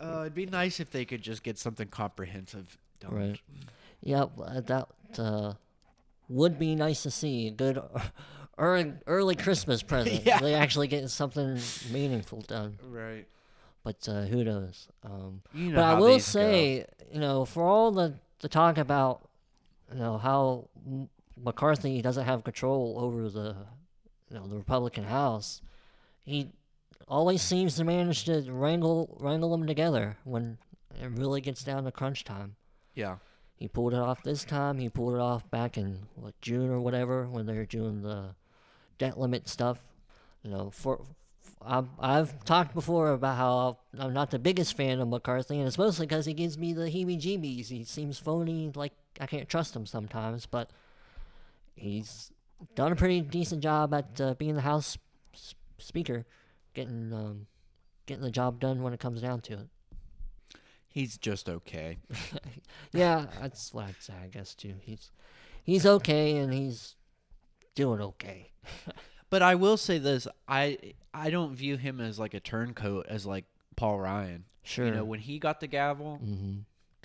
So 0.00 0.06
uh, 0.06 0.20
it'd 0.22 0.34
be 0.34 0.46
nice 0.46 0.80
if 0.80 0.90
they 0.90 1.04
could 1.04 1.22
just 1.22 1.42
get 1.42 1.58
something 1.58 1.88
comprehensive 1.88 2.78
done. 3.00 3.14
Right. 3.14 3.40
Yep, 4.02 4.30
uh, 4.40 4.60
that 4.60 4.88
uh, 5.18 5.54
would 6.28 6.58
be 6.58 6.74
nice 6.76 7.02
to 7.02 7.10
see. 7.10 7.48
A 7.48 7.50
good 7.50 7.80
early, 8.58 8.92
early 9.06 9.34
Christmas 9.34 9.82
present. 9.82 10.22
Yeah. 10.26 10.38
They 10.38 10.54
actually 10.54 10.86
get 10.88 11.08
something 11.10 11.58
meaningful 11.90 12.42
done. 12.42 12.78
Right. 12.88 13.26
But 13.82 14.08
uh, 14.08 14.22
who 14.22 14.44
knows? 14.44 14.88
Um, 15.04 15.42
You 15.52 15.70
know 15.70 15.76
but 15.76 15.84
I 15.84 15.94
will 15.98 16.06
these 16.14 16.26
go. 16.32 16.40
say, 16.40 16.86
you 17.12 17.20
know, 17.20 17.44
for 17.44 17.64
all 17.64 17.90
the, 17.90 18.14
the 18.40 18.48
talk 18.48 18.78
about, 18.78 19.28
you 19.92 19.98
know, 19.98 20.18
how 20.18 20.68
M- 20.86 21.08
McCarthy 21.42 22.02
doesn't 22.02 22.24
have 22.24 22.44
control 22.44 22.96
over 22.98 23.28
the, 23.28 23.56
you 24.30 24.36
know, 24.36 24.46
the 24.46 24.56
Republican 24.56 25.04
House, 25.04 25.60
he 26.24 26.50
always 27.06 27.42
seems 27.42 27.76
to 27.76 27.84
manage 27.84 28.24
to 28.24 28.44
wrangle 28.50 29.16
wrangle 29.20 29.50
them 29.50 29.66
together 29.66 30.16
when 30.24 30.58
it 31.00 31.10
really 31.10 31.40
gets 31.40 31.64
down 31.64 31.84
to 31.84 31.92
crunch 31.92 32.24
time. 32.24 32.56
Yeah. 32.94 33.16
He 33.56 33.66
pulled 33.66 33.94
it 33.94 33.98
off 33.98 34.22
this 34.22 34.44
time. 34.44 34.78
He 34.78 34.88
pulled 34.88 35.14
it 35.14 35.20
off 35.20 35.50
back 35.50 35.76
in 35.76 36.00
what 36.14 36.40
June 36.40 36.70
or 36.70 36.80
whatever 36.80 37.26
when 37.26 37.46
they 37.46 37.54
were 37.54 37.64
doing 37.64 38.02
the 38.02 38.34
debt 38.98 39.18
limit 39.18 39.48
stuff. 39.48 39.78
You 40.42 40.50
know, 40.50 40.70
for 40.70 41.04
I've, 41.60 41.88
I've 41.98 42.44
talked 42.44 42.74
before 42.74 43.10
about 43.10 43.36
how 43.36 43.78
I'm 43.98 44.12
not 44.12 44.30
the 44.30 44.38
biggest 44.38 44.76
fan 44.76 45.00
of 45.00 45.08
McCarthy, 45.08 45.58
and 45.58 45.66
it's 45.66 45.78
mostly 45.78 46.06
because 46.06 46.26
he 46.26 46.34
gives 46.34 46.56
me 46.56 46.72
the 46.72 46.82
heebie-jeebies. 46.82 47.68
He 47.68 47.84
seems 47.84 48.18
phony, 48.18 48.70
like 48.74 48.92
I 49.20 49.26
can't 49.26 49.48
trust 49.48 49.74
him 49.74 49.86
sometimes, 49.86 50.46
but 50.46 50.70
he's 51.78 52.32
done 52.74 52.92
a 52.92 52.96
pretty 52.96 53.20
decent 53.20 53.62
job 53.62 53.94
at 53.94 54.20
uh, 54.20 54.34
being 54.34 54.54
the 54.54 54.60
House 54.62 54.98
s- 55.34 55.54
Speaker, 55.78 56.26
getting 56.74 57.12
um, 57.12 57.46
getting 58.06 58.22
the 58.24 58.30
job 58.30 58.60
done 58.60 58.82
when 58.82 58.92
it 58.92 59.00
comes 59.00 59.20
down 59.20 59.40
to 59.42 59.54
it. 59.54 59.68
He's 60.88 61.16
just 61.18 61.48
okay. 61.48 61.98
Yeah, 62.92 63.26
that's 63.40 63.72
what 63.74 63.84
I'd 63.84 64.00
say, 64.00 64.14
I 64.24 64.26
guess 64.28 64.54
too. 64.54 64.74
He's 64.80 65.10
he's 65.62 65.84
okay 65.86 66.38
and 66.38 66.52
he's 66.52 66.96
doing 67.74 68.00
okay. 68.00 68.50
But 69.30 69.42
I 69.42 69.56
will 69.56 69.76
say 69.76 69.98
this: 69.98 70.26
I 70.48 70.78
I 71.12 71.28
don't 71.28 71.54
view 71.54 71.76
him 71.76 72.00
as 72.00 72.18
like 72.18 72.32
a 72.32 72.40
turncoat, 72.40 73.04
as 73.10 73.26
like 73.26 73.44
Paul 73.76 74.00
Ryan. 74.00 74.44
Sure. 74.62 74.86
You 74.86 74.90
know, 74.92 75.04
when 75.04 75.20
he 75.20 75.38
got 75.38 75.60
the 75.60 75.66
gavel, 75.66 76.18
mm-hmm. 76.24 76.60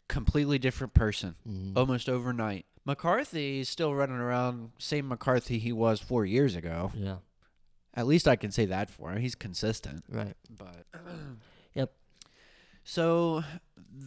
completely 0.07 0.57
different 0.57 0.93
person, 0.93 1.35
Mm-hmm. 1.45 1.77
almost 1.77 2.07
overnight. 2.07 2.65
McCarthy 2.85 3.59
is 3.59 3.69
still 3.69 3.93
running 3.93 4.17
around 4.17 4.71
same 4.77 5.07
McCarthy 5.07 5.59
he 5.59 5.71
was 5.71 5.99
four 5.99 6.25
years 6.25 6.55
ago. 6.55 6.91
Yeah. 6.95 7.17
At 7.93 8.07
least 8.07 8.27
I 8.27 8.35
can 8.35 8.51
say 8.51 8.65
that 8.65 8.89
for 8.89 9.11
him. 9.11 9.21
He's 9.21 9.35
consistent. 9.35 10.03
Right. 10.09 10.35
But 10.49 10.85
Yep. 11.75 11.91
So 12.83 13.43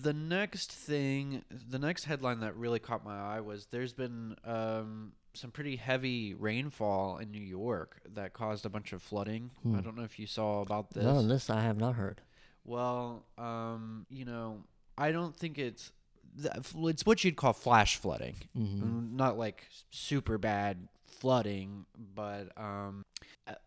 the 0.02 0.12
next 0.12 0.72
thing, 0.72 1.44
the 1.50 1.78
next 1.78 2.04
headline 2.04 2.40
that 2.40 2.56
really 2.56 2.78
caught 2.78 3.04
my 3.04 3.36
eye 3.36 3.40
was 3.40 3.66
there's 3.70 3.92
been 3.92 4.36
um, 4.44 5.12
some 5.34 5.50
pretty 5.50 5.76
heavy 5.76 6.34
rainfall 6.34 7.18
in 7.18 7.30
New 7.30 7.40
York 7.40 8.00
that 8.14 8.32
caused 8.32 8.66
a 8.66 8.68
bunch 8.68 8.92
of 8.92 9.02
flooding. 9.02 9.50
Hmm. 9.62 9.76
I 9.76 9.80
don't 9.80 9.96
know 9.96 10.04
if 10.04 10.18
you 10.18 10.26
saw 10.26 10.60
about 10.60 10.92
this. 10.92 11.04
No, 11.04 11.22
this 11.22 11.48
I 11.48 11.60
have 11.62 11.78
not 11.78 11.94
heard. 11.94 12.20
Well, 12.64 13.24
um, 13.38 14.06
you 14.10 14.24
know, 14.24 14.64
I 14.98 15.12
don't 15.12 15.34
think 15.34 15.58
it's 15.58 15.92
it's 16.38 17.06
what 17.06 17.24
you'd 17.24 17.36
call 17.36 17.52
flash 17.52 17.96
flooding. 17.96 18.36
Mm-hmm. 18.56 18.84
Mm, 18.84 19.12
Not 19.12 19.38
like 19.38 19.66
super 19.90 20.38
bad 20.38 20.88
flooding, 21.06 21.86
but 22.14 22.48
um, 22.56 23.04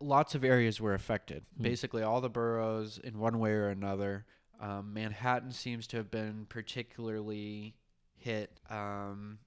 lots 0.00 0.34
of 0.34 0.44
areas 0.44 0.80
were 0.80 0.94
affected. 0.94 1.44
Hmm. 1.56 1.62
Basically, 1.62 2.02
all 2.02 2.20
the 2.20 2.28
boroughs 2.30 2.98
in 3.02 3.18
one 3.18 3.38
way 3.38 3.50
or 3.50 3.68
another. 3.68 4.24
Um, 4.60 4.92
Manhattan 4.92 5.52
seems 5.52 5.86
to 5.88 5.96
have 5.96 6.10
been 6.10 6.46
particularly 6.48 7.74
hit. 8.16 8.60
Um, 8.68 9.38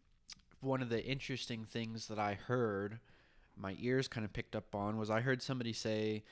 one 0.59 0.81
of 0.81 0.89
the 0.89 1.03
interesting 1.03 1.65
things 1.65 2.07
that 2.07 2.17
I 2.17 2.33
heard, 2.33 2.99
my 3.55 3.75
ears 3.79 4.07
kind 4.07 4.25
of 4.25 4.33
picked 4.33 4.55
up 4.55 4.73
on, 4.73 4.97
was 4.97 5.09
I 5.09 5.21
heard 5.21 5.41
somebody 5.41 5.73
say 5.73 6.23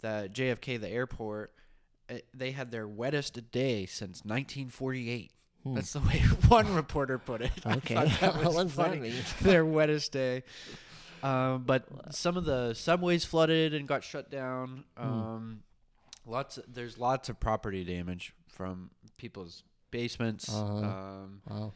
that 0.00 0.32
JFK, 0.32 0.80
the 0.80 0.88
airport, 0.88 1.52
eh, 2.08 2.20
they 2.32 2.50
had 2.50 2.70
their 2.70 2.88
wettest 2.88 3.50
day 3.52 3.86
since 3.86 4.24
1948. 4.24 5.30
Hmm. 5.64 5.74
That's 5.74 5.92
the 5.94 6.00
way 6.00 6.18
one 6.48 6.74
reporter 6.74 7.18
put 7.18 7.40
it. 7.40 7.52
Okay. 7.66 7.94
that 7.94 8.36
was 8.44 8.72
funny. 8.72 9.12
their 9.40 9.64
wettest 9.64 10.12
day. 10.12 10.42
Um, 11.22 11.64
but 11.64 11.86
some 12.14 12.36
of 12.36 12.44
the 12.44 12.74
subways 12.74 13.24
flooded 13.24 13.72
and 13.72 13.88
got 13.88 14.04
shut 14.04 14.30
down. 14.30 14.84
Hmm. 14.96 15.02
Um, 15.08 15.62
lots. 16.26 16.58
there's 16.68 16.98
lots 16.98 17.28
of 17.30 17.40
property 17.40 17.82
damage 17.82 18.34
from 18.48 18.90
people's 19.16 19.62
basements. 19.90 20.48
Uh-huh. 20.52 20.84
Um, 20.84 21.40
Wow. 21.48 21.72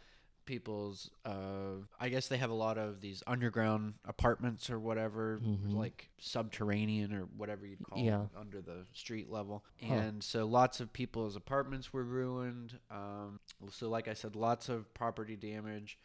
People's. 0.49 1.11
Uh, 1.25 1.85
I 2.01 2.09
guess 2.09 2.27
they 2.27 2.39
have 2.39 2.51
a 2.51 2.55
lot 2.55 2.79
of 2.79 3.01
these 3.01 3.23
underground 3.27 3.95
apartments 4.05 4.71
or 4.71 4.81
whatever, 4.81 5.39
Mhm. 5.41 5.75
like 5.75 6.11
subterranean 6.19 7.13
or 7.15 7.27
whatever 7.37 7.67
you'd 7.67 7.85
call 7.85 8.03
Yeah. 8.03 8.23
it, 8.25 8.31
under 8.37 8.61
the 8.61 8.87
street 8.93 9.31
level. 9.31 9.65
Huh. 9.81 9.95
And 9.95 10.25
so 10.25 10.47
lots 10.47 10.81
of 10.81 10.93
people's 10.93 11.37
apartments 11.37 11.93
were 11.93 12.03
ruined. 12.03 12.81
Um, 12.91 13.39
so, 13.71 13.89
like 13.89 14.09
I 14.09 14.15
said, 14.15 14.35
lots 14.35 14.69
of 14.69 14.93
property 14.95 15.37
damage. 15.37 15.99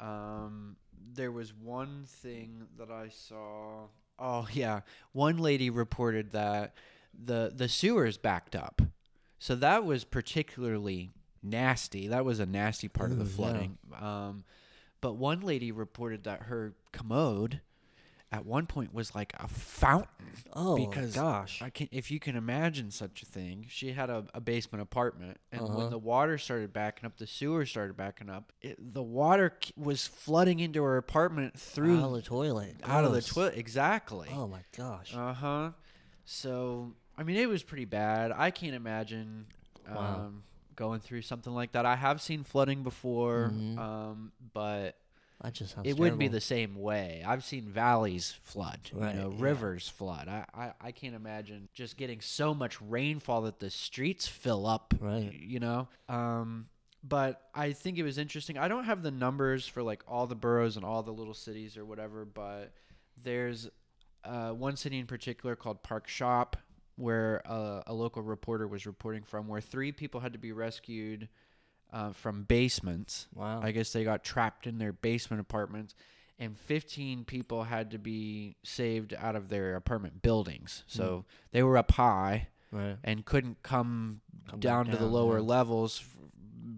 Um, 0.00 0.76
there 1.14 1.32
was 1.32 1.54
one 1.54 2.04
thing 2.06 2.66
that 2.76 2.90
I 2.90 3.08
saw. 3.08 3.86
Oh 4.18 4.48
yeah, 4.52 4.80
one 5.12 5.38
lady 5.38 5.70
reported 5.70 6.32
that 6.32 6.74
the 7.14 7.52
the 7.54 7.68
sewers 7.68 8.18
backed 8.18 8.56
up, 8.56 8.82
so 9.38 9.54
that 9.56 9.84
was 9.84 10.04
particularly 10.04 11.12
nasty. 11.46 12.08
That 12.08 12.24
was 12.24 12.40
a 12.40 12.46
nasty 12.46 12.88
part 12.88 13.12
of 13.12 13.18
the 13.18 13.24
Ooh, 13.24 13.28
yeah. 13.28 13.34
flooding. 13.36 13.78
Um, 14.00 14.44
but 15.00 15.14
one 15.14 15.40
lady 15.40 15.72
reported 15.72 16.24
that 16.24 16.42
her 16.42 16.74
commode 16.92 17.60
at 18.32 18.44
one 18.44 18.66
point 18.66 18.92
was 18.92 19.14
like 19.14 19.32
a 19.38 19.46
fountain. 19.46 20.08
Oh 20.52 20.76
because 20.76 21.14
gosh. 21.14 21.62
I 21.62 21.70
can 21.70 21.88
if 21.92 22.10
you 22.10 22.18
can 22.18 22.34
imagine 22.36 22.90
such 22.90 23.22
a 23.22 23.26
thing. 23.26 23.66
She 23.68 23.92
had 23.92 24.10
a, 24.10 24.24
a 24.34 24.40
basement 24.40 24.82
apartment, 24.82 25.38
and 25.52 25.62
Uh-huh. 25.62 25.76
when 25.78 25.90
the 25.90 25.98
water 25.98 26.36
started 26.36 26.72
backing 26.72 27.06
up, 27.06 27.16
the 27.18 27.26
sewer 27.26 27.64
started 27.64 27.96
backing 27.96 28.28
up. 28.28 28.52
It, 28.60 28.76
the 28.94 29.02
water 29.02 29.50
k- 29.50 29.72
was 29.76 30.06
flooding 30.08 30.58
into 30.58 30.82
her 30.82 30.96
apartment 30.96 31.58
through 31.58 31.98
out 31.98 32.04
of 32.06 32.12
the 32.14 32.22
toilet. 32.22 32.76
out 32.84 33.04
of 33.04 33.12
the 33.12 33.22
toilet. 33.22 33.54
Exactly. 33.56 34.28
Oh 34.32 34.48
my 34.48 34.60
gosh. 34.76 35.14
Uh 35.14 35.32
huh. 35.32 35.70
So 36.24 36.92
I 37.16 37.22
mean, 37.22 37.36
it 37.36 37.48
was 37.48 37.62
pretty 37.62 37.84
bad. 37.86 38.32
I 38.32 38.50
can't 38.50 38.74
imagine 38.74 39.46
um, 39.86 39.94
Wow. 39.94 40.32
Going 40.76 41.00
through 41.00 41.22
something 41.22 41.52
like 41.54 41.72
that. 41.72 41.84
I 41.86 41.96
have 41.96 42.20
seen 42.20 42.44
flooding 42.44 42.82
before, 42.82 43.50
Mhm. 43.52 43.78
um, 43.78 44.32
but 44.52 44.96
that 45.40 45.52
just 45.54 45.74
sounds. 45.74 45.86
it 45.88 45.96
wouldn't 45.98 46.18
be 46.18 46.28
the 46.28 46.40
same 46.40 46.76
way. 46.76 47.22
I've 47.26 47.44
seen 47.44 47.68
valleys 47.68 48.32
flood, 48.42 48.90
Right, 48.92 49.14
you 49.14 49.20
know, 49.20 49.30
yeah. 49.30 49.36
rivers 49.42 49.88
flood. 49.88 50.28
I, 50.28 50.46
I, 50.54 50.72
I 50.80 50.92
can't 50.92 51.14
imagine 51.14 51.68
just 51.74 51.96
getting 51.96 52.20
so 52.20 52.54
much 52.54 52.80
rainfall 52.80 53.42
that 53.42 53.58
the 53.58 53.70
streets 53.70 54.26
fill 54.28 54.66
up, 54.66 54.94
Right. 55.00 55.32
you 55.32 55.60
know? 55.60 55.88
Um, 56.08 56.68
but 57.02 57.48
I 57.54 57.72
think 57.72 57.98
it 57.98 58.02
was 58.02 58.18
interesting. 58.18 58.58
I 58.58 58.68
don't 58.68 58.84
have 58.84 59.02
the 59.02 59.10
numbers 59.10 59.66
for 59.66 59.82
like 59.82 60.02
all 60.08 60.26
the 60.26 60.34
boroughs 60.34 60.76
and 60.76 60.84
all 60.84 61.02
the 61.02 61.12
little 61.12 61.34
cities 61.34 61.76
or 61.76 61.84
whatever, 61.84 62.24
but 62.24 62.72
there's 63.22 63.68
uh, 64.24 64.50
one 64.50 64.76
city 64.76 64.98
in 64.98 65.06
particular 65.06 65.54
called 65.54 65.82
Park 65.84 66.08
Shop 66.08 66.56
where 66.96 67.42
uh, 67.46 67.82
a 67.86 67.92
local 67.92 68.22
reporter 68.22 68.66
was 68.66 68.86
reporting 68.86 69.22
from 69.22 69.48
where 69.48 69.60
three 69.60 69.92
people 69.92 70.20
had 70.20 70.32
to 70.32 70.38
be 70.38 70.52
rescued 70.52 71.28
uh, 71.92 72.12
from 72.12 72.42
basements. 72.44 73.28
Wow. 73.34 73.60
I 73.62 73.70
guess 73.70 73.92
they 73.92 74.04
got 74.04 74.24
trapped 74.24 74.66
in 74.66 74.78
their 74.78 74.92
basement 74.92 75.40
apartments, 75.40 75.94
and 76.38 76.58
15 76.58 77.24
people 77.24 77.64
had 77.64 77.90
to 77.92 77.98
be 77.98 78.56
saved 78.64 79.14
out 79.16 79.36
of 79.36 79.48
their 79.48 79.76
apartment 79.76 80.22
buildings. 80.22 80.84
So 80.86 81.24
they 81.52 81.62
were 81.62 81.76
up 81.76 81.92
high 81.92 82.48
right. 82.72 82.96
and 83.04 83.24
couldn't 83.24 83.62
come, 83.62 84.20
Come 84.48 84.60
back 84.60 84.60
down, 84.60 84.86
to 84.86 84.96
the 84.96 85.06
lower 85.06 85.38
yeah. 85.38 85.44
levels 85.44 86.02
f- 86.02 86.16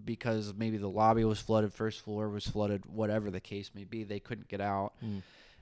because 0.05 0.53
maybe 0.55 0.77
the 0.77 0.89
lobby 0.89 1.23
was 1.23 1.39
flooded, 1.39 1.73
first 1.73 2.01
floor 2.01 2.29
was 2.29 2.45
flooded, 2.45 2.85
whatever 2.85 3.31
the 3.31 3.39
case 3.39 3.71
may 3.73 3.83
be. 3.83 4.03
They 4.03 4.19
couldn't 4.19 4.47
get 4.47 4.61
out. 4.61 4.93
Mm. 5.03 5.21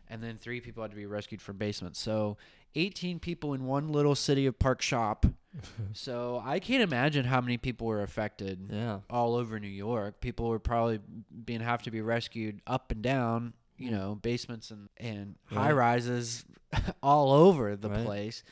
And 0.09 0.23
then 0.23 0.37
three 0.37 0.61
people 0.61 0.83
had 0.83 0.91
to 0.91 0.97
be 0.97 1.05
rescued 1.05 1.41
from 1.41 1.57
basements. 1.57 1.99
So 1.99 2.37
18 2.75 3.19
people 3.19 3.53
in 3.53 3.65
one 3.65 3.89
little 3.89 4.15
city 4.15 4.45
of 4.45 4.57
Park 4.59 4.81
Shop. 4.81 5.25
so 5.93 6.41
I 6.45 6.59
can't 6.59 6.83
imagine 6.83 7.25
how 7.25 7.41
many 7.41 7.57
people 7.57 7.87
were 7.87 8.03
affected 8.03 8.69
Yeah. 8.71 8.99
all 9.09 9.35
over 9.35 9.59
New 9.59 9.67
York. 9.67 10.21
People 10.21 10.49
were 10.49 10.59
probably 10.59 10.99
being 11.45 11.61
have 11.61 11.81
to 11.83 11.91
be 11.91 12.01
rescued 12.01 12.61
up 12.67 12.91
and 12.91 13.01
down, 13.01 13.53
you 13.77 13.89
know, 13.91 14.15
basements 14.21 14.69
and 14.71 14.89
and 14.97 15.35
Right. 15.51 15.59
high 15.65 15.71
rises 15.71 16.45
all 17.03 17.31
over 17.31 17.75
the 17.75 17.89
Right. 17.89 18.05
place. 18.05 18.43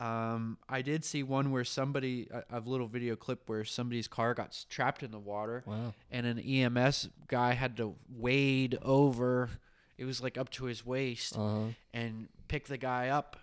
Um, 0.00 0.58
I 0.68 0.82
did 0.82 1.04
see 1.04 1.24
one 1.24 1.50
where 1.50 1.64
somebody 1.64 2.28
a, 2.30 2.58
a 2.58 2.60
little 2.60 2.86
video 2.86 3.16
clip 3.16 3.48
where 3.48 3.64
somebody's 3.64 4.06
car 4.06 4.32
got 4.32 4.56
trapped 4.70 5.02
in 5.02 5.10
the 5.10 5.18
water 5.18 5.64
Wow. 5.66 5.92
and 6.10 6.24
an 6.24 6.38
EMS 6.38 7.08
guy 7.26 7.54
had 7.54 7.76
to 7.78 7.96
wade 8.08 8.78
over. 8.80 9.50
It 9.98 10.04
was 10.04 10.22
like 10.22 10.38
up 10.38 10.50
to 10.50 10.66
his 10.66 10.86
waist 10.86 11.36
Uh 11.36 11.40
huh. 11.48 11.66
and 11.92 12.28
pick 12.46 12.68
the 12.68 12.78
guy 12.78 13.08
up. 13.08 13.36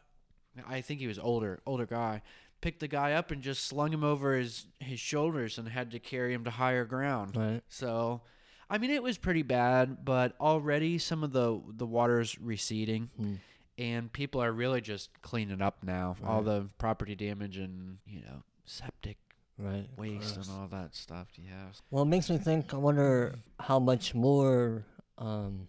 I 0.68 0.82
think 0.82 1.00
he 1.00 1.08
was 1.08 1.20
older, 1.20 1.62
older 1.66 1.86
guy. 1.86 2.22
Picked 2.62 2.80
the 2.80 2.88
guy 2.88 3.14
up 3.14 3.32
and 3.32 3.42
just 3.42 3.66
slung 3.66 3.92
him 3.92 4.04
over 4.04 4.36
his 4.36 4.68
his 4.80 5.00
shoulders 5.00 5.58
and 5.58 5.68
had 5.68 5.92
to 5.92 6.00
carry 6.00 6.34
him 6.34 6.44
to 6.46 6.50
higher 6.52 6.86
ground. 6.86 7.36
Right. 7.36 7.62
So, 7.70 8.22
I 8.70 8.78
mean, 8.80 8.90
it 8.90 9.04
was 9.04 9.18
pretty 9.18 9.44
bad, 9.44 10.04
but 10.06 10.34
already 10.40 10.98
some 10.98 11.24
of 11.24 11.32
the 11.32 11.62
the 11.68 11.86
water's 11.86 12.40
receding, 12.40 13.10
Mm. 13.22 13.38
and 13.78 14.12
people 14.14 14.42
are 14.42 14.52
really 14.52 14.82
just 14.82 15.22
cleaning 15.22 15.62
up 15.62 15.84
now. 15.84 16.16
All 16.26 16.42
the 16.42 16.70
property 16.78 17.14
damage 17.16 17.58
and 17.58 17.98
you 18.08 18.22
know 18.22 18.44
septic 18.66 19.18
Right. 19.58 19.88
waste 19.96 20.36
and 20.38 20.50
all 20.50 20.68
that 20.70 20.96
stuff. 20.96 21.28
Yeah. 21.38 21.68
Well, 21.92 22.04
it 22.04 22.08
makes 22.08 22.30
me 22.30 22.38
think. 22.38 22.74
I 22.74 22.78
wonder 22.78 23.36
how 23.60 23.80
much 23.80 24.14
more 24.16 24.86
um, 25.18 25.68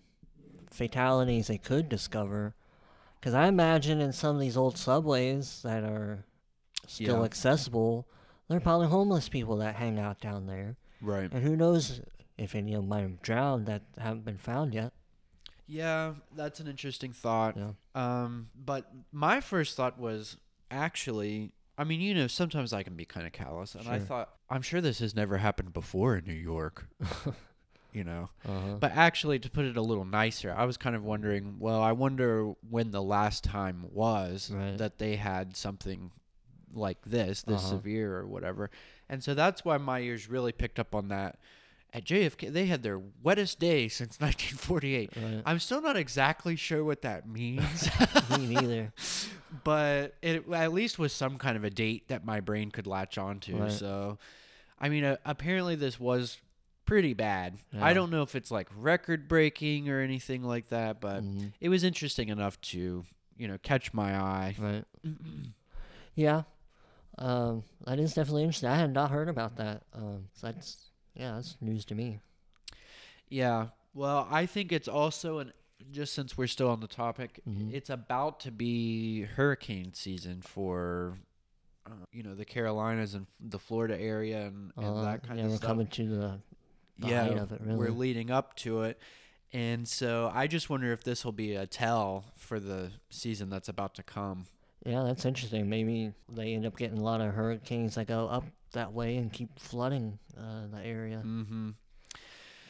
fatalities 0.70 1.47
they 1.49 1.59
could 1.59 1.89
discover. 1.89 2.55
Because 3.27 3.35
I 3.35 3.49
imagine 3.49 4.01
in 4.01 4.12
some 4.12 4.37
of 4.37 4.41
these 4.41 4.57
old 4.57 4.79
subways 4.79 5.61
that 5.64 5.83
are 5.83 6.24
still 6.87 7.18
Yeah. 7.18 7.24
accessible, 7.24 8.07
there 8.47 8.57
are 8.57 8.61
probably 8.61 8.87
homeless 8.87 9.29
people 9.29 9.57
that 9.57 9.74
hang 9.74 9.99
out 9.99 10.20
down 10.20 10.47
there. 10.47 10.77
Right. 11.01 11.29
And 11.33 11.43
who 11.43 11.57
knows 11.57 12.01
if 12.39 12.55
any 12.55 12.72
of 12.74 12.83
them 12.83 12.89
might 12.89 13.01
have 13.01 13.20
drowned 13.22 13.66
that 13.66 13.83
haven't 13.99 14.24
been 14.24 14.39
found 14.39 14.74
yet. 14.74 14.93
Yeah, 15.66 16.14
that's 16.37 16.61
an 16.61 16.68
interesting 16.68 17.12
thought. 17.12 17.57
Yeah. 17.57 17.72
Um, 17.97 18.51
but 18.55 18.93
my 19.11 19.41
first 19.41 19.77
thought 19.77 19.99
was 19.99 20.37
actually, 20.70 21.53
I 21.77 21.83
mean, 21.83 22.01
you 22.01 22.14
know, 22.14 22.29
sometimes 22.29 22.72
I 22.72 22.85
can 22.85 22.95
be 22.95 23.07
kind 23.07 23.27
of 23.27 23.33
callous, 23.33 23.74
and 23.74 23.89
I 23.89 23.99
thought, 23.99 24.37
I'm 24.49 24.62
sure 24.62 24.81
this 24.81 25.01
has 25.01 25.16
never 25.16 25.39
happened 25.39 25.72
before 25.72 26.16
in 26.16 26.27
New 26.27 26.33
York, 26.33 26.87
you 27.97 28.05
know. 28.05 28.29
Uh-huh. 28.47 28.77
But 28.79 28.93
actually, 28.93 29.39
to 29.41 29.51
put 29.51 29.65
it 29.65 29.77
a 29.77 29.83
little 29.83 30.05
nicer, 30.05 30.55
I 30.57 30.65
was 30.67 30.77
kind 30.77 30.95
of 30.95 31.03
wondering, 31.03 31.57
well, 31.59 31.81
I 31.83 31.93
wonder 31.93 32.53
when 32.69 32.91
the 32.91 33.03
last 33.03 33.43
time 33.43 33.87
was 33.93 34.51
Right. 34.53 34.77
that 34.79 34.99
they 34.99 35.17
had 35.17 35.57
something 35.57 36.11
like 36.75 36.99
this, 37.07 37.43
this 37.43 37.61
Uh-huh. 37.63 37.71
severe 37.77 38.17
or 38.19 38.27
whatever. 38.27 38.71
And 39.09 39.25
so 39.25 39.35
that's 39.35 39.65
why 39.65 39.79
my 39.79 40.01
ears 40.01 40.29
really 40.29 40.53
picked 40.53 40.79
up 40.79 40.95
on 40.95 41.09
that. 41.09 41.39
At 41.95 42.05
JFK, 42.05 42.53
they 42.53 42.67
had 42.67 42.83
their 42.83 42.99
wettest 43.23 43.59
day 43.59 43.89
since 43.89 44.21
1948. 44.21 45.11
Right. 45.17 45.43
I'm 45.47 45.59
still 45.59 45.81
not 45.81 45.97
exactly 45.97 46.55
sure 46.57 46.85
what 46.85 47.01
that 47.03 47.27
means, 47.27 47.89
Me 48.39 48.47
neither. 48.47 48.93
but 49.65 50.15
it 50.21 50.45
at 50.53 50.73
least 50.75 50.99
was 50.99 51.13
some 51.15 51.39
kind 51.39 51.57
of 51.57 51.65
a 51.65 51.71
date 51.71 52.09
that 52.09 52.25
my 52.27 52.41
brain 52.41 52.71
could 52.71 52.87
latch 52.87 53.17
onto. 53.17 53.57
Right. 53.57 53.73
So, 53.73 54.19
I 54.79 54.91
mean, 54.91 55.05
uh, 55.05 55.17
apparently 55.25 55.75
this 55.77 55.99
was 55.99 56.39
pretty 56.87 57.12
bad. 57.14 57.59
I 57.78 57.93
don't 57.93 58.11
know 58.11 58.22
if 58.22 58.34
it's 58.34 58.51
like 58.51 58.68
record 58.76 59.28
breaking 59.28 59.89
or 59.91 60.01
anything 60.01 60.43
like 60.43 60.68
that, 60.68 61.01
but 61.01 61.22
Mhm. 61.22 61.53
it 61.61 61.68
was 61.68 61.84
interesting 61.84 62.28
enough 62.30 62.61
to, 62.72 63.05
you 63.37 63.49
know, 63.49 63.59
catch 63.59 63.93
my 63.93 64.16
eye. 64.16 64.55
Right. 64.59 64.84
Yeah. 66.14 66.43
Um, 67.18 67.64
that 67.87 67.99
is 67.99 68.14
definitely 68.14 68.43
interesting. 68.45 68.68
I 68.68 68.76
had 68.76 68.93
not 68.93 69.11
heard 69.11 69.28
about 69.28 69.57
that. 69.57 69.82
Um, 69.93 70.28
so 70.34 70.47
that's 70.47 70.91
yeah, 71.14 71.34
that's 71.37 71.57
news 71.61 71.84
to 71.87 71.95
me. 71.95 72.20
Yeah. 73.28 73.68
Well, 73.95 74.28
I 74.30 74.47
think 74.47 74.72
it's 74.72 74.89
also 74.89 75.39
an 75.39 75.53
just 75.91 76.14
since 76.14 76.37
we're 76.39 76.47
still 76.47 76.70
on 76.70 76.80
the 76.80 76.87
topic, 76.89 77.41
Mhm. 77.47 77.72
it's 77.72 77.91
about 77.91 78.41
to 78.41 78.51
be 78.51 79.22
hurricane 79.22 79.93
season 79.95 80.41
for 80.43 81.18
uh, 81.87 81.91
you 82.12 82.22
know 82.22 82.34
the 82.34 82.45
Carolinas 82.45 83.14
and 83.14 83.26
the 83.39 83.59
Florida 83.59 83.97
area 83.99 84.47
and, 84.47 84.72
and 84.76 84.87
Uh, 84.87 85.03
that 85.03 85.22
kind 85.22 85.39
yeah, 85.39 85.45
of 85.45 85.51
we're 85.53 85.57
stuff. 85.59 85.68
coming 85.68 85.87
to 85.87 86.09
the, 86.09 86.41
the 86.99 87.09
yeah, 87.09 87.25
height 87.25 87.39
of 87.39 87.53
it. 87.53 87.61
Really. 87.63 87.77
we're 87.77 87.91
leading 87.91 88.31
up 88.31 88.57
to 88.57 88.83
it, 88.83 88.99
and 89.53 89.87
so 89.87 90.31
I 90.35 90.47
just 90.47 90.71
wonder 90.71 90.93
if 90.93 91.05
this 91.05 91.25
will 91.25 91.33
be 91.33 91.55
a 91.55 91.67
tell 91.67 92.25
for 92.37 92.61
the 92.61 92.93
season 93.11 93.51
that's 93.51 93.69
about 93.69 93.95
to 93.95 94.03
come. 94.03 94.47
yeah, 94.85 95.03
that's 95.03 95.25
interesting. 95.25 95.69
Maybe 95.69 96.13
they 96.29 96.55
end 96.55 96.67
up 96.67 96.77
getting 96.77 96.99
a 96.99 97.03
lot 97.03 97.21
of 97.21 97.35
hurricanes 97.35 97.95
that 97.97 98.07
go 98.07 98.29
up 98.29 98.45
that 98.73 98.93
way 98.93 99.17
and 99.17 99.33
keep 99.33 99.59
flooding 99.59 100.19
uh, 100.39 100.67
the 100.73 100.85
area. 100.85 101.23
Mm-hmm. 101.25 101.71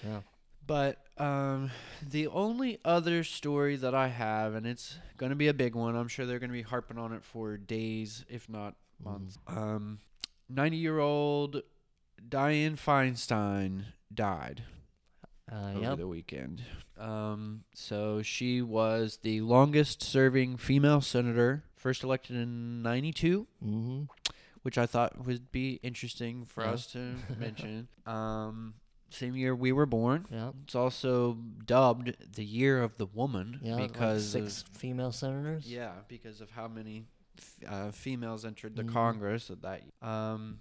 Yeah. 0.05 0.21
But 0.67 0.99
um, 1.17 1.71
the 2.03 2.27
only 2.27 2.79
other 2.85 3.23
story 3.23 3.77
that 3.77 3.95
I 3.95 4.09
have, 4.09 4.55
and 4.55 4.67
it's 4.67 4.99
going 5.17 5.31
to 5.31 5.37
be 5.37 5.49
a 5.49 5.55
big 5.55 5.75
one. 5.75 5.95
I'm 5.95 6.09
sure 6.09 6.27
they're 6.27 6.41
going 6.41 6.51
to 6.51 6.57
be 6.57 6.63
harping 6.63 6.99
on 6.99 7.13
it 7.13 7.23
for 7.23 7.57
days, 7.57 8.25
if 8.29 8.49
not 8.49 8.75
months. 9.03 9.39
Um, 9.47 10.01
90 10.49 10.77
year 10.77 10.99
old 10.99 11.63
Dianne 12.29 12.79
Feinstein 12.79 13.85
died 14.13 14.63
Uh, 15.51 15.71
over 15.75 15.81
yep. 15.81 15.99
the 15.99 16.09
weekend. 16.09 16.63
Um, 16.99 17.65
so 17.75 18.23
she 18.23 18.63
was 18.63 19.19
the 19.23 19.41
longest 19.43 20.03
serving 20.03 20.57
female 20.57 21.01
senator, 21.01 21.63
first 21.77 22.03
elected 22.03 22.37
in 22.37 22.83
92 22.83 23.47
Mm-hmm. 23.65 24.03
which 24.63 24.77
I 24.79 24.87
thought 24.87 25.25
would 25.25 25.53
be 25.53 25.75
interesting 25.85 26.45
for 26.45 26.65
Yeah. 26.65 26.71
us 26.73 26.87
to 26.89 26.99
mention. 27.39 27.87
Um, 28.07 28.75
same 29.11 29.37
year 29.37 29.55
we 29.55 29.71
were 29.71 29.87
born. 29.87 30.27
Yeah. 30.33 30.51
It's 30.65 30.75
also 30.75 31.35
dubbed 31.65 32.17
the 32.35 32.45
year 32.45 32.83
of 32.83 32.97
the 32.97 33.07
woman 33.07 33.61
Yeah. 33.63 33.77
like 33.77 33.93
because 33.93 34.29
six 34.29 34.63
of, 34.63 34.69
female 34.77 35.13
senators. 35.13 35.71
yeah, 35.71 35.93
because 36.09 36.41
of 36.41 36.51
how 36.51 36.67
many 36.67 37.05
f- 37.39 37.57
uh, 37.69 37.91
females 37.93 38.45
entered 38.45 38.75
the 38.75 38.83
Mhm. 38.83 38.93
Congress 38.93 39.49
at 39.51 39.63
that. 39.63 39.83
Um, 40.03 40.59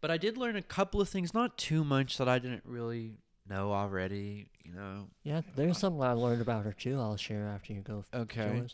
but 0.00 0.10
I 0.10 0.16
did 0.16 0.36
learn 0.36 0.56
a 0.56 0.62
couple 0.62 1.00
of 1.00 1.08
things, 1.08 1.34
not 1.34 1.58
too 1.58 1.84
much 1.84 2.18
that 2.18 2.28
I 2.28 2.38
didn't 2.38 2.62
really 2.64 3.14
know 3.48 3.72
already. 3.72 4.48
You 4.64 4.72
know. 4.72 5.08
Yeah. 5.22 5.42
There's 5.56 5.78
something 5.78 6.02
I 6.02 6.12
learned 6.12 6.42
about 6.42 6.64
her 6.64 6.72
too. 6.72 6.98
I'll 7.00 7.16
share 7.16 7.48
after 7.48 7.72
you 7.72 7.80
go. 7.80 8.04
Okay. 8.12 8.64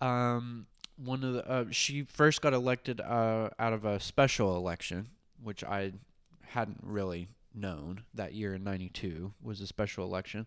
Um, 0.00 0.66
one 0.96 1.24
of 1.24 1.34
the 1.34 1.48
uh, 1.48 1.64
she 1.70 2.02
first 2.02 2.42
got 2.42 2.52
elected 2.52 3.00
uh, 3.00 3.50
out 3.58 3.72
of 3.72 3.84
a 3.84 4.00
special 4.00 4.56
election, 4.56 5.08
which 5.42 5.64
I 5.64 5.92
hadn't 6.48 6.80
really 6.82 7.28
known 7.54 8.02
that 8.14 8.34
year 8.34 8.54
in 8.54 8.64
'92 8.64 9.32
was 9.42 9.60
a 9.60 9.66
special 9.66 10.04
election. 10.04 10.46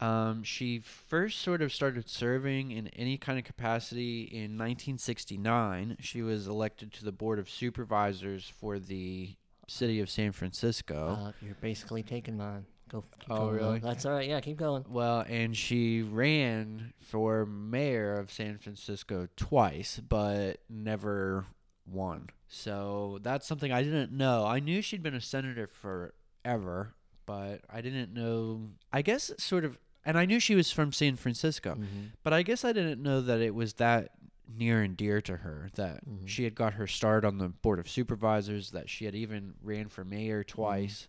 Um, 0.00 0.42
she 0.42 0.80
first 0.80 1.40
sort 1.40 1.62
of 1.62 1.72
started 1.72 2.08
serving 2.08 2.72
in 2.72 2.88
any 2.88 3.16
kind 3.16 3.38
of 3.38 3.44
capacity 3.44 4.22
in 4.22 4.58
1969. 4.58 5.98
She 6.00 6.20
was 6.20 6.48
elected 6.48 6.92
to 6.94 7.04
the 7.04 7.12
Board 7.12 7.38
of 7.38 7.48
Supervisors 7.48 8.48
for 8.48 8.80
the 8.80 9.36
city 9.66 10.00
of 10.00 10.08
San 10.10 10.32
Francisco. 10.32 11.18
Uh, 11.28 11.32
you're 11.44 11.54
basically 11.60 12.02
taking 12.02 12.36
mine. 12.36 12.66
Go. 12.90 13.04
Keep 13.20 13.30
Oh, 13.30 13.36
going, 13.36 13.56
though. 13.56 13.66
really? 13.66 13.78
That's 13.80 14.04
all 14.06 14.12
right. 14.12 14.28
Yeah, 14.28 14.40
keep 14.40 14.56
going. 14.58 14.84
Well, 14.88 15.20
and 15.28 15.56
she 15.56 16.02
ran 16.02 16.92
for 17.00 17.46
mayor 17.46 18.14
of 18.14 18.30
San 18.30 18.58
Francisco 18.58 19.26
twice, 19.36 20.00
but 20.06 20.58
never 20.68 21.46
won. 21.86 22.28
So 22.48 23.18
that's 23.22 23.46
something 23.46 23.72
I 23.72 23.82
didn't 23.82 24.12
know. 24.12 24.46
I 24.46 24.60
knew 24.60 24.80
she'd 24.82 25.02
been 25.02 25.14
a 25.14 25.20
senator 25.20 25.66
forever, 25.66 26.94
but 27.26 27.62
I 27.70 27.80
didn't 27.80 28.12
know. 28.12 28.68
I 28.92 29.02
guess 29.02 29.32
sort 29.38 29.64
of, 29.64 29.78
and 30.04 30.16
I 30.18 30.26
knew 30.26 30.38
she 30.38 30.54
was 30.54 30.70
from 30.70 30.92
San 30.92 31.16
Francisco, 31.16 31.74
Mhm. 31.74 32.10
but 32.22 32.32
I 32.32 32.42
guess 32.42 32.64
I 32.64 32.72
didn't 32.72 33.02
know 33.02 33.20
that 33.22 33.40
it 33.40 33.54
was 33.54 33.74
that 33.74 34.10
near 34.48 34.82
and 34.82 34.96
dear 34.96 35.20
to 35.22 35.38
her 35.38 35.70
that 35.74 36.04
Mhm. 36.06 36.28
she 36.28 36.44
had 36.44 36.54
got 36.54 36.74
her 36.74 36.86
start 36.86 37.24
on 37.24 37.38
the 37.38 37.48
board 37.48 37.78
of 37.78 37.88
supervisors, 37.88 38.70
that 38.72 38.88
she 38.90 39.04
had 39.04 39.14
even 39.14 39.54
ran 39.62 39.88
for 39.88 40.04
mayor 40.04 40.44
twice. 40.44 41.08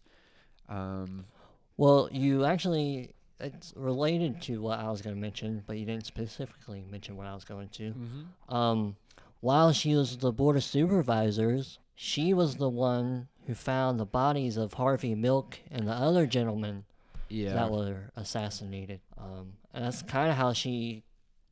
Um, 0.70 1.26
Well, 1.78 2.10
you 2.12 2.46
actually. 2.46 3.12
It's 3.38 3.74
related 3.76 4.42
to 4.44 4.62
what 4.62 4.80
I 4.80 4.90
was 4.90 5.02
going 5.02 5.14
to 5.14 5.22
mention, 5.22 5.62
but 5.68 5.78
you 5.78 5.86
didn't 5.86 6.06
specifically 6.06 6.86
mention 6.90 7.18
what 7.18 7.28
I 7.28 7.36
was 7.36 7.44
going 7.44 7.68
to. 7.68 7.94
Um, 8.48 8.96
while 9.42 9.74
she 9.74 9.94
was 9.94 10.16
the 10.20 10.32
board 10.32 10.56
of 10.56 10.64
supervisors, 10.64 11.80
she 11.96 12.34
was 12.34 12.56
the 12.56 12.70
one 12.70 13.28
who 13.46 13.54
found 13.54 14.00
the 14.00 14.06
bodies 14.06 14.56
of 14.56 14.76
Harvey 14.76 15.16
Milk 15.16 15.60
and 15.70 15.86
the 15.86 15.92
other 15.92 16.26
gentlemen 16.26 16.86
yeah. 17.28 17.54
that 17.56 17.72
were 17.72 18.12
assassinated. 18.16 19.02
Um, 19.18 19.58
and 19.74 19.84
that's 19.84 20.02
kind 20.02 20.32
of 20.32 20.38
how 20.38 20.54
she 20.54 21.04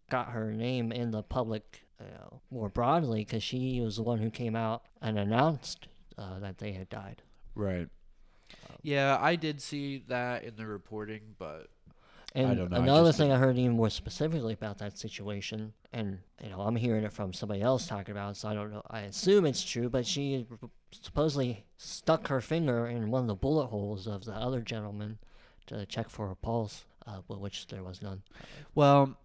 got 0.10 0.30
her 0.30 0.52
name 0.52 0.92
in 0.92 1.12
the 1.12 1.24
public 1.24 1.86
uh, 2.00 2.36
more 2.52 2.70
broadly, 2.70 3.20
because 3.20 3.44
she 3.44 3.80
was 3.82 3.96
the 3.98 4.04
one 4.04 4.20
who 4.20 4.30
came 4.30 4.56
out 4.56 4.84
and 5.02 5.18
announced 5.18 5.88
uh, 6.18 6.40
that 6.40 6.58
they 6.58 6.74
had 6.74 6.90
died. 6.90 7.22
Right. 7.56 7.88
Yeah, 8.82 9.18
I 9.20 9.36
did 9.36 9.62
see 9.62 10.04
that 10.08 10.44
in 10.44 10.56
the 10.56 10.66
reporting, 10.66 11.22
but 11.40 11.70
And 12.36 12.58
don't 12.58 12.72
know, 12.72 12.78
I 12.78 12.80
another 12.82 13.10
just 13.10 13.18
thing 13.18 13.32
I 13.32 13.38
heard 13.38 13.58
even 13.58 13.74
more 13.78 13.90
specifically 13.90 14.54
about 14.54 14.78
that 14.80 14.98
situation, 14.98 15.74
and 15.92 16.20
you 16.44 16.50
know, 16.50 16.62
I'm 16.62 16.76
hearing 16.76 17.04
it 17.04 17.14
from 17.14 17.34
somebody 17.34 17.62
else 17.62 17.88
talking 17.88 18.12
about 18.12 18.32
it, 18.32 18.38
so 18.38 18.50
I 18.50 18.54
don't 18.54 18.72
know. 18.72 18.84
I 18.90 19.02
assume 19.02 19.46
it's 19.46 19.64
true, 19.64 19.90
but 19.90 20.06
she 20.06 20.46
supposedly 20.92 21.64
stuck 21.78 22.28
her 22.28 22.42
finger 22.42 22.88
in 22.88 23.10
one 23.10 23.22
of 23.22 23.28
the 23.28 23.36
bullet 23.36 23.68
holes 23.68 24.06
of 24.06 24.26
the 24.26 24.34
other 24.34 24.62
gentleman 24.62 25.18
to 25.68 25.86
check 25.86 26.10
for 26.10 26.30
a 26.30 26.36
pulse, 26.36 26.86
uh, 27.08 27.20
which 27.28 27.68
there 27.68 27.84
was 27.84 28.02
none. 28.02 28.22
well, 28.76 29.18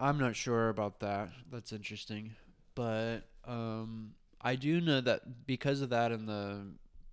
I'm 0.00 0.18
not 0.18 0.34
sure 0.34 0.68
about 0.70 1.00
that. 1.00 1.30
That's 1.52 1.72
interesting, 1.72 2.34
but 2.74 3.20
um, 3.46 4.14
I 4.40 4.56
do 4.56 4.80
know 4.80 5.00
that 5.02 5.46
because 5.46 5.80
of 5.82 5.90
that 5.90 6.10
and 6.12 6.26
the 6.28 6.66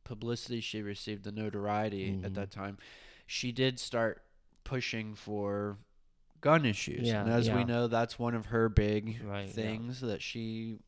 publicity 0.05 0.61
she 0.61 0.81
received, 0.81 1.23
the 1.25 1.31
notoriety 1.33 2.11
Mhm. 2.13 2.25
at 2.25 2.33
that 2.35 2.49
time, 2.51 2.77
she 3.25 3.51
did 3.51 3.77
start 3.79 4.23
pushing 4.63 5.15
for 5.15 5.77
gun 6.39 6.65
issues. 6.65 7.05
Yeah, 7.07 7.21
and 7.23 7.29
as 7.31 7.49
we 7.49 7.63
know, 7.65 7.87
that's 7.87 8.17
one 8.17 8.35
of 8.35 8.47
her 8.47 8.69
big 8.69 9.21
Right, 9.23 9.47
yeah. 9.47 9.51
things 9.53 9.99
that 10.01 10.21
she 10.21 10.79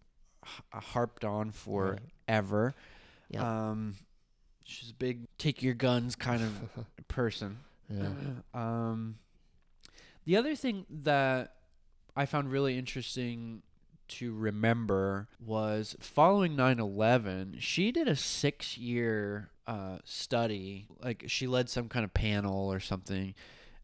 h- 0.45 0.61
harped 0.83 1.25
on 1.25 1.47
Right. 1.47 1.55
forever. 1.55 2.75
Yep. 3.31 3.43
Um, 3.43 3.95
she's 4.63 4.91
a 4.91 4.93
big 4.93 5.27
take 5.37 5.61
your 5.61 5.73
guns 5.73 6.15
kind 6.15 6.41
of 6.43 6.69
person. 7.09 7.59
Yeah. 7.89 8.13
Um, 8.53 9.19
the 10.25 10.37
other 10.37 10.55
thing 10.55 10.85
that 10.89 11.55
I 12.15 12.25
found 12.25 12.51
really 12.51 12.77
interesting 12.77 13.61
to 14.09 14.33
remember 14.33 15.27
was 15.39 15.95
following 15.99 16.55
9/11, 16.55 17.57
she 17.59 17.91
did 17.91 18.07
a 18.07 18.15
6-year 18.15 19.49
uh, 19.67 19.99
study, 20.03 20.87
like 21.03 21.25
she 21.27 21.45
led 21.47 21.69
some 21.69 21.87
kind 21.89 22.03
of 22.03 22.13
panel 22.13 22.71
or 22.71 22.79
something. 22.79 23.35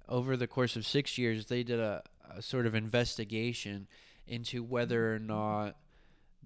Over 0.09 0.35
the 0.37 0.47
course 0.47 0.75
of 0.75 0.85
6 0.85 1.17
years, 1.17 1.45
they 1.47 1.63
did 1.63 1.79
a, 1.79 2.01
a 2.35 2.41
sort 2.41 2.65
of 2.65 2.73
investigation 2.75 3.87
into 4.27 4.63
whether 4.63 5.13
or 5.15 5.19
not 5.19 5.75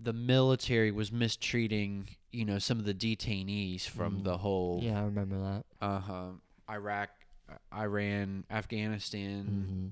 the 0.02 0.14
military 0.14 0.92
was 0.92 1.12
mistreating, 1.12 2.10
you 2.32 2.44
know, 2.46 2.60
some 2.60 2.80
of 2.80 2.86
the 2.86 2.94
detainees 2.94 3.88
from 3.88 4.20
Mm. 4.20 4.24
the 4.26 4.38
whole 4.40 4.82
Yeah, 4.84 5.00
I 5.02 5.04
remember 5.06 5.38
that. 5.38 5.86
uh-huh 5.86 6.32
iraq 6.70 7.10
iran 7.74 8.44
afghanistan 8.52 9.46
hmm 9.46 9.88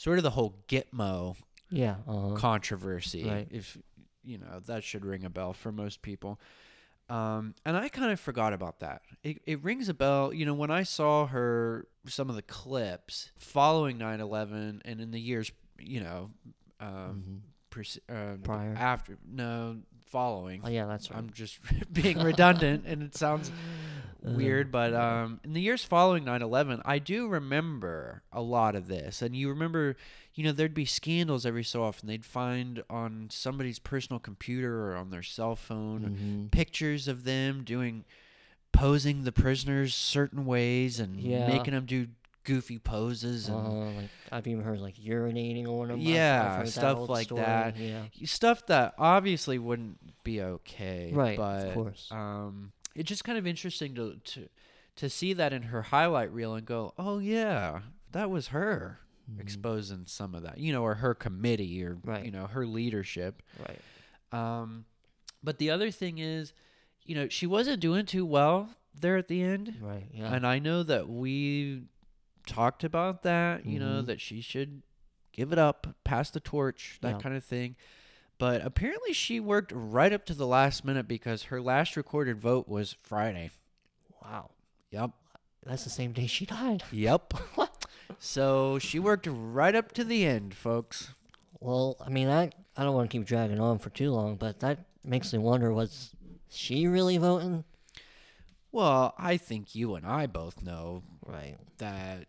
sort 0.00 0.16
of 0.18 0.24
the 0.24 0.30
whole 0.30 0.54
gitmo 0.66 1.36
Yeah. 1.70 1.96
Uh, 2.08 2.32
controversy 2.34 3.24
Right. 3.24 3.48
if 3.50 3.76
you 4.24 4.38
know 4.38 4.60
that 4.66 4.82
should 4.84 5.04
ring 5.04 5.24
a 5.24 5.30
bell 5.30 5.52
for 5.52 5.70
most 5.72 6.00
people 6.02 6.40
um, 7.08 7.54
and 7.66 7.76
i 7.76 7.88
kind 7.88 8.12
of 8.12 8.18
forgot 8.20 8.52
about 8.52 8.80
that 8.80 9.02
it, 9.22 9.40
it 9.46 9.62
rings 9.64 9.88
a 9.88 9.94
bell 9.94 10.32
you 10.32 10.44
know 10.46 10.54
when 10.54 10.70
i 10.70 10.82
saw 10.84 11.26
her 11.26 11.86
some 12.06 12.28
of 12.30 12.36
the 12.36 12.42
clips 12.42 13.30
following 13.38 13.98
9-11 13.98 14.80
and 14.84 15.00
in 15.00 15.10
the 15.10 15.20
years 15.20 15.50
you 15.78 16.00
know 16.00 16.30
um, 16.80 17.24
mhm. 17.26 17.40
prece- 17.70 17.98
uh, 18.08 18.36
Prior. 18.42 18.74
after 18.76 19.18
no 19.26 19.78
following 20.06 20.60
Oh 20.64 20.68
yeah, 20.68 20.86
that's 20.86 21.10
right. 21.10 21.18
I'm 21.18 21.30
just 21.30 21.58
being 21.92 22.18
redundant 22.18 22.84
and 22.86 23.02
it 23.02 23.14
sounds 23.16 23.50
weird, 24.22 24.70
but 24.70 24.94
um, 24.94 25.40
in 25.44 25.52
the 25.52 25.60
years 25.60 25.84
following 25.84 26.24
9 26.24 26.42
11, 26.42 26.82
I 26.84 26.98
do 26.98 27.26
remember 27.28 28.22
a 28.32 28.40
lot 28.42 28.74
of 28.74 28.86
this. 28.88 29.22
And 29.22 29.34
you 29.36 29.48
remember, 29.48 29.96
you 30.34 30.44
know, 30.44 30.52
there'd 30.52 30.74
be 30.74 30.84
scandals 30.84 31.44
every 31.46 31.64
so 31.64 31.82
often. 31.82 32.06
They'd 32.08 32.24
find 32.24 32.82
on 32.90 33.28
somebody's 33.30 33.78
personal 33.78 34.18
computer 34.20 34.90
or 34.92 34.96
on 34.96 35.10
their 35.10 35.22
cell 35.22 35.56
phone 35.56 36.16
Mhm. 36.16 36.50
pictures 36.50 37.08
of 37.08 37.24
them 37.24 37.64
doing, 37.64 38.04
posing 38.72 39.24
the 39.24 39.32
prisoners 39.32 39.94
certain 39.94 40.44
ways 40.46 41.00
and 41.00 41.18
Yeah. 41.20 41.46
making 41.46 41.74
them 41.74 41.86
do 41.86 42.08
goofy 42.44 42.78
poses 42.78 43.48
and 43.48 43.66
Uh, 43.66 43.90
like 43.92 44.10
I've 44.32 44.46
even 44.46 44.64
heard 44.64 44.80
like 44.80 44.96
urinating 44.96 45.66
on 45.66 45.88
them. 45.88 45.98
Yeah, 46.00 46.56
heard 46.56 46.66
that 46.66 46.72
stuff 46.72 47.08
like 47.08 47.26
story, 47.26 47.42
that. 47.42 47.76
Yeah. 47.76 48.04
stuff 48.24 48.66
that 48.66 48.94
obviously 48.96 49.58
wouldn't 49.58 49.98
be 50.24 50.40
okay. 50.40 51.12
Right, 51.12 51.36
But, 51.36 51.66
of 51.68 51.74
course. 51.74 52.08
um, 52.10 52.72
it's 53.00 53.08
just 53.08 53.24
kind 53.24 53.38
of 53.38 53.46
interesting 53.46 53.94
to 53.96 54.16
to 54.32 54.48
to 54.96 55.08
see 55.08 55.32
that 55.32 55.52
in 55.52 55.62
her 55.62 55.82
highlight 55.82 56.32
reel 56.32 56.54
and 56.54 56.66
go, 56.66 56.92
oh 56.98 57.18
yeah, 57.18 57.80
that 58.12 58.30
was 58.30 58.48
her 58.48 58.98
Mhm. 59.30 59.40
exposing 59.40 60.04
some 60.06 60.34
of 60.34 60.42
that, 60.42 60.58
you 60.58 60.72
know, 60.72 60.82
or 60.82 60.96
her 60.96 61.14
committee 61.14 61.82
or 61.84 61.94
Right. 62.04 62.24
you 62.24 62.30
know 62.30 62.46
her 62.46 62.66
leadership. 62.66 63.42
Right. 63.58 63.80
Um, 64.32 64.84
but 65.42 65.58
the 65.58 65.70
other 65.70 65.90
thing 65.90 66.18
is, 66.18 66.52
you 67.04 67.14
know, 67.14 67.28
she 67.28 67.46
wasn't 67.46 67.80
doing 67.80 68.04
too 68.06 68.26
well 68.26 68.74
there 68.94 69.16
at 69.16 69.28
the 69.28 69.40
end, 69.42 69.76
Right. 69.80 70.08
Yeah. 70.12 70.34
and 70.34 70.46
I 70.46 70.58
know 70.58 70.82
that 70.82 71.08
we 71.08 71.84
talked 72.46 72.82
about 72.84 73.22
that. 73.22 73.64
You 73.64 73.78
know 73.78 74.02
Mhm. 74.02 74.06
that 74.06 74.20
she 74.20 74.40
should 74.40 74.82
give 75.32 75.52
it 75.52 75.58
up, 75.58 75.96
pass 76.04 76.30
the 76.30 76.40
torch, 76.40 76.98
that 77.02 77.12
Yeah. 77.16 77.18
kind 77.20 77.36
of 77.36 77.44
thing. 77.44 77.76
But 78.40 78.64
apparently, 78.64 79.12
she 79.12 79.38
worked 79.38 79.70
right 79.72 80.12
up 80.12 80.24
to 80.26 80.34
the 80.34 80.46
last 80.46 80.84
minute 80.84 81.06
because 81.06 81.44
her 81.44 81.60
last 81.60 81.96
recorded 81.96 82.40
vote 82.40 82.66
was 82.68 82.96
Friday. 83.02 83.50
wow. 84.24 84.50
Yep. 84.90 85.10
That's 85.64 85.84
the 85.84 85.90
same 85.90 86.12
day 86.12 86.26
she 86.26 86.46
died. 86.46 86.82
Yep. 86.90 87.34
so 88.18 88.78
she 88.80 88.98
worked 88.98 89.28
right 89.30 89.74
up 89.74 89.92
to 89.92 90.02
the 90.04 90.24
end, 90.26 90.54
folks. 90.54 91.10
Well, 91.60 91.96
I 92.04 92.08
mean, 92.08 92.28
I 92.28 92.50
I 92.76 92.82
don't 92.82 92.94
want 92.94 93.10
to 93.10 93.16
keep 93.18 93.26
dragging 93.26 93.60
on 93.60 93.78
for 93.78 93.90
too 93.90 94.10
long, 94.10 94.36
but 94.36 94.60
that 94.60 94.86
makes 95.04 95.32
me 95.32 95.38
wonder: 95.38 95.70
was 95.72 96.10
she 96.48 96.86
really 96.86 97.18
voting? 97.18 97.64
Well, 98.72 99.14
I 99.18 99.36
think 99.36 99.74
you 99.74 99.94
and 99.96 100.06
I 100.06 100.26
both 100.26 100.62
know 100.62 101.02
Right. 101.26 101.56
that 101.78 102.26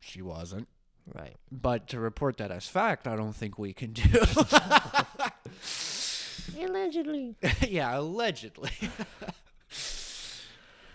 she 0.00 0.22
wasn't. 0.22 0.68
Right. 1.12 1.34
But 1.50 1.88
to 1.88 1.98
report 2.00 2.36
that 2.38 2.50
as 2.52 2.68
fact, 2.68 3.06
I 3.06 3.16
don't 3.16 3.34
think 3.34 3.58
we 3.58 3.72
can 3.72 3.92
do. 3.92 4.02
Allegedly. 6.60 7.36
yeah, 7.68 7.98
allegedly. 7.98 8.70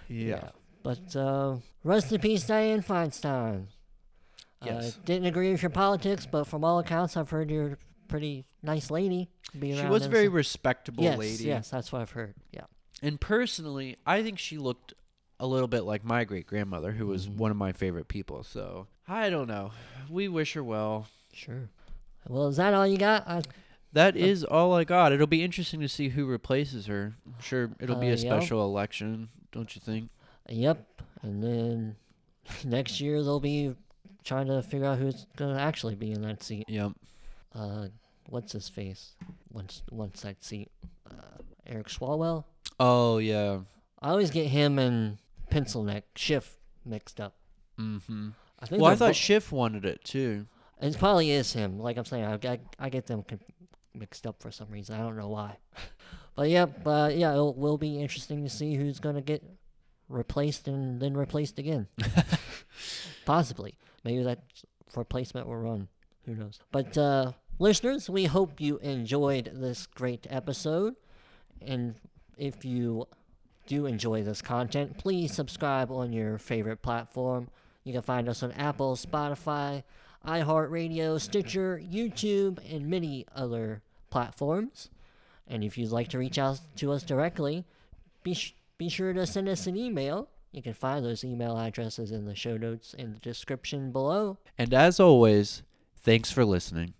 yeah. 0.08 0.50
But 0.84 1.16
uh, 1.16 1.58
rest 1.84 2.12
in 2.12 2.22
peace, 2.22 2.46
Dianne 2.46 2.86
Feinstein. 2.86 3.66
Yes. 4.64 4.96
Uh, 4.96 5.00
didn't 5.06 5.28
agree 5.28 5.52
with 5.52 5.62
your 5.62 5.70
politics, 5.70 6.26
but 6.26 6.46
from 6.46 6.64
all 6.64 6.80
accounts, 6.80 7.18
I've 7.18 7.30
heard 7.30 7.52
you're 7.52 7.74
a 7.74 7.78
pretty 8.08 8.46
nice 8.64 8.90
lady. 8.90 9.30
to 9.60 9.76
She 9.78 9.86
was 9.86 10.06
a 10.06 10.10
very 10.10 10.26
stuff. 10.26 10.36
respectable 10.36 11.04
yes, 11.04 11.18
lady. 11.18 11.44
Yes, 11.46 11.70
that's 11.70 11.92
what 11.92 12.02
I've 12.02 12.12
heard. 12.12 12.36
Yeah. 12.52 12.62
And 13.02 13.20
personally, 13.22 13.98
I 14.06 14.24
think 14.24 14.40
she 14.40 14.58
looked 14.58 14.94
a 15.40 15.46
little 15.46 15.68
bit 15.68 15.82
like 15.84 16.04
my 16.04 16.24
great 16.24 16.48
grandmother, 16.48 16.94
who 16.94 17.08
was 17.08 17.28
Mhm. 17.28 17.36
one 17.38 17.52
of 17.52 17.58
my 17.58 17.72
favorite 17.72 18.08
people. 18.08 18.44
So 18.44 18.88
I 19.08 19.30
don't 19.30 19.48
know. 19.48 19.72
We 20.10 20.28
wish 20.28 20.54
her 20.54 20.64
well. 20.64 21.08
Sure. 21.34 21.70
Well, 22.28 22.48
is 22.48 22.58
that 22.58 22.74
all 22.74 22.88
you 22.88 22.98
got? 22.98 23.28
I, 23.28 23.42
That 23.94 24.16
is 24.16 24.44
all 24.44 24.74
I 24.74 24.84
got. 24.84 25.12
It'll 25.14 25.28
be 25.28 25.44
interesting 25.44 25.80
to 25.82 25.88
see 25.88 26.10
who 26.10 26.26
replaces 26.26 26.86
her. 26.88 27.16
I'm 27.26 27.42
sure 27.42 27.72
it'll 27.80 27.96
be 27.96 28.08
Uh, 28.10 28.14
a 28.14 28.16
yeah. 28.16 28.38
special 28.40 28.64
election, 28.64 29.30
don't 29.52 29.74
you 29.76 29.82
think? 29.84 30.10
yep. 30.50 30.86
And 31.24 31.42
then 31.44 31.96
next 32.66 33.02
year 33.02 33.24
they'll 33.24 33.40
be 33.40 33.76
trying 34.24 34.48
to 34.48 34.62
figure 34.62 34.86
out 34.88 34.98
who's 35.00 35.26
gonna 35.36 35.60
actually 35.60 35.96
be 35.96 36.12
in 36.12 36.22
that 36.22 36.44
seat. 36.44 36.66
Yep. 36.68 36.92
Uh, 37.56 37.88
what's 38.30 38.52
his 38.52 38.70
face? 38.70 39.16
Once 39.52 39.82
once 39.92 40.22
that 40.22 40.44
seat. 40.44 40.70
Uh, 41.10 41.14
Eric 41.66 41.88
Swalwell. 41.88 42.44
Oh 42.80 43.18
yeah. 43.18 43.60
I 44.02 44.10
always 44.10 44.30
get 44.30 44.48
him 44.48 44.78
and 44.78 45.18
Pencil 45.50 45.82
Neck 45.84 46.04
Schiff 46.16 46.58
mixed 46.86 47.20
up. 47.20 47.34
Mm-hmm. 47.80 48.30
I 48.60 48.66
think. 48.68 48.82
Well, 48.82 48.92
I 48.92 48.96
they're 48.96 48.98
thought 49.00 49.10
bo- 49.10 49.14
Schiff 49.14 49.52
wanted 49.52 49.86
it 49.86 50.04
too. 50.04 50.46
it 50.82 50.98
probably 51.00 51.32
is 51.32 51.54
him. 51.54 51.80
Like 51.80 51.98
I'm 51.98 52.06
saying, 52.06 52.26
I 52.26 52.34
I, 52.48 52.60
I 52.80 52.90
get 52.90 53.08
them 53.08 53.24
con- 53.24 53.40
mixed 54.00 54.28
up 54.28 54.42
for 54.42 54.52
some 54.52 54.68
reason. 54.70 54.96
I 54.96 55.04
don't 55.04 55.18
know 55.18 55.30
why. 55.30 55.58
but 56.36 56.50
yeah, 56.50 56.66
but 56.66 57.18
yeah, 57.18 57.34
it 57.34 57.56
will 57.58 57.78
be 57.78 58.00
interesting 58.00 58.44
to 58.44 58.50
see 58.50 58.76
who's 58.76 59.00
gonna 59.00 59.22
get 59.22 59.44
replaced 60.10 60.68
and 60.68 61.00
then 61.02 61.16
replaced 61.16 61.60
again. 61.60 61.88
Possibly. 63.26 63.78
Maybe 64.04 64.24
that 64.24 64.40
replacement 64.96 65.48
will 65.48 65.58
run. 65.58 65.88
Who 66.26 66.36
knows? 66.36 66.60
But 66.72 66.98
uh, 66.98 67.34
listeners, 67.60 68.10
we 68.10 68.26
hope 68.26 68.60
you 68.60 68.78
enjoyed 68.80 69.52
this 69.54 69.88
great 69.88 70.28
episode. 70.30 70.96
And 71.62 71.96
if 72.38 72.64
you 72.64 73.08
do 73.66 73.86
enjoy 73.86 74.24
this 74.24 74.42
content, 74.42 74.98
please 74.98 75.34
subscribe 75.34 75.92
on 75.92 76.14
your 76.14 76.38
favorite 76.38 76.82
platform. 76.82 77.50
You 77.84 77.94
can 77.94 78.02
find 78.02 78.30
us 78.30 78.44
on 78.44 78.52
Apple, 78.54 78.96
Spotify, 78.96 79.84
iHeartRadio, 80.26 81.20
Stitcher, 81.20 81.82
YouTube, 81.84 82.60
and 82.74 82.88
many 82.88 83.26
other 83.36 83.82
platforms. 84.10 84.90
And 85.48 85.64
if 85.64 85.78
you'd 85.78 85.92
like 85.92 86.10
to 86.10 86.18
reach 86.18 86.38
out 86.38 86.60
to 86.78 86.92
us 86.92 87.04
directly, 87.04 87.66
be, 88.24 88.34
sh- 88.34 88.56
be 88.78 88.90
sure 88.90 89.14
to 89.14 89.26
send 89.26 89.48
us 89.48 89.68
an 89.68 89.78
email. 89.78 90.30
You 90.52 90.62
can 90.62 90.74
find 90.74 91.06
those 91.06 91.24
email 91.24 91.58
addresses 91.58 92.12
in 92.12 92.26
the 92.26 92.36
show 92.36 92.58
notes 92.58 92.94
in 92.94 93.14
the 93.14 93.20
description 93.20 93.92
below. 93.92 94.38
And 94.58 94.74
as 94.74 95.00
always, 95.00 95.64
thanks 95.96 96.32
for 96.32 96.44
listening. 96.44 96.94